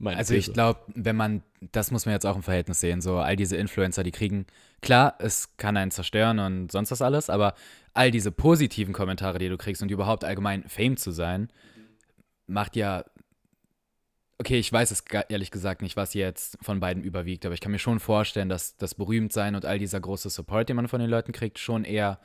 Meine 0.00 0.16
Also 0.16 0.34
ich 0.34 0.46
These. 0.46 0.54
glaube, 0.54 0.80
wenn 0.94 1.14
man, 1.14 1.42
das 1.72 1.90
muss 1.90 2.06
man 2.06 2.14
jetzt 2.14 2.24
auch 2.24 2.34
im 2.36 2.42
Verhältnis 2.42 2.80
sehen, 2.80 3.02
so 3.02 3.18
all 3.18 3.36
diese 3.36 3.56
Influencer, 3.56 4.02
die 4.02 4.10
kriegen, 4.12 4.46
klar, 4.80 5.14
es 5.18 5.56
kann 5.58 5.76
einen 5.76 5.90
zerstören 5.90 6.38
und 6.38 6.72
sonst 6.72 6.90
was 6.90 7.02
alles, 7.02 7.28
aber 7.28 7.54
all 7.92 8.10
diese 8.10 8.32
positiven 8.32 8.94
Kommentare, 8.94 9.38
die 9.38 9.50
du 9.50 9.58
kriegst 9.58 9.82
und 9.82 9.90
überhaupt 9.90 10.24
allgemein 10.24 10.66
Fame 10.68 10.96
zu 10.96 11.10
sein, 11.10 11.50
macht 12.46 12.76
ja, 12.76 13.04
okay, 14.38 14.58
ich 14.58 14.72
weiß 14.72 14.90
es 14.90 15.04
ehrlich 15.28 15.50
gesagt 15.50 15.82
nicht, 15.82 15.96
was 15.96 16.14
jetzt 16.14 16.56
von 16.62 16.80
beiden 16.80 17.02
überwiegt, 17.04 17.44
aber 17.44 17.52
ich 17.52 17.60
kann 17.60 17.72
mir 17.72 17.78
schon 17.78 18.00
vorstellen, 18.00 18.48
dass 18.48 18.78
das 18.78 18.94
Berühmtsein 18.94 19.54
und 19.54 19.66
all 19.66 19.78
dieser 19.78 20.00
große 20.00 20.30
Support, 20.30 20.70
den 20.70 20.76
man 20.76 20.88
von 20.88 21.00
den 21.00 21.10
Leuten 21.10 21.32
kriegt, 21.32 21.58
schon 21.58 21.84
eher 21.84 22.18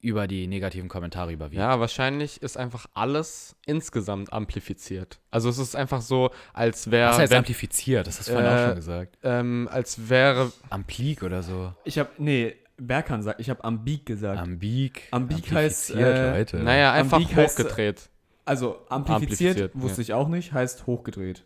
über 0.00 0.26
die 0.26 0.46
negativen 0.46 0.88
Kommentare 0.88 1.32
überwiegt. 1.32 1.58
Ja, 1.60 1.78
wahrscheinlich 1.78 2.40
ist 2.42 2.56
einfach 2.56 2.86
alles 2.94 3.54
insgesamt 3.66 4.32
amplifiziert. 4.32 5.20
Also 5.30 5.48
es 5.50 5.58
ist 5.58 5.76
einfach 5.76 6.00
so, 6.00 6.30
als 6.54 6.90
wäre, 6.90 7.10
Was 7.10 7.18
heißt 7.18 7.30
wenn- 7.32 7.38
amplifiziert? 7.38 8.06
Das 8.06 8.18
hast 8.18 8.28
du 8.28 8.32
vorhin 8.32 8.50
Äh, 8.50 8.54
auch 8.54 8.66
schon 8.66 8.74
gesagt. 8.76 9.18
ähm, 9.22 9.68
als 9.70 10.08
wäre, 10.08 10.52
Amplik 10.70 11.22
oder 11.22 11.42
so. 11.42 11.74
Ich 11.84 11.98
habe, 11.98 12.10
nee, 12.18 12.54
Berkan 12.78 13.22
sagt, 13.22 13.40
ich 13.40 13.50
habe 13.50 13.62
Ambik 13.62 14.06
gesagt. 14.06 14.40
Ambik. 14.40 15.02
Ambik 15.10 15.52
heißt, 15.52 15.90
äh, 15.90 16.30
Leute. 16.38 16.56
naja, 16.58 16.92
einfach 16.92 17.18
Ambik 17.18 17.36
heißt- 17.36 17.50
hochgedreht. 17.58 18.08
also 18.46 18.78
amplifiziert, 18.88 19.50
Amplifiziert, 19.58 19.72
wusste 19.74 20.00
ich 20.00 20.14
auch 20.14 20.28
nicht, 20.28 20.52
heißt 20.54 20.86
hochgedreht. 20.86 21.44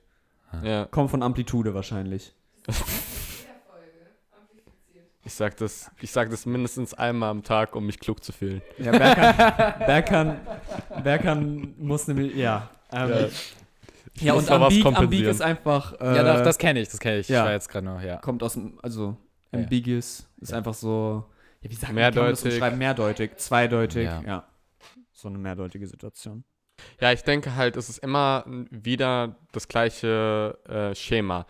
Ja, 0.62 0.84
Kommt 0.84 1.10
von 1.10 1.24
Amplitude 1.24 1.74
wahrscheinlich. 1.74 2.32
ich 5.24 5.34
sag 5.34 5.56
das, 5.56 5.90
ich 6.00 6.10
sag 6.10 6.30
das 6.30 6.46
mindestens 6.46 6.94
einmal 6.94 7.30
am 7.30 7.42
Tag, 7.42 7.74
um 7.76 7.86
mich 7.86 7.98
klug 7.98 8.22
zu 8.22 8.32
fühlen. 8.32 8.62
Ja, 8.78 8.92
Berkan, 8.92 9.78
Berkan, 9.86 10.36
Berkan 11.02 11.74
muss 11.78 12.06
nämlich, 12.08 12.34
ja. 12.36 12.70
Ähm, 12.92 13.08
Ja. 13.10 13.20
ja, 13.20 13.26
Ich 14.14 14.22
ja 14.22 14.32
und 14.34 14.50
Ambik 14.50 14.82
kompensieren. 14.84 15.30
ist 15.30 15.40
einfach, 15.42 15.98
äh, 16.00 16.16
ja, 16.16 16.22
doch, 16.36 16.42
das 16.44 16.58
kenne 16.58 16.80
ich, 16.80 16.88
das 16.88 17.00
kenne 17.00 17.18
ich. 17.18 17.28
ja. 17.28 17.40
Ich 17.40 17.44
war 17.46 17.52
jetzt 17.52 17.68
gerade 17.68 17.86
noch, 17.86 18.00
ja. 18.02 18.16
kommt 18.18 18.42
aus 18.42 18.52
dem, 18.54 18.78
also 18.82 19.16
Ja. 19.52 19.60
ambiguous, 19.60 20.28
ist 20.40 20.50
Ja. 20.52 20.58
einfach 20.58 20.74
so, 20.74 21.24
ja, 21.62 21.70
wie 21.70 21.74
sagt 21.74 21.92
man 21.92 22.02
das 22.12 22.44
Mehrdeutig. 22.44 22.78
Mehrdeutig, 22.78 23.36
zweideutig, 23.38 24.04
Ja. 24.04 24.22
ja. 24.26 24.44
So 25.12 25.28
eine 25.28 25.38
mehrdeutige 25.38 25.86
Situation. 25.86 26.44
Ja, 27.00 27.12
ich 27.12 27.22
denke 27.22 27.54
halt, 27.54 27.76
es 27.76 27.88
ist 27.88 27.98
immer 27.98 28.44
wieder 28.46 29.36
das 29.52 29.68
gleiche 29.68 30.58
äh, 30.68 30.94
Schema. 30.94 31.46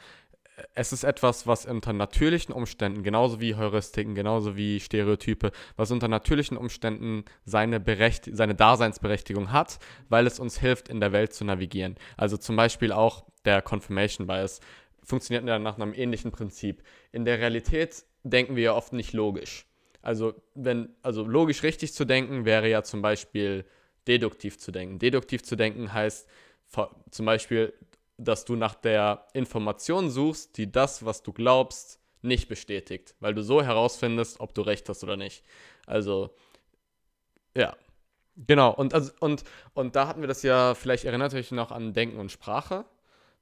Es 0.74 0.92
ist 0.92 1.02
etwas, 1.02 1.46
was 1.46 1.66
unter 1.66 1.92
natürlichen 1.92 2.54
Umständen, 2.54 3.02
genauso 3.02 3.40
wie 3.40 3.56
Heuristiken, 3.56 4.14
genauso 4.14 4.56
wie 4.56 4.78
Stereotype, 4.78 5.50
was 5.76 5.90
unter 5.90 6.06
natürlichen 6.06 6.56
Umständen 6.56 7.24
seine, 7.44 7.80
Berecht 7.80 8.28
seine 8.32 8.54
Daseinsberechtigung 8.54 9.50
hat, 9.50 9.78
weil 10.08 10.26
es 10.26 10.38
uns 10.38 10.60
hilft, 10.60 10.88
in 10.88 11.00
der 11.00 11.12
Welt 11.12 11.32
zu 11.32 11.44
navigieren. 11.44 11.96
Also 12.16 12.36
zum 12.36 12.54
Beispiel 12.54 12.92
auch 12.92 13.24
der 13.44 13.62
Confirmation 13.62 14.26
Bias 14.26 14.60
funktioniert 15.02 15.46
ja 15.46 15.58
nach 15.58 15.76
einem 15.76 15.92
ähnlichen 15.92 16.30
Prinzip. 16.30 16.82
In 17.10 17.24
der 17.24 17.38
Realität 17.38 18.04
denken 18.22 18.54
wir 18.56 18.62
ja 18.62 18.74
oft 18.74 18.92
nicht 18.92 19.12
logisch. 19.12 19.66
Also, 20.02 20.34
wenn, 20.54 20.90
also 21.02 21.24
logisch 21.24 21.62
richtig 21.62 21.94
zu 21.94 22.04
denken 22.04 22.44
wäre 22.44 22.68
ja 22.68 22.82
zum 22.82 23.02
Beispiel 23.02 23.64
deduktiv 24.06 24.58
zu 24.58 24.70
denken. 24.70 24.98
Deduktiv 24.98 25.42
zu 25.42 25.56
denken 25.56 25.92
heißt 25.92 26.28
zum 27.10 27.26
Beispiel, 27.26 27.72
dass 28.16 28.44
du 28.44 28.56
nach 28.56 28.74
der 28.74 29.26
Information 29.32 30.10
suchst, 30.10 30.56
die 30.56 30.70
das, 30.70 31.04
was 31.04 31.22
du 31.22 31.32
glaubst, 31.32 32.00
nicht 32.22 32.48
bestätigt, 32.48 33.14
weil 33.20 33.34
du 33.34 33.42
so 33.42 33.62
herausfindest, 33.62 34.40
ob 34.40 34.54
du 34.54 34.62
recht 34.62 34.88
hast 34.88 35.04
oder 35.04 35.16
nicht. 35.16 35.44
Also, 35.86 36.34
ja. 37.56 37.76
Genau, 38.36 38.74
und, 38.74 38.94
also, 38.94 39.12
und, 39.20 39.44
und 39.74 39.94
da 39.94 40.08
hatten 40.08 40.20
wir 40.20 40.26
das 40.26 40.42
ja, 40.42 40.74
vielleicht 40.74 41.04
erinnert 41.04 41.34
euch 41.34 41.52
noch 41.52 41.70
an 41.70 41.92
Denken 41.92 42.18
und 42.18 42.32
Sprache. 42.32 42.84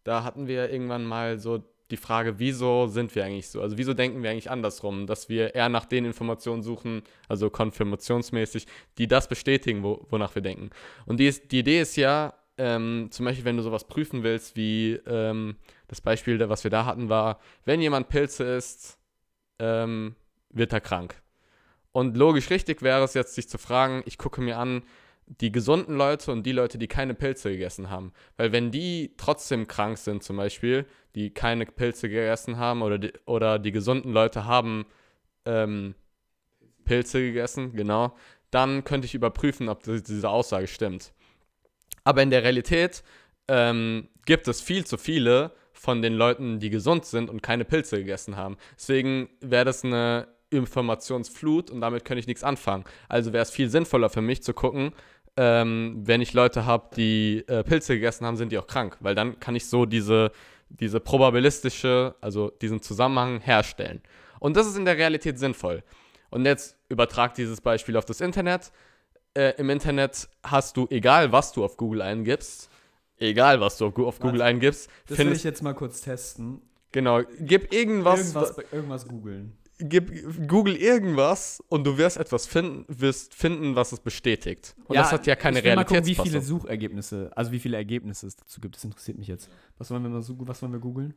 Da 0.05 0.23
hatten 0.23 0.49
wir 0.49 0.71
irgendwann 0.71 1.05
mal 1.05 1.39
so 1.39 1.65
die 1.91 1.97
Frage, 1.97 2.39
wieso 2.39 2.87
sind 2.87 3.15
wir 3.15 3.25
eigentlich 3.25 3.49
so? 3.49 3.63
Also 3.63 3.79
wieso 3.79 3.95
denken 3.95 4.23
wir 4.23 4.31
eigentlich 4.31 4.51
andersrum, 4.51 5.07
dass 5.07 5.29
wir 5.29 5.55
eher 5.55 5.69
nach 5.69 5.85
den 5.85 6.05
Informationen 6.05 6.63
suchen, 6.63 7.03
also 7.29 7.51
konfirmationsmäßig, 7.51 8.67
die 8.99 9.07
das 9.07 9.29
bestätigen, 9.29 9.83
wo, 9.83 10.07
wonach 10.11 10.35
wir 10.35 10.43
denken. 10.43 10.71
Und 11.07 11.21
die, 11.21 11.27
ist, 11.27 11.53
die 11.53 11.61
Idee 11.61 11.81
ist 11.81 11.97
ja, 11.97 12.35
ähm, 12.59 13.09
zum 13.11 13.25
Beispiel, 13.27 13.45
wenn 13.45 13.57
du 13.57 13.63
sowas 13.63 13.87
prüfen 13.87 14.23
willst, 14.23 14.57
wie 14.57 14.95
ähm, 15.07 15.57
das 15.89 16.01
Beispiel, 16.01 16.39
was 16.49 16.65
wir 16.65 16.71
da 16.71 16.85
hatten, 16.85 17.09
war, 17.09 17.41
wenn 17.65 17.81
jemand 17.81 18.09
Pilze 18.09 18.45
isst, 18.45 18.99
ähm, 19.59 20.17
wird 20.51 20.73
er 20.73 20.81
krank. 20.81 21.23
Und 21.93 22.17
logisch 22.17 22.51
richtig 22.51 22.83
wäre 22.83 23.05
es 23.05 23.15
jetzt, 23.15 23.35
sich 23.35 23.49
zu 23.49 23.59
fragen, 23.59 24.03
ich 24.07 24.19
gucke 24.19 24.41
mir 24.41 24.59
an, 24.59 24.83
die 25.27 25.53
gesunden 25.53 25.97
Leute 25.97 26.33
und 26.33 26.45
die 26.45 26.53
Leute, 26.53 26.79
die 26.79 26.89
keine 26.89 27.15
Pilze 27.15 27.51
gegessen 27.51 27.91
haben. 27.91 28.13
Weil 28.37 28.53
wenn 28.53 28.71
die 28.71 29.15
trotzdem 29.17 29.67
krank 29.69 29.99
sind, 29.99 30.23
zum 30.23 30.37
Beispiel, 30.37 30.87
die 31.15 31.31
keine 31.33 31.65
Pilze 31.67 32.09
gegessen 32.09 32.57
haben 32.59 32.83
oder 32.83 32.99
die, 32.99 33.13
oder 33.27 33.59
die 33.59 33.73
gesunden 33.73 34.13
Leute 34.13 34.45
haben 34.47 34.87
ähm, 35.47 35.95
Pilze 36.85 37.21
gegessen, 37.21 37.73
genau, 37.75 38.15
dann 38.51 38.85
könnte 38.85 39.07
ich 39.07 39.15
überprüfen, 39.15 39.69
ob 39.69 39.83
die- 39.83 40.03
diese 40.03 40.29
Aussage 40.29 40.67
stimmt. 40.67 41.13
Aber 42.05 42.23
in 42.23 42.31
der 42.31 42.43
Realität 42.43 43.03
ähm, 43.49 44.09
gibt 44.25 44.49
es 44.49 44.61
viel 44.61 44.85
zu 44.85 44.97
viele 44.97 45.53
von 45.73 46.03
den 46.03 46.15
Leuten, 46.15 46.61
die 46.61 46.71
gesund 46.71 47.05
sind 47.05 47.29
und 47.29 47.43
keine 47.43 47.65
Pilze 47.65 47.99
gegessen 47.99 48.37
haben. 48.37 48.57
Deswegen 48.77 49.29
wäre 49.41 49.65
das 49.65 49.85
eine 49.85 50.29
Informationsflut 50.51 51.71
und 51.71 51.81
damit 51.81 52.05
könnte 52.05 52.21
ich 52.21 52.27
nichts 52.27 52.45
anfangen. 52.45 52.85
Also 53.09 53.33
wäre 53.33 53.43
es 53.43 53.51
viel 53.51 53.69
sinnvoller 53.69 54.11
für 54.11 54.21
mich 54.21 54.43
zu 54.43 54.53
gucken, 54.53 54.93
ähm, 55.37 56.03
wenn 56.05 56.21
ich 56.21 56.35
Leute 56.35 56.67
habe, 56.67 56.95
die 56.95 57.45
äh, 57.49 57.65
Pilze 57.65 57.95
gegessen 57.95 58.27
haben, 58.27 58.37
sind 58.37 58.53
die 58.53 58.59
auch 58.59 58.67
krank, 58.67 58.99
weil 59.01 59.15
dann 59.15 59.41
kann 59.41 59.57
ich 59.57 59.67
so 59.67 59.87
diese, 59.87 60.31
diese 60.69 61.01
probabilistische, 61.01 62.15
also 62.21 62.51
diesen 62.51 62.83
Zusammenhang 62.83 63.41
herstellen. 63.41 64.03
Und 64.41 64.57
das 64.57 64.67
ist 64.67 64.77
in 64.77 64.85
der 64.85 64.99
Realität 64.99 65.39
sinnvoll. 65.39 65.83
Und 66.31 66.45
jetzt 66.45 66.77
übertrag 66.89 67.35
dieses 67.35 67.61
Beispiel 67.61 67.97
auf 67.97 68.05
das 68.05 68.21
Internet. 68.21 68.73
Äh, 69.35 69.55
Im 69.59 69.71
Internet 69.71 70.29
hast 70.43 70.77
du, 70.77 70.87
egal 70.91 71.33
was 71.33 71.53
du 71.53 71.65
auf 71.65 71.77
Google 71.77 72.03
eingibst, 72.03 72.69
egal 73.17 73.61
was 73.61 73.79
du 73.79 73.87
auf 73.87 73.99
auf 73.99 74.19
Google 74.19 74.41
Warte. 74.41 74.45
eingibst, 74.45 74.89
Das 75.07 75.11
will 75.11 75.15
ich 75.15 75.17
findest, 75.17 75.45
jetzt 75.45 75.63
mal 75.63 75.75
kurz 75.75 76.01
testen. 76.03 76.61
genau, 76.93 77.23
gib 77.41 77.73
irgendwas, 77.73 78.21
irgendwas, 78.35 78.57
irgendwas 78.73 79.09
googeln. 79.09 79.57
gib, 79.79 80.47
google 80.49 80.77
irgendwas 80.77 81.63
und 81.71 81.85
du 81.85 81.97
wirst 81.97 82.19
etwas 82.19 82.47
finden, 82.47 82.85
wirst 82.89 83.35
finden, 83.35 83.75
was 83.75 83.93
es 83.93 84.01
bestätigt. 84.01 84.75
Und 84.87 84.97
das 84.97 85.13
hat 85.13 85.27
ja 85.27 85.35
keine 85.35 85.61
ich 85.61 85.65
will 85.65 85.77
mal 85.77 85.85
gucken, 85.85 86.05
wie 86.07 86.15
viele 86.15 86.43
Suchergebnisse, 86.43 87.31
also 87.35 87.53
wie 87.53 87.59
viele 87.59 87.79
Ergebnisse 87.79 88.27
es 88.27 88.37
dazu 88.37 88.61
gibt. 88.61 88.77
Das 88.77 88.85
interessiert 88.85 89.17
mich 89.19 89.29
jetzt. 89.29 89.49
Was 89.79 89.91
wollen 89.91 90.03
wir 90.03 90.11
mal 90.11 90.21
so, 90.23 90.37
was 90.47 90.61
wollen 90.61 90.73
wir 90.73 90.81
googeln? 90.81 91.15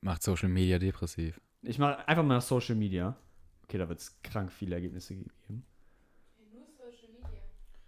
Macht 0.00 0.22
Social 0.24 0.48
Media 0.48 0.78
depressiv. 0.80 1.40
Ich 1.62 1.78
mache 1.78 2.06
einfach 2.08 2.24
mal 2.24 2.40
Social 2.40 2.74
Media. 2.74 3.16
Okay, 3.64 3.78
da 3.78 3.88
wird 3.88 4.00
es 4.00 4.20
krank 4.22 4.52
viele 4.52 4.74
Ergebnisse 4.74 5.14
geben. 5.14 5.30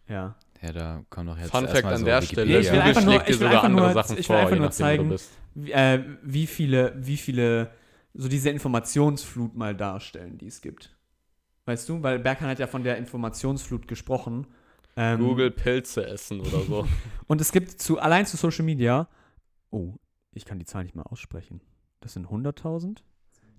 Ja. 0.09 0.37
Ja, 0.61 0.73
da 0.73 1.05
kommt 1.11 1.29
doch 1.29 1.39
jetzt 1.39 1.51
Fun 1.51 1.69
Fact 1.69 1.85
an 1.85 1.99
so 1.99 2.05
der 2.05 2.23
Wikipedia. 2.23 2.45
Stelle, 2.45 2.61
Ich 2.61 2.67
will 2.67 2.79
Google 2.79 2.83
einfach 2.89 3.05
nur- 3.05 3.13
schlägt 3.13 3.29
dir 3.29 3.33
ich 3.33 3.41
will 3.41 3.47
sogar 3.47 3.53
einfach 3.53 3.65
andere 3.65 3.85
nur- 3.87 3.95
Sachen 3.95 4.13
ich 4.13 4.19
will 4.19 4.25
vor, 4.25 4.37
einfach 4.37 4.57
nur 4.57 4.71
zeigen. 4.71 5.17
Wie, 5.55 5.73
äh, 5.73 6.05
wie 6.23 6.47
viele, 6.47 6.95
wie 6.97 7.17
viele, 7.17 7.71
so 8.15 8.29
diese 8.29 8.51
Informationsflut 8.51 9.55
mal 9.55 9.77
darstellen, 9.77 10.37
die 10.39 10.47
es 10.49 10.61
gibt. 10.61 10.97
Weißt 11.67 11.89
du? 11.89 12.03
Weil 12.03 12.19
Berkan 12.19 12.49
hat 12.49 12.59
ja 12.59 12.67
von 12.67 12.83
der 12.83 12.97
Informationsflut 12.97 13.87
gesprochen. 13.87 14.47
Ähm, 14.97 15.21
Google 15.21 15.51
Pilze 15.53 16.05
essen 16.07 16.41
oder 16.41 16.63
so. 16.63 16.89
Und 17.29 17.41
es 17.41 17.53
gibt 17.53 17.81
zu, 17.81 17.99
allein 18.01 18.27
zu 18.27 18.37
Social 18.37 18.65
Media, 18.65 19.07
oh, 19.71 19.95
ich 20.33 20.45
kann 20.45 20.59
die 20.59 20.65
Zahl 20.65 20.83
nicht 20.83 20.97
mal 20.97 21.03
aussprechen. 21.03 21.61
Das 22.01 22.15
sind 22.15 22.27
100.000? 22.29 22.99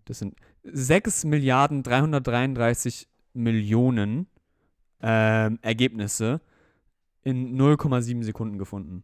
Das 0.06 0.20
sind 0.20 0.36
6 0.64 1.24
Milliarden 1.26 1.84
333 1.84 3.08
Millionen 3.34 4.28
ähm, 5.02 5.60
Ergebnisse 5.62 6.41
in 7.24 7.58
0,7 7.60 8.24
Sekunden 8.24 8.58
gefunden. 8.58 9.04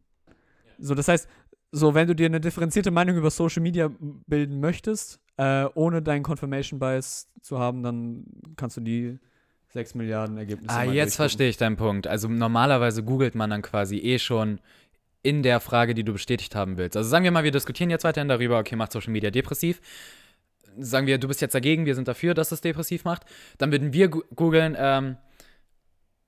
So, 0.79 0.95
das 0.95 1.07
heißt, 1.07 1.29
so, 1.71 1.93
wenn 1.93 2.07
du 2.07 2.15
dir 2.15 2.25
eine 2.27 2.39
differenzierte 2.39 2.91
Meinung 2.91 3.17
über 3.17 3.29
Social 3.29 3.61
Media 3.61 3.89
bilden 4.27 4.59
möchtest, 4.59 5.19
äh, 5.37 5.65
ohne 5.73 6.01
deinen 6.01 6.23
Confirmation 6.23 6.79
Bias 6.79 7.29
zu 7.41 7.59
haben, 7.59 7.83
dann 7.83 8.25
kannst 8.55 8.77
du 8.77 8.81
die 8.81 9.19
6 9.73 9.95
Milliarden 9.95 10.37
Ergebnisse 10.37 10.73
Ah, 10.73 10.83
jetzt 10.83 11.17
verstehe 11.17 11.49
ich 11.49 11.57
deinen 11.57 11.75
Punkt. 11.75 12.07
Also 12.07 12.29
normalerweise 12.29 13.03
googelt 13.03 13.35
man 13.35 13.49
dann 13.49 13.61
quasi 13.61 13.97
eh 13.97 14.19
schon 14.19 14.61
in 15.21 15.43
der 15.43 15.59
Frage, 15.59 15.93
die 15.93 16.03
du 16.03 16.13
bestätigt 16.13 16.55
haben 16.55 16.77
willst. 16.77 16.95
Also 16.95 17.09
sagen 17.09 17.23
wir 17.25 17.31
mal, 17.31 17.43
wir 17.43 17.51
diskutieren 17.51 17.89
jetzt 17.89 18.03
weiterhin 18.03 18.29
darüber, 18.29 18.59
okay, 18.59 18.75
macht 18.75 18.91
Social 18.93 19.11
Media 19.11 19.31
depressiv. 19.31 19.81
Sagen 20.77 21.07
wir, 21.07 21.17
du 21.17 21.27
bist 21.27 21.41
jetzt 21.41 21.55
dagegen, 21.55 21.85
wir 21.85 21.95
sind 21.95 22.07
dafür, 22.07 22.33
dass 22.33 22.51
es 22.51 22.61
depressiv 22.61 23.03
macht. 23.05 23.23
Dann 23.57 23.71
würden 23.71 23.91
wir 23.91 24.07
googeln, 24.09 24.75
ähm, 24.77 25.17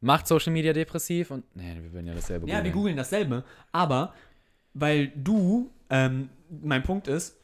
macht 0.01 0.27
Social 0.27 0.53
Media 0.53 0.73
depressiv? 0.73 1.31
Und 1.31 1.43
nee, 1.55 1.75
wir 1.81 1.91
würden 1.91 2.07
ja 2.07 2.13
dasselbe 2.13 2.49
Ja, 2.49 2.63
wir 2.63 2.71
googeln 2.71 2.97
dasselbe, 2.97 3.43
aber 3.71 4.13
weil 4.73 5.07
du, 5.15 5.71
ähm, 5.89 6.29
mein 6.61 6.83
Punkt 6.83 7.07
ist, 7.07 7.37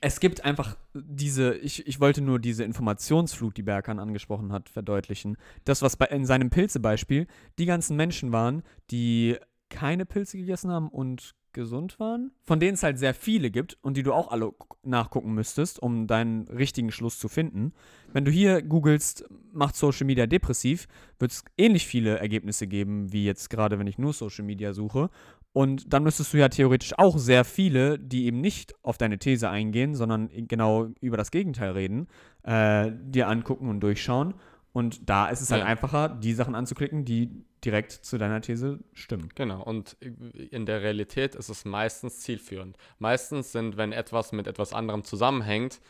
es 0.00 0.18
gibt 0.20 0.44
einfach 0.44 0.76
diese, 0.94 1.54
ich, 1.56 1.86
ich 1.86 2.00
wollte 2.00 2.20
nur 2.20 2.38
diese 2.38 2.64
Informationsflut, 2.64 3.56
die 3.56 3.62
Berkan 3.62 3.98
angesprochen 3.98 4.52
hat, 4.52 4.68
verdeutlichen. 4.68 5.36
Das, 5.64 5.82
was 5.82 5.96
bei, 5.96 6.06
in 6.06 6.24
seinem 6.24 6.50
Pilzebeispiel 6.50 7.26
die 7.58 7.66
ganzen 7.66 7.96
Menschen 7.96 8.32
waren, 8.32 8.62
die 8.90 9.36
keine 9.68 10.06
Pilze 10.06 10.38
gegessen 10.38 10.70
haben 10.70 10.88
und 10.88 11.34
gesund 11.54 11.98
waren, 11.98 12.32
von 12.42 12.60
denen 12.60 12.74
es 12.74 12.82
halt 12.82 12.98
sehr 12.98 13.14
viele 13.14 13.50
gibt 13.50 13.78
und 13.80 13.96
die 13.96 14.02
du 14.02 14.12
auch 14.12 14.30
alle 14.30 14.52
gu- 14.52 14.76
nachgucken 14.82 15.32
müsstest, 15.32 15.78
um 15.78 16.06
deinen 16.06 16.46
richtigen 16.48 16.92
Schluss 16.92 17.18
zu 17.18 17.28
finden. 17.28 17.72
Wenn 18.12 18.24
du 18.26 18.30
hier 18.30 18.60
googelst, 18.60 19.24
macht 19.52 19.76
Social 19.76 20.06
Media 20.06 20.26
depressiv, 20.26 20.86
wird 21.18 21.32
es 21.32 21.44
ähnlich 21.56 21.86
viele 21.86 22.18
Ergebnisse 22.18 22.66
geben, 22.66 23.12
wie 23.12 23.24
jetzt 23.24 23.48
gerade, 23.48 23.78
wenn 23.78 23.86
ich 23.86 23.96
nur 23.96 24.12
Social 24.12 24.44
Media 24.44 24.74
suche. 24.74 25.08
Und 25.52 25.92
dann 25.92 26.02
müsstest 26.02 26.34
du 26.34 26.38
ja 26.38 26.48
theoretisch 26.48 26.98
auch 26.98 27.16
sehr 27.16 27.44
viele, 27.44 27.98
die 27.98 28.26
eben 28.26 28.40
nicht 28.40 28.74
auf 28.82 28.98
deine 28.98 29.18
These 29.18 29.48
eingehen, 29.48 29.94
sondern 29.94 30.28
genau 30.48 30.88
über 31.00 31.16
das 31.16 31.30
Gegenteil 31.30 31.70
reden, 31.70 32.08
äh, 32.42 32.90
dir 32.92 33.28
angucken 33.28 33.68
und 33.68 33.80
durchschauen. 33.80 34.34
Und 34.74 35.08
da 35.08 35.28
ist 35.28 35.40
es 35.40 35.52
halt 35.52 35.62
Ja. 35.62 35.66
einfacher, 35.68 36.08
die 36.08 36.34
Sachen 36.34 36.56
anzuklicken, 36.56 37.04
die 37.04 37.30
direkt 37.64 37.92
zu 37.92 38.18
deiner 38.18 38.40
These 38.40 38.80
stimmen. 38.92 39.28
Genau, 39.36 39.62
und 39.62 39.92
in 40.02 40.66
der 40.66 40.82
Realität 40.82 41.36
ist 41.36 41.48
es 41.48 41.64
meistens 41.64 42.18
zielführend. 42.20 42.76
Meistens 42.98 43.52
sind, 43.52 43.76
wenn 43.76 43.92
etwas 43.92 44.32
mit 44.32 44.48
etwas 44.48 44.72
anderem 44.72 45.04
zusammenhängt, 45.04 45.80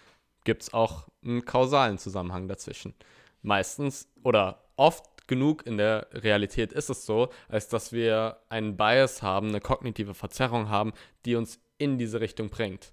gibt 0.44 0.62
es 0.64 0.74
auch 0.74 1.08
einen 1.24 1.46
kausalen 1.46 1.96
Zusammenhang 1.96 2.46
dazwischen. 2.46 2.94
Meistens 3.40 4.06
oder 4.22 4.64
oft 4.76 5.26
genug 5.28 5.66
in 5.66 5.78
der 5.78 6.06
Realität 6.12 6.74
ist 6.74 6.90
es 6.90 7.06
so, 7.06 7.30
als 7.48 7.68
dass 7.68 7.90
wir 7.90 8.36
einen 8.50 8.76
Bias 8.76 9.22
haben, 9.22 9.48
eine 9.48 9.60
kognitive 9.62 10.12
Verzerrung 10.12 10.68
haben, 10.68 10.92
die 11.24 11.36
uns 11.36 11.58
in 11.78 11.96
diese 11.96 12.20
Richtung 12.20 12.50
bringt. 12.50 12.92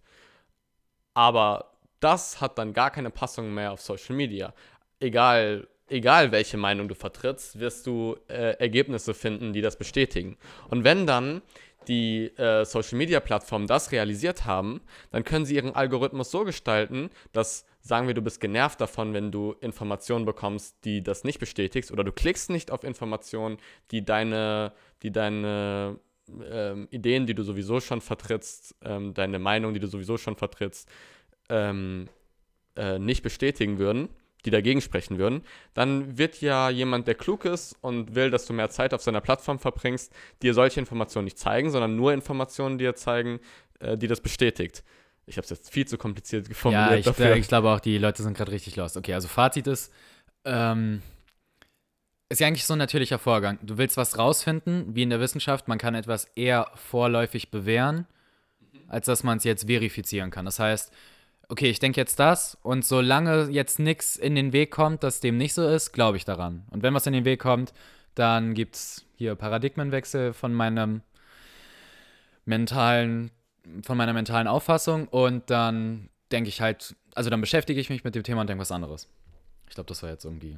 Aber 1.14 1.74
das 2.00 2.40
hat 2.40 2.58
dann 2.58 2.72
gar 2.72 2.92
keine 2.92 3.10
Passung 3.10 3.54
mehr 3.54 3.74
auf 3.74 3.82
Social 3.82 4.16
Media. 4.16 4.54
Egal, 5.02 5.68
egal 5.92 6.32
welche 6.32 6.58
Meinung 6.58 6.88
du 6.88 6.96
vertrittst, 6.96 7.60
wirst 7.60 7.86
du 7.86 8.16
äh, 8.28 8.58
Ergebnisse 8.60 9.14
finden, 9.14 9.54
die 9.54 9.62
das 9.62 9.78
bestätigen. 9.78 10.38
Und 10.70 10.84
wenn 10.84 11.06
dann 11.06 11.42
die 11.88 12.28
äh, 12.38 12.64
Social 12.64 12.98
Media 12.98 13.20
Plattformen 13.20 13.68
das 13.68 13.92
realisiert 13.92 14.46
haben, 14.46 14.82
dann 15.12 15.24
können 15.24 15.46
sie 15.46 15.56
ihren 15.56 15.76
Algorithmus 15.76 16.32
so 16.32 16.44
gestalten, 16.44 17.10
dass, 17.32 17.66
sagen 17.82 18.08
wir, 18.08 18.14
du 18.14 18.22
bist 18.22 18.40
genervt 18.40 18.80
davon, 18.80 19.14
wenn 19.14 19.32
du 19.32 19.56
Informationen 19.62 20.26
bekommst, 20.26 20.78
die 20.86 21.02
das 21.02 21.24
nicht 21.24 21.40
bestätigst, 21.40 21.92
oder 21.92 22.04
du 22.04 22.12
klickst 22.12 22.50
nicht 22.50 22.72
auf 22.72 22.84
Informationen, 22.84 23.58
die 23.90 24.06
deine, 24.06 24.74
die 25.02 25.12
deine 25.12 26.00
ähm, 26.50 26.88
Ideen, 26.92 27.26
die 27.26 27.34
du 27.34 27.44
sowieso 27.44 27.80
schon 27.80 28.02
vertrittst, 28.02 28.76
ähm, 28.84 29.14
deine 29.14 29.40
Meinung, 29.40 29.74
die 29.74 29.80
du 29.80 29.88
sowieso 29.88 30.18
schon 30.18 30.36
vertrittst, 30.36 30.88
ähm, 31.50 32.08
äh, 32.76 33.00
nicht 33.00 33.24
bestätigen 33.24 33.80
würden, 33.80 34.10
die 34.46 34.52
dagegen 34.52 34.82
sprechen 34.82 35.18
würden, 35.18 35.44
dann 35.74 36.18
wird 36.18 36.42
ja 36.42 36.70
jemand, 36.70 37.08
der 37.08 37.16
klug 37.16 37.46
ist 37.46 37.76
und 37.82 38.16
will, 38.16 38.32
dass 38.32 38.46
du 38.46 38.54
mehr 38.54 38.70
Zeit 38.70 38.94
auf 38.94 39.02
seiner 39.02 39.22
Plattform 39.22 39.60
verbringst, 39.60 40.12
dir 40.42 40.54
solche 40.54 40.80
Informationen 40.80 41.26
nicht 41.26 41.38
zeigen, 41.38 41.70
sondern 41.70 41.96
nur 41.96 42.14
Informationen 42.14 42.78
dir 42.78 42.96
zeigen, 42.96 43.40
äh, 43.80 43.98
die 43.98 44.08
das 44.08 44.22
bestätigt. 44.22 44.84
Ich 45.26 45.38
habe 45.38 45.46
es 45.46 45.50
jetzt 45.50 45.72
viel 45.72 45.88
zu 45.88 45.98
kompliziert 45.98 46.48
Ja, 46.48 46.54
formuliert 46.54 47.00
ich, 47.00 47.06
dafür. 47.06 47.36
ich 47.36 47.48
glaube 47.48 47.70
auch, 47.70 47.80
die 47.80 47.98
Leute 47.98 48.24
sind 48.24 48.36
gerade 48.36 48.52
richtig 48.52 48.76
lost. 48.76 48.98
Okay, 48.98 49.14
also 49.14 49.28
Fazit 49.28 49.68
ist, 49.68 49.94
ähm, 50.46 51.02
ist 52.30 52.40
ja 52.40 52.48
eigentlich 52.48 52.66
so 52.66 52.74
ein 52.74 52.80
natürlicher 52.80 53.20
Vorgang. 53.20 53.60
Du 53.62 53.78
willst 53.78 53.98
was 53.98 54.18
rausfinden, 54.18 54.96
wie 54.96 55.04
in 55.04 55.10
der 55.10 55.20
Wissenschaft, 55.20 55.68
man 55.68 55.78
kann 55.78 55.96
etwas 55.96 56.26
eher 56.36 56.72
vorläufig 56.76 57.52
bewähren, 57.52 58.08
als 58.88 59.06
dass 59.06 59.24
man 59.24 59.38
es 59.38 59.44
jetzt 59.44 59.68
verifizieren 59.68 60.32
kann. 60.32 60.46
Das 60.46 60.60
heißt, 60.60 60.92
okay, 61.52 61.70
ich 61.70 61.80
denke 61.80 62.00
jetzt 62.00 62.18
das 62.18 62.58
und 62.64 62.86
solange 62.86 63.50
jetzt 63.50 63.78
nichts 63.78 64.16
in 64.16 64.36
den 64.36 64.54
Weg 64.54 64.72
kommt, 64.72 65.04
dass 65.04 65.20
dem 65.20 65.38
nicht 65.38 65.54
so 65.54 65.68
ist, 65.68 65.92
glaube 65.92 66.16
ich 66.16 66.24
daran. 66.24 66.64
Und 66.72 66.82
wenn 66.82 66.94
was 66.94 67.06
in 67.08 67.14
den 67.14 67.26
Weg 67.26 67.42
kommt, 67.42 67.74
dann 68.16 68.54
gibt 68.54 68.76
es 68.76 69.06
hier 69.16 69.36
Paradigmenwechsel 69.36 70.32
von 70.32 70.54
meinem 70.54 71.02
mentalen, 72.46 73.32
von 73.84 73.98
meiner 73.98 74.14
mentalen 74.14 74.48
Auffassung 74.48 75.10
und 75.10 75.50
dann 75.50 76.10
denke 76.32 76.48
ich 76.48 76.62
halt, 76.62 76.96
also 77.16 77.30
dann 77.30 77.42
beschäftige 77.42 77.82
ich 77.82 77.90
mich 77.90 78.06
mit 78.06 78.16
dem 78.16 78.24
Thema 78.24 78.42
und 78.42 78.48
denke 78.48 78.62
was 78.62 78.72
anderes. 78.72 79.10
Ich 79.68 79.76
glaube, 79.76 79.90
das 79.90 80.02
war 80.04 80.10
jetzt 80.10 80.24
irgendwie. 80.24 80.58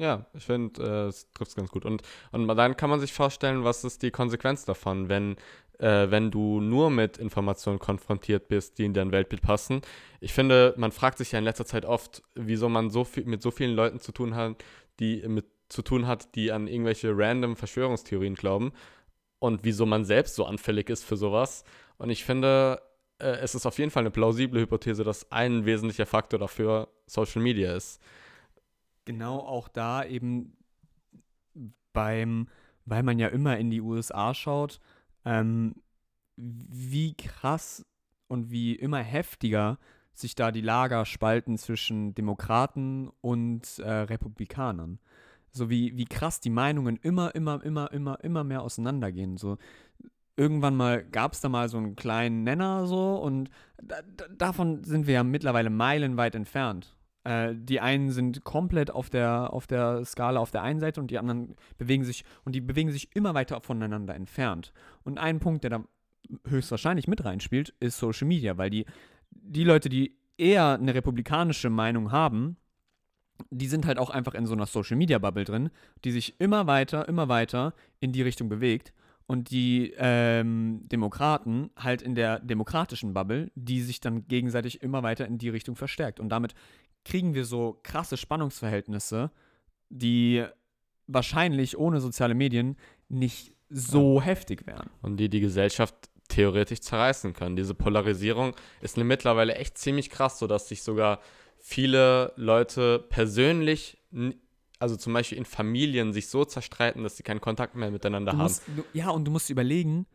Ja, 0.00 0.24
ich 0.32 0.44
finde, 0.44 0.82
äh, 0.82 1.08
es 1.08 1.30
trifft 1.34 1.50
es 1.50 1.56
ganz 1.56 1.70
gut. 1.70 1.84
Und, 1.84 2.00
und 2.32 2.48
dann 2.48 2.74
kann 2.78 2.88
man 2.88 3.00
sich 3.00 3.12
vorstellen, 3.12 3.64
was 3.64 3.84
ist 3.84 4.02
die 4.02 4.10
Konsequenz 4.10 4.64
davon, 4.64 5.10
wenn, 5.10 5.36
äh, 5.78 6.10
wenn 6.10 6.30
du 6.30 6.62
nur 6.62 6.88
mit 6.90 7.18
Informationen 7.18 7.78
konfrontiert 7.78 8.48
bist, 8.48 8.78
die 8.78 8.86
in 8.86 8.94
dein 8.94 9.12
Weltbild 9.12 9.42
passen. 9.42 9.82
Ich 10.20 10.32
finde, 10.32 10.72
man 10.78 10.90
fragt 10.90 11.18
sich 11.18 11.32
ja 11.32 11.38
in 11.38 11.44
letzter 11.44 11.66
Zeit 11.66 11.84
oft, 11.84 12.22
wieso 12.34 12.70
man 12.70 12.88
so 12.88 13.04
viel, 13.04 13.26
mit 13.26 13.42
so 13.42 13.50
vielen 13.50 13.76
Leuten 13.76 14.00
zu 14.00 14.10
tun 14.10 14.34
hat, 14.34 14.64
die 15.00 15.22
mit 15.28 15.44
zu 15.68 15.82
tun 15.82 16.06
hat, 16.06 16.34
die 16.34 16.50
an 16.50 16.66
irgendwelche 16.66 17.12
random 17.14 17.54
Verschwörungstheorien 17.54 18.36
glauben 18.36 18.72
und 19.38 19.64
wieso 19.64 19.84
man 19.84 20.06
selbst 20.06 20.34
so 20.34 20.46
anfällig 20.46 20.88
ist 20.88 21.04
für 21.04 21.18
sowas. 21.18 21.62
Und 21.98 22.08
ich 22.08 22.24
finde, 22.24 22.80
äh, 23.18 23.36
es 23.42 23.54
ist 23.54 23.66
auf 23.66 23.78
jeden 23.78 23.90
Fall 23.90 24.00
eine 24.00 24.10
plausible 24.10 24.62
Hypothese, 24.62 25.04
dass 25.04 25.30
ein 25.30 25.66
wesentlicher 25.66 26.06
Faktor 26.06 26.40
dafür 26.40 26.88
Social 27.06 27.42
Media 27.42 27.76
ist. 27.76 28.00
Genau 29.04 29.38
auch 29.38 29.68
da 29.68 30.04
eben 30.04 30.56
beim, 31.92 32.48
weil 32.84 33.02
man 33.02 33.18
ja 33.18 33.28
immer 33.28 33.58
in 33.58 33.70
die 33.70 33.80
USA 33.80 34.34
schaut, 34.34 34.80
ähm, 35.24 35.74
wie 36.36 37.14
krass 37.14 37.84
und 38.28 38.50
wie 38.50 38.74
immer 38.74 38.98
heftiger 38.98 39.78
sich 40.14 40.34
da 40.34 40.52
die 40.52 40.60
Lager 40.60 41.04
spalten 41.04 41.58
zwischen 41.58 42.14
Demokraten 42.14 43.10
und 43.20 43.78
äh, 43.78 43.90
Republikanern. 43.90 44.98
So 45.52 45.68
wie, 45.68 45.96
wie 45.96 46.04
krass 46.04 46.40
die 46.40 46.50
Meinungen 46.50 46.96
immer, 47.02 47.34
immer, 47.34 47.62
immer, 47.64 47.90
immer, 47.92 48.22
immer 48.22 48.44
mehr 48.44 48.62
auseinandergehen. 48.62 49.36
So 49.36 49.58
irgendwann 50.36 50.76
mal 50.76 51.04
gab 51.04 51.32
es 51.32 51.40
da 51.40 51.48
mal 51.48 51.68
so 51.68 51.76
einen 51.78 51.96
kleinen 51.96 52.44
Nenner 52.44 52.86
so 52.86 53.16
und 53.16 53.50
da, 53.82 54.00
da, 54.16 54.28
davon 54.28 54.84
sind 54.84 55.06
wir 55.06 55.14
ja 55.14 55.24
mittlerweile 55.24 55.70
meilenweit 55.70 56.34
entfernt. 56.34 56.96
Äh, 57.24 57.54
die 57.54 57.80
einen 57.80 58.10
sind 58.10 58.44
komplett 58.44 58.90
auf 58.90 59.10
der, 59.10 59.52
auf 59.52 59.66
der 59.66 60.04
Skala 60.04 60.40
auf 60.40 60.50
der 60.50 60.62
einen 60.62 60.80
Seite 60.80 61.00
und 61.00 61.10
die 61.10 61.18
anderen 61.18 61.54
bewegen 61.76 62.04
sich 62.04 62.24
und 62.44 62.54
die 62.54 62.60
bewegen 62.60 62.90
sich 62.90 63.14
immer 63.14 63.34
weiter 63.34 63.60
voneinander 63.60 64.14
entfernt. 64.14 64.72
Und 65.04 65.18
ein 65.18 65.38
Punkt, 65.38 65.64
der 65.64 65.70
da 65.70 65.84
höchstwahrscheinlich 66.46 67.08
mit 67.08 67.24
reinspielt, 67.24 67.74
ist 67.80 67.98
Social 67.98 68.26
Media, 68.26 68.56
weil 68.56 68.70
die, 68.70 68.86
die 69.30 69.64
Leute, 69.64 69.88
die 69.88 70.16
eher 70.38 70.74
eine 70.74 70.94
republikanische 70.94 71.70
Meinung 71.70 72.12
haben, 72.12 72.56
die 73.50 73.66
sind 73.66 73.86
halt 73.86 73.98
auch 73.98 74.10
einfach 74.10 74.34
in 74.34 74.46
so 74.46 74.54
einer 74.54 74.66
Social 74.66 74.96
Media 74.96 75.18
Bubble 75.18 75.44
drin, 75.44 75.70
die 76.04 76.12
sich 76.12 76.40
immer 76.40 76.66
weiter, 76.66 77.08
immer 77.08 77.28
weiter 77.28 77.74
in 78.00 78.12
die 78.12 78.22
Richtung 78.22 78.48
bewegt. 78.48 78.92
Und 79.26 79.50
die 79.50 79.94
ähm, 79.96 80.88
Demokraten 80.88 81.70
halt 81.76 82.02
in 82.02 82.16
der 82.16 82.40
demokratischen 82.40 83.14
Bubble, 83.14 83.52
die 83.54 83.80
sich 83.80 84.00
dann 84.00 84.26
gegenseitig 84.26 84.82
immer 84.82 85.04
weiter 85.04 85.24
in 85.24 85.38
die 85.38 85.50
Richtung 85.50 85.76
verstärkt. 85.76 86.18
Und 86.18 86.30
damit 86.30 86.54
kriegen 87.04 87.34
wir 87.34 87.44
so 87.44 87.80
krasse 87.82 88.16
Spannungsverhältnisse, 88.16 89.30
die 89.88 90.44
wahrscheinlich 91.06 91.76
ohne 91.78 92.00
soziale 92.00 92.34
Medien 92.34 92.76
nicht 93.08 93.52
so 93.68 94.18
ja. 94.18 94.26
heftig 94.26 94.66
wären. 94.66 94.90
Und 95.02 95.16
die 95.16 95.28
die 95.28 95.40
Gesellschaft 95.40 95.94
theoretisch 96.28 96.80
zerreißen 96.80 97.32
können. 97.32 97.56
Diese 97.56 97.74
Polarisierung 97.74 98.54
ist 98.80 98.96
mittlerweile 98.96 99.56
echt 99.56 99.78
ziemlich 99.78 100.10
krass, 100.10 100.38
sodass 100.38 100.68
sich 100.68 100.82
sogar 100.82 101.20
viele 101.58 102.32
Leute 102.36 103.04
persönlich 103.08 103.98
also 104.80 104.96
zum 104.96 105.12
Beispiel 105.12 105.38
in 105.38 105.44
Familien 105.44 106.12
sich 106.12 106.28
so 106.28 106.44
zerstreiten, 106.44 107.04
dass 107.04 107.16
sie 107.16 107.22
keinen 107.22 107.40
Kontakt 107.40 107.76
mehr 107.76 107.90
miteinander 107.90 108.32
musst, 108.32 108.66
haben. 108.66 108.76
Du, 108.76 108.84
ja, 108.94 109.10
und 109.10 109.26
du 109.26 109.30
musst 109.30 109.50
überlegen, 109.50 110.06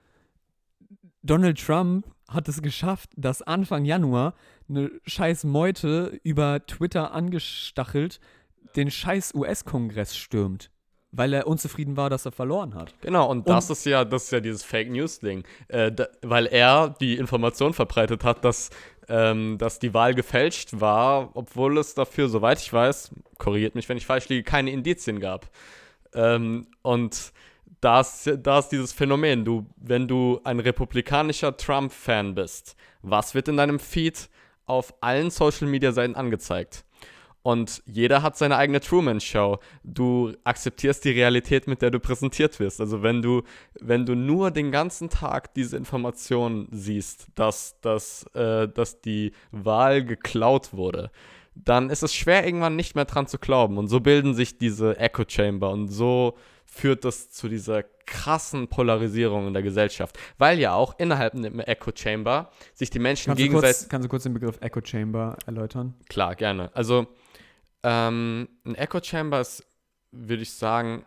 Donald 1.21 1.63
Trump 1.63 2.05
hat 2.27 2.47
es 2.47 2.61
geschafft, 2.61 3.11
dass 3.15 3.41
Anfang 3.41 3.85
Januar 3.85 4.33
eine 4.67 4.91
scheiß 5.05 5.43
Meute 5.43 6.19
über 6.23 6.65
Twitter 6.65 7.13
angestachelt 7.13 8.19
den 8.75 8.91
scheiß 8.91 9.33
US-Kongress 9.35 10.15
stürmt 10.15 10.69
weil 11.17 11.33
er 11.33 11.47
unzufrieden 11.47 11.97
war, 11.97 12.09
dass 12.09 12.25
er 12.25 12.31
verloren 12.31 12.73
hat. 12.73 12.93
Genau, 13.01 13.29
und 13.29 13.47
das 13.47 13.69
und 13.69 13.77
ist 13.77 13.85
ja, 13.85 14.03
das 14.03 14.25
ist 14.25 14.31
ja 14.31 14.39
dieses 14.39 14.63
Fake 14.63 14.89
News-Ding. 14.91 15.43
Äh, 15.67 15.91
weil 16.21 16.45
er 16.47 16.95
die 16.99 17.15
Information 17.15 17.73
verbreitet 17.73 18.23
hat, 18.23 18.43
dass, 18.43 18.69
ähm, 19.07 19.57
dass 19.57 19.79
die 19.79 19.93
Wahl 19.93 20.13
gefälscht 20.13 20.69
war, 20.73 21.29
obwohl 21.35 21.77
es 21.77 21.93
dafür, 21.93 22.27
soweit 22.27 22.59
ich 22.59 22.71
weiß, 22.71 23.11
korrigiert 23.37 23.75
mich, 23.75 23.87
wenn 23.87 23.97
ich 23.97 24.05
falsch 24.05 24.29
liege, 24.29 24.43
keine 24.43 24.71
Indizien 24.71 25.19
gab. 25.19 25.49
Ähm, 26.13 26.67
und 26.81 27.31
da 27.81 28.01
ist, 28.01 28.29
da 28.41 28.59
ist 28.59 28.69
dieses 28.69 28.93
Phänomen, 28.93 29.45
du, 29.45 29.67
wenn 29.77 30.07
du 30.07 30.39
ein 30.43 30.59
republikanischer 30.59 31.55
Trump-Fan 31.55 32.35
bist, 32.35 32.75
was 33.01 33.35
wird 33.35 33.47
in 33.47 33.57
deinem 33.57 33.79
Feed 33.79 34.29
auf 34.65 34.93
allen 35.01 35.29
Social-Media-Seiten 35.29 36.15
angezeigt? 36.15 36.85
Und 37.45 37.83
jeder 37.85 38.23
hat 38.23 38.35
seine 38.35 38.57
eigene 38.57 38.79
Truman-Show. 38.79 39.59
Du 39.83 40.33
akzeptierst 40.43 41.05
die 41.05 41.11
Realität, 41.11 41.67
mit 41.67 41.83
der 41.83 41.91
du 41.91 41.99
präsentiert 41.99 42.59
wirst. 42.59 42.81
Also 42.81 43.03
wenn 43.03 43.21
du, 43.21 43.43
wenn 43.79 44.07
du 44.07 44.15
nur 44.15 44.49
den 44.49 44.71
ganzen 44.71 45.11
Tag 45.11 45.53
diese 45.53 45.77
Information 45.77 46.67
siehst, 46.71 47.27
dass, 47.35 47.79
dass, 47.81 48.23
äh, 48.33 48.67
dass 48.67 48.99
die 49.01 49.31
Wahl 49.51 50.03
geklaut 50.03 50.73
wurde, 50.73 51.11
dann 51.53 51.91
ist 51.91 52.01
es 52.01 52.15
schwer, 52.15 52.47
irgendwann 52.47 52.75
nicht 52.75 52.95
mehr 52.95 53.05
dran 53.05 53.27
zu 53.27 53.37
glauben. 53.37 53.77
Und 53.77 53.89
so 53.89 53.99
bilden 53.99 54.33
sich 54.33 54.57
diese 54.57 54.97
Echo 54.97 55.23
Chamber 55.27 55.69
und 55.69 55.89
so 55.89 56.39
führt 56.65 57.05
das 57.05 57.31
zu 57.31 57.47
dieser 57.47 57.83
krassen 58.05 58.67
Polarisierung 58.67 59.47
in 59.47 59.53
der 59.53 59.63
Gesellschaft. 59.63 60.17
Weil 60.37 60.59
ja 60.59 60.73
auch 60.73 60.99
innerhalb 60.99 61.33
der 61.33 61.67
Echo 61.67 61.91
Chamber 61.95 62.51
sich 62.73 62.89
die 62.89 62.99
Menschen 62.99 63.35
gegenseitig. 63.35 63.89
kannst 63.89 64.05
du 64.05 64.09
kurz 64.09 64.23
den 64.23 64.33
Begriff 64.33 64.57
Echo 64.61 64.81
Chamber 64.83 65.37
erläutern? 65.45 65.95
Klar, 66.09 66.35
gerne. 66.35 66.69
Also 66.73 67.07
ähm, 67.83 68.49
ein 68.65 68.75
Echo 68.75 68.99
Chamber 69.01 69.41
ist, 69.41 69.65
würde 70.11 70.43
ich 70.43 70.51
sagen. 70.51 71.05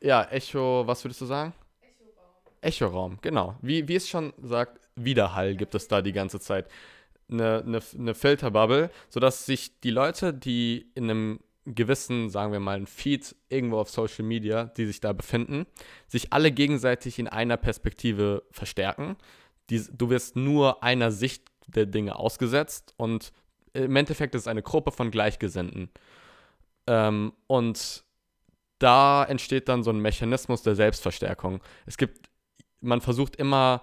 Ja, 0.00 0.24
Echo, 0.24 0.86
was 0.86 1.04
würdest 1.04 1.20
du 1.20 1.26
sagen? 1.26 1.52
Echoraum. 1.80 2.60
Echoraum, 2.60 3.18
genau. 3.20 3.56
Wie, 3.60 3.86
wie 3.88 3.96
es 3.96 4.08
schon 4.08 4.32
sagt, 4.42 4.80
Widerhall 4.96 5.56
gibt 5.56 5.74
es 5.74 5.88
da 5.88 6.02
die 6.02 6.12
ganze 6.12 6.40
Zeit. 6.40 6.68
Eine, 7.30 7.62
eine, 7.64 7.80
eine 7.96 8.14
Filterbubble, 8.14 8.90
sodass 9.08 9.46
sich 9.46 9.80
die 9.80 9.90
Leute, 9.90 10.34
die 10.34 10.90
in 10.94 11.04
einem 11.04 11.40
gewissen, 11.74 12.30
sagen 12.30 12.52
wir 12.52 12.60
mal, 12.60 12.76
ein 12.76 12.86
Feed 12.86 13.34
irgendwo 13.48 13.78
auf 13.78 13.90
Social 13.90 14.24
Media, 14.24 14.64
die 14.64 14.86
sich 14.86 15.00
da 15.00 15.12
befinden, 15.12 15.66
sich 16.08 16.32
alle 16.32 16.52
gegenseitig 16.52 17.18
in 17.18 17.28
einer 17.28 17.56
Perspektive 17.56 18.42
verstärken. 18.50 19.16
Du 19.68 20.10
wirst 20.10 20.36
nur 20.36 20.82
einer 20.82 21.12
Sicht 21.12 21.44
der 21.68 21.86
Dinge 21.86 22.16
ausgesetzt 22.16 22.94
und 22.96 23.32
im 23.72 23.94
Endeffekt 23.94 24.34
ist 24.34 24.42
es 24.42 24.48
eine 24.48 24.62
Gruppe 24.62 24.90
von 24.90 25.10
Gleichgesinnten. 25.10 25.90
Ähm, 26.86 27.32
und 27.46 28.04
da 28.80 29.24
entsteht 29.24 29.68
dann 29.68 29.84
so 29.84 29.90
ein 29.90 30.00
Mechanismus 30.00 30.62
der 30.62 30.74
Selbstverstärkung. 30.74 31.62
Es 31.86 31.96
gibt, 31.96 32.28
man 32.80 33.00
versucht 33.00 33.36
immer, 33.36 33.82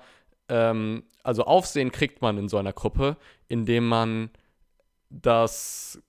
ähm, 0.49 1.03
also 1.23 1.43
Aufsehen 1.45 1.91
kriegt 1.91 2.21
man 2.21 2.37
in 2.37 2.49
so 2.49 2.57
einer 2.57 2.73
Gruppe, 2.73 3.15
indem 3.47 3.87
man 3.87 4.29
das, 5.09 6.01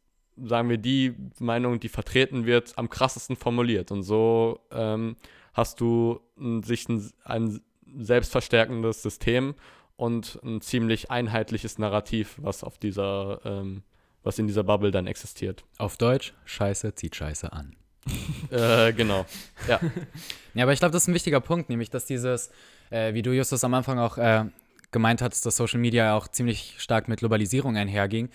sagen 0.45 0.68
wir, 0.68 0.78
die 0.78 1.14
Meinung, 1.39 1.80
die 1.80 1.89
vertreten 1.89 2.47
wird, 2.47 2.76
am 2.76 2.89
krassesten 2.89 3.36
formuliert. 3.36 3.91
Und 3.91 4.03
so 4.03 4.61
ähm, 4.70 5.16
hast 5.55 5.80
du 5.80 6.20
sich 6.62 6.89
ein, 6.89 7.11
ein 7.24 7.61
selbstverstärkendes 7.97 9.03
System 9.03 9.55
und 9.97 10.39
ein 10.45 10.61
ziemlich 10.61 11.11
einheitliches 11.11 11.78
Narrativ, 11.78 12.36
was 12.39 12.62
auf 12.62 12.78
dieser, 12.78 13.41
ähm, 13.45 13.82
was 14.22 14.39
in 14.39 14.47
dieser 14.47 14.64
Bubble 14.64 14.91
dann 14.91 15.07
existiert. 15.07 15.64
Auf 15.78 15.97
Deutsch, 15.97 16.34
Scheiße 16.45 16.95
zieht 16.95 17.16
Scheiße 17.16 17.53
an. 17.53 17.74
äh, 18.51 18.93
genau. 18.93 19.26
Ja. 19.68 19.80
ja, 20.55 20.62
aber 20.62 20.72
ich 20.72 20.78
glaube, 20.78 20.93
das 20.93 21.03
ist 21.03 21.09
ein 21.09 21.14
wichtiger 21.14 21.41
Punkt, 21.41 21.68
nämlich, 21.68 21.91
dass 21.91 22.07
dieses, 22.07 22.51
äh, 22.91 23.12
wie 23.14 23.22
du 23.22 23.32
Justus 23.32 23.64
am 23.64 23.74
Anfang 23.74 23.99
auch 23.99 24.18
äh, 24.18 24.45
gemeint 24.93 25.20
hattest, 25.20 25.45
dass 25.45 25.57
Social 25.57 25.80
Media 25.80 26.14
auch 26.14 26.28
ziemlich 26.28 26.76
stark 26.78 27.09
mit 27.09 27.18
Globalisierung 27.18 27.76
einherging, 27.76 28.30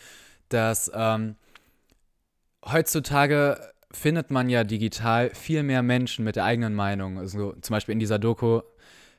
dass 0.49 0.91
ähm, 0.93 1.35
heutzutage 2.71 3.59
findet 3.91 4.31
man 4.31 4.49
ja 4.49 4.63
digital 4.63 5.29
viel 5.31 5.63
mehr 5.63 5.83
Menschen 5.83 6.25
mit 6.25 6.35
der 6.35 6.45
eigenen 6.45 6.73
Meinung. 6.73 7.19
Also 7.19 7.53
zum 7.61 7.73
Beispiel 7.73 7.93
in 7.93 7.99
dieser 7.99 8.19
Doku 8.19 8.61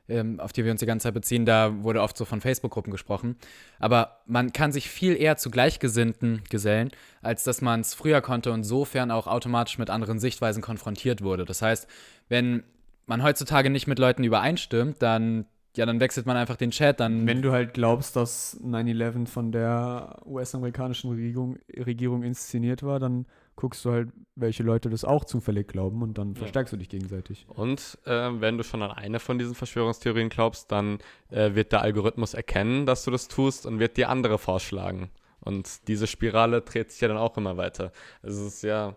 ähm, 0.09 0.39
auf 0.41 0.53
die 0.53 0.65
wir 0.65 0.71
uns 0.71 0.81
die 0.81 0.87
ganze 0.87 1.05
Zeit 1.05 1.15
beziehen, 1.15 1.47
da 1.47 1.83
wurde 1.83 2.03
oft 2.03 2.17
so 2.17 2.25
von 2.25 2.41
Facebook-Gruppen 2.41 2.91
gesprochen. 2.91 3.37
Aber 3.79 4.19
man 4.27 4.53
kann 4.53 4.73
sich 4.73 4.89
viel 4.89 5.17
eher 5.17 5.37
zu 5.37 5.51
Gleichgesinnten 5.51 6.43
gesellen, 6.51 6.91
als 7.23 7.45
dass 7.45 7.63
man 7.63 7.81
es 7.81 7.95
früher 7.95 8.21
konnte 8.21 8.53
und 8.53 8.65
sofern 8.65 9.11
auch 9.11 9.27
automatisch 9.27 9.79
mit 9.79 9.91
anderen 9.91 10.19
Sichtweisen 10.19 10.63
konfrontiert 10.63 11.23
wurde. 11.23 11.45
Das 11.45 11.63
heißt, 11.63 11.89
wenn 12.29 12.65
man 13.07 13.23
heutzutage 13.23 13.71
nicht 13.71 13.87
mit 13.87 13.99
Leuten 13.99 14.25
übereinstimmt, 14.25 15.01
dann 15.01 15.47
ja, 15.77 15.87
dann 15.87 16.01
wechselt 16.01 16.27
man 16.27 16.37
einfach 16.37 16.57
den 16.57 16.71
Chat. 16.71 17.01
Dann 17.01 17.27
Wenn 17.27 17.43
du 17.43 17.53
halt 17.53 17.75
glaubst, 17.75 18.17
dass 18.17 18.61
9-11 18.63 19.27
von 19.27 19.53
der 19.53 20.21
US-amerikanischen 20.27 21.11
Regierung, 21.11 21.59
Regierung 21.77 22.23
inszeniert 22.23 22.83
war, 22.83 23.01
dann 23.01 23.27
guckst 23.57 23.85
du 23.85 23.93
halt, 23.93 24.09
welche 24.37 24.63
Leute 24.63 24.91
das 24.91 25.05
auch 25.05 25.25
zufällig 25.25 25.69
glauben 25.69 26.03
und 26.03 26.19
dann 26.19 26.35
verstärkst 26.35 26.73
du 26.73 26.77
dich 26.77 26.89
gegenseitig. 26.89 27.47
Und 27.49 27.99
äh, 28.05 28.31
wenn 28.41 28.59
du 28.59 28.65
schon 28.65 28.83
an 28.83 28.91
eine 28.91 29.21
von 29.21 29.39
diesen 29.39 29.55
Verschwörungstheorien 29.55 30.29
glaubst, 30.29 30.73
dann 30.73 30.99
äh, 31.31 31.55
wird 31.55 31.73
der 31.73 31.83
Algorithmus 31.83 32.35
erkennen, 32.35 32.87
dass 32.87 33.05
du 33.05 33.11
das 33.11 33.29
tust 33.29 33.67
und 33.67 33.79
wird 33.79 33.97
dir 33.97 34.09
andere 34.09 34.39
vorschlagen. 34.39 35.11
Und 35.41 35.89
diese 35.89 36.07
Spirale 36.07 36.63
dreht 36.63 36.91
sich 36.91 37.01
ja 37.01 37.09
dann 37.09 37.19
auch 37.19 37.37
immer 37.37 37.57
weiter. 37.57 37.93
Also 38.23 38.47
es 38.47 38.55
ist 38.55 38.63
ja 38.63 38.97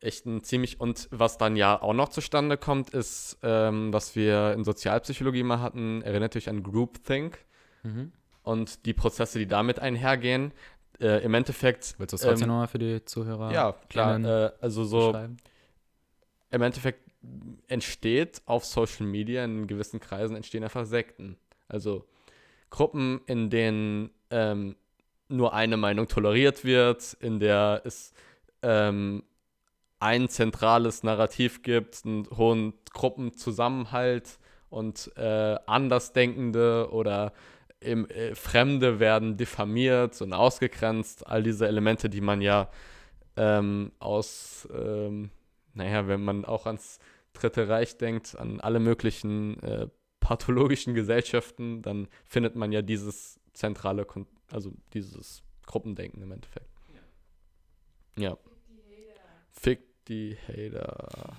echt 0.00 0.26
ein 0.26 0.42
ziemlich 0.44 0.80
und 0.80 1.08
was 1.10 1.38
dann 1.38 1.56
ja 1.56 1.80
auch 1.80 1.92
noch 1.92 2.08
zustande 2.08 2.56
kommt, 2.56 2.90
ist, 2.90 3.38
ähm, 3.42 3.92
was 3.92 4.14
wir 4.14 4.52
in 4.52 4.64
Sozialpsychologie 4.64 5.42
mal 5.42 5.60
hatten, 5.60 6.02
erinnert 6.02 6.36
euch 6.36 6.48
an 6.48 6.62
Groupthink 6.62 7.38
mhm. 7.82 8.12
und 8.42 8.86
die 8.86 8.94
Prozesse, 8.94 9.38
die 9.38 9.46
damit 9.46 9.80
einhergehen 9.80 10.52
äh, 11.00 11.22
im 11.24 11.34
Endeffekt. 11.34 11.96
Willst 11.98 12.12
du 12.12 12.16
das 12.16 12.22
trotzdem 12.22 12.44
ähm, 12.44 12.48
nochmal 12.48 12.68
für 12.68 12.78
die 12.78 13.04
Zuhörer? 13.04 13.52
Ja, 13.52 13.74
klar. 13.88 14.18
Äh, 14.20 14.52
also 14.60 14.84
so. 14.84 15.14
Im 16.50 16.62
Endeffekt 16.62 17.08
entsteht 17.66 18.42
auf 18.46 18.64
Social 18.64 19.06
Media 19.06 19.44
in 19.44 19.66
gewissen 19.66 20.00
Kreisen 20.00 20.36
entstehen 20.36 20.64
einfach 20.64 20.86
Sekten. 20.86 21.36
Also 21.66 22.06
Gruppen, 22.70 23.20
in 23.26 23.50
denen 23.50 24.10
ähm, 24.30 24.76
nur 25.28 25.52
eine 25.52 25.76
Meinung 25.76 26.08
toleriert 26.08 26.64
wird, 26.64 27.14
in 27.20 27.38
der 27.40 27.82
es 27.84 28.12
ähm, 28.62 29.22
ein 30.00 30.28
zentrales 30.28 31.02
Narrativ 31.02 31.62
gibt, 31.62 32.04
einen 32.04 32.28
hohen 32.36 32.74
Gruppenzusammenhalt 32.92 34.38
und 34.70 35.10
äh, 35.16 35.56
Andersdenkende 35.66 36.90
oder 36.92 37.32
im, 37.80 38.08
äh, 38.10 38.34
Fremde 38.34 39.00
werden 39.00 39.36
diffamiert 39.36 40.20
und 40.20 40.32
ausgegrenzt. 40.32 41.26
All 41.26 41.42
diese 41.42 41.66
Elemente, 41.66 42.08
die 42.10 42.20
man 42.20 42.40
ja 42.40 42.70
ähm, 43.36 43.92
aus, 43.98 44.68
ähm, 44.74 45.30
naja, 45.74 46.08
wenn 46.08 46.22
man 46.22 46.44
auch 46.44 46.66
ans 46.66 46.98
Dritte 47.32 47.68
Reich 47.68 47.96
denkt, 47.96 48.36
an 48.36 48.60
alle 48.60 48.80
möglichen 48.80 49.62
äh, 49.62 49.88
pathologischen 50.18 50.94
Gesellschaften, 50.94 51.82
dann 51.82 52.08
findet 52.24 52.56
man 52.56 52.72
ja 52.72 52.82
dieses 52.82 53.38
zentrale, 53.52 54.04
Kon 54.04 54.26
also 54.50 54.72
dieses 54.92 55.42
Gruppendenken 55.66 56.22
im 56.22 56.32
Endeffekt. 56.32 56.68
Ja. 58.16 58.36
Fick 59.52 59.87
die 60.08 60.36
Hater. 60.46 61.36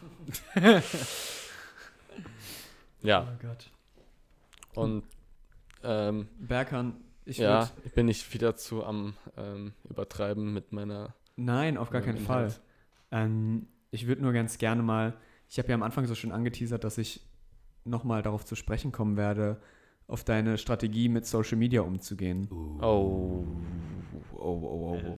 ja. 3.01 3.27
Oh 3.27 3.37
Gott. 3.41 3.71
Und 4.75 5.03
ähm, 5.83 6.27
Berkan, 6.39 6.95
ich 7.25 7.37
ja, 7.37 7.61
würd, 7.61 7.71
ich 7.85 7.93
bin 7.93 8.05
nicht 8.05 8.33
wieder 8.33 8.55
zu 8.55 8.83
am 8.83 9.13
ähm, 9.37 9.73
Übertreiben 9.89 10.53
mit 10.53 10.71
meiner. 10.71 11.15
Nein, 11.35 11.77
auf 11.77 11.89
gar 11.89 12.01
keinen 12.01 12.17
Fall. 12.17 12.45
Inhalt. 12.45 12.61
Ähm, 13.11 13.67
ich 13.91 14.07
würde 14.07 14.21
nur 14.21 14.33
ganz 14.33 14.57
gerne 14.57 14.83
mal, 14.83 15.17
ich 15.49 15.57
habe 15.57 15.69
ja 15.69 15.75
am 15.75 15.83
Anfang 15.83 16.05
so 16.05 16.15
schön 16.15 16.31
angeteasert, 16.31 16.83
dass 16.83 16.97
ich 16.97 17.25
nochmal 17.85 18.21
darauf 18.21 18.45
zu 18.45 18.55
sprechen 18.55 18.91
kommen 18.91 19.17
werde, 19.17 19.61
auf 20.07 20.23
deine 20.23 20.57
Strategie 20.57 21.09
mit 21.09 21.25
Social 21.25 21.57
Media 21.57 21.81
umzugehen. 21.81 22.47
Oh, 22.51 23.45
oh, 24.33 24.37
oh, 24.37 24.97
oh. 24.97 25.01
Oh, 25.05 25.18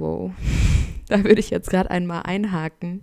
wow. 0.00 0.32
Da 1.08 1.24
würde 1.24 1.40
ich 1.40 1.50
jetzt 1.50 1.70
gerade 1.70 1.90
einmal 1.90 2.22
einhaken. 2.22 3.02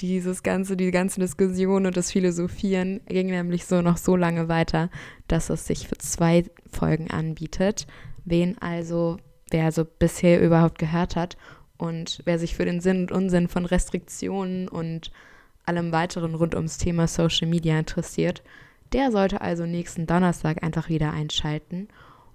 Dieses 0.00 0.42
ganze, 0.42 0.74
die 0.74 0.90
ganze 0.90 1.20
Diskussion 1.20 1.84
und 1.84 1.96
das 1.98 2.10
Philosophieren 2.10 3.02
ging 3.06 3.26
nämlich 3.26 3.66
so 3.66 3.82
noch 3.82 3.98
so 3.98 4.16
lange 4.16 4.48
weiter, 4.48 4.88
dass 5.28 5.50
es 5.50 5.66
sich 5.66 5.86
für 5.86 5.98
zwei 5.98 6.44
Folgen 6.72 7.10
anbietet. 7.10 7.86
Wen 8.24 8.56
also, 8.56 9.18
wer 9.50 9.66
also 9.66 9.84
bisher 9.84 10.40
überhaupt 10.40 10.78
gehört 10.78 11.14
hat 11.14 11.36
und 11.76 12.22
wer 12.24 12.38
sich 12.38 12.54
für 12.54 12.64
den 12.64 12.80
Sinn 12.80 13.02
und 13.02 13.12
Unsinn 13.12 13.48
von 13.48 13.66
Restriktionen 13.66 14.66
und 14.68 15.12
allem 15.66 15.92
weiteren 15.92 16.34
rund 16.34 16.54
ums 16.54 16.78
Thema 16.78 17.06
Social 17.06 17.48
Media 17.48 17.78
interessiert, 17.78 18.42
der 18.92 19.10
sollte 19.10 19.40
also 19.40 19.66
nächsten 19.66 20.06
Donnerstag 20.06 20.62
einfach 20.62 20.88
wieder 20.88 21.12
einschalten. 21.12 21.88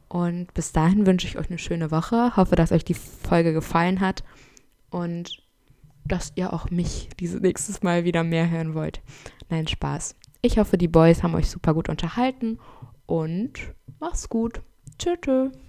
Und 0.09 0.53
bis 0.53 0.71
dahin 0.71 1.05
wünsche 1.05 1.27
ich 1.27 1.37
euch 1.37 1.49
eine 1.49 1.57
schöne 1.57 1.91
Woche. 1.91 2.35
Hoffe, 2.37 2.55
dass 2.55 2.71
euch 2.71 2.85
die 2.85 2.93
Folge 2.93 3.53
gefallen 3.53 3.99
hat 3.99 4.23
und 4.89 5.43
dass 6.05 6.31
ihr 6.35 6.53
auch 6.53 6.69
mich 6.69 7.09
dieses 7.19 7.41
nächstes 7.41 7.83
Mal 7.83 8.05
wieder 8.05 8.23
mehr 8.23 8.49
hören 8.49 8.73
wollt. 8.73 9.01
Nein, 9.49 9.67
Spaß. 9.67 10.15
Ich 10.41 10.57
hoffe, 10.57 10.77
die 10.77 10.87
Boys 10.87 11.23
haben 11.23 11.35
euch 11.35 11.49
super 11.49 11.73
gut 11.73 11.89
unterhalten 11.89 12.59
und 13.05 13.53
macht's 13.99 14.29
gut. 14.29 14.61
Tschüss. 14.97 15.17
tschüss. 15.21 15.66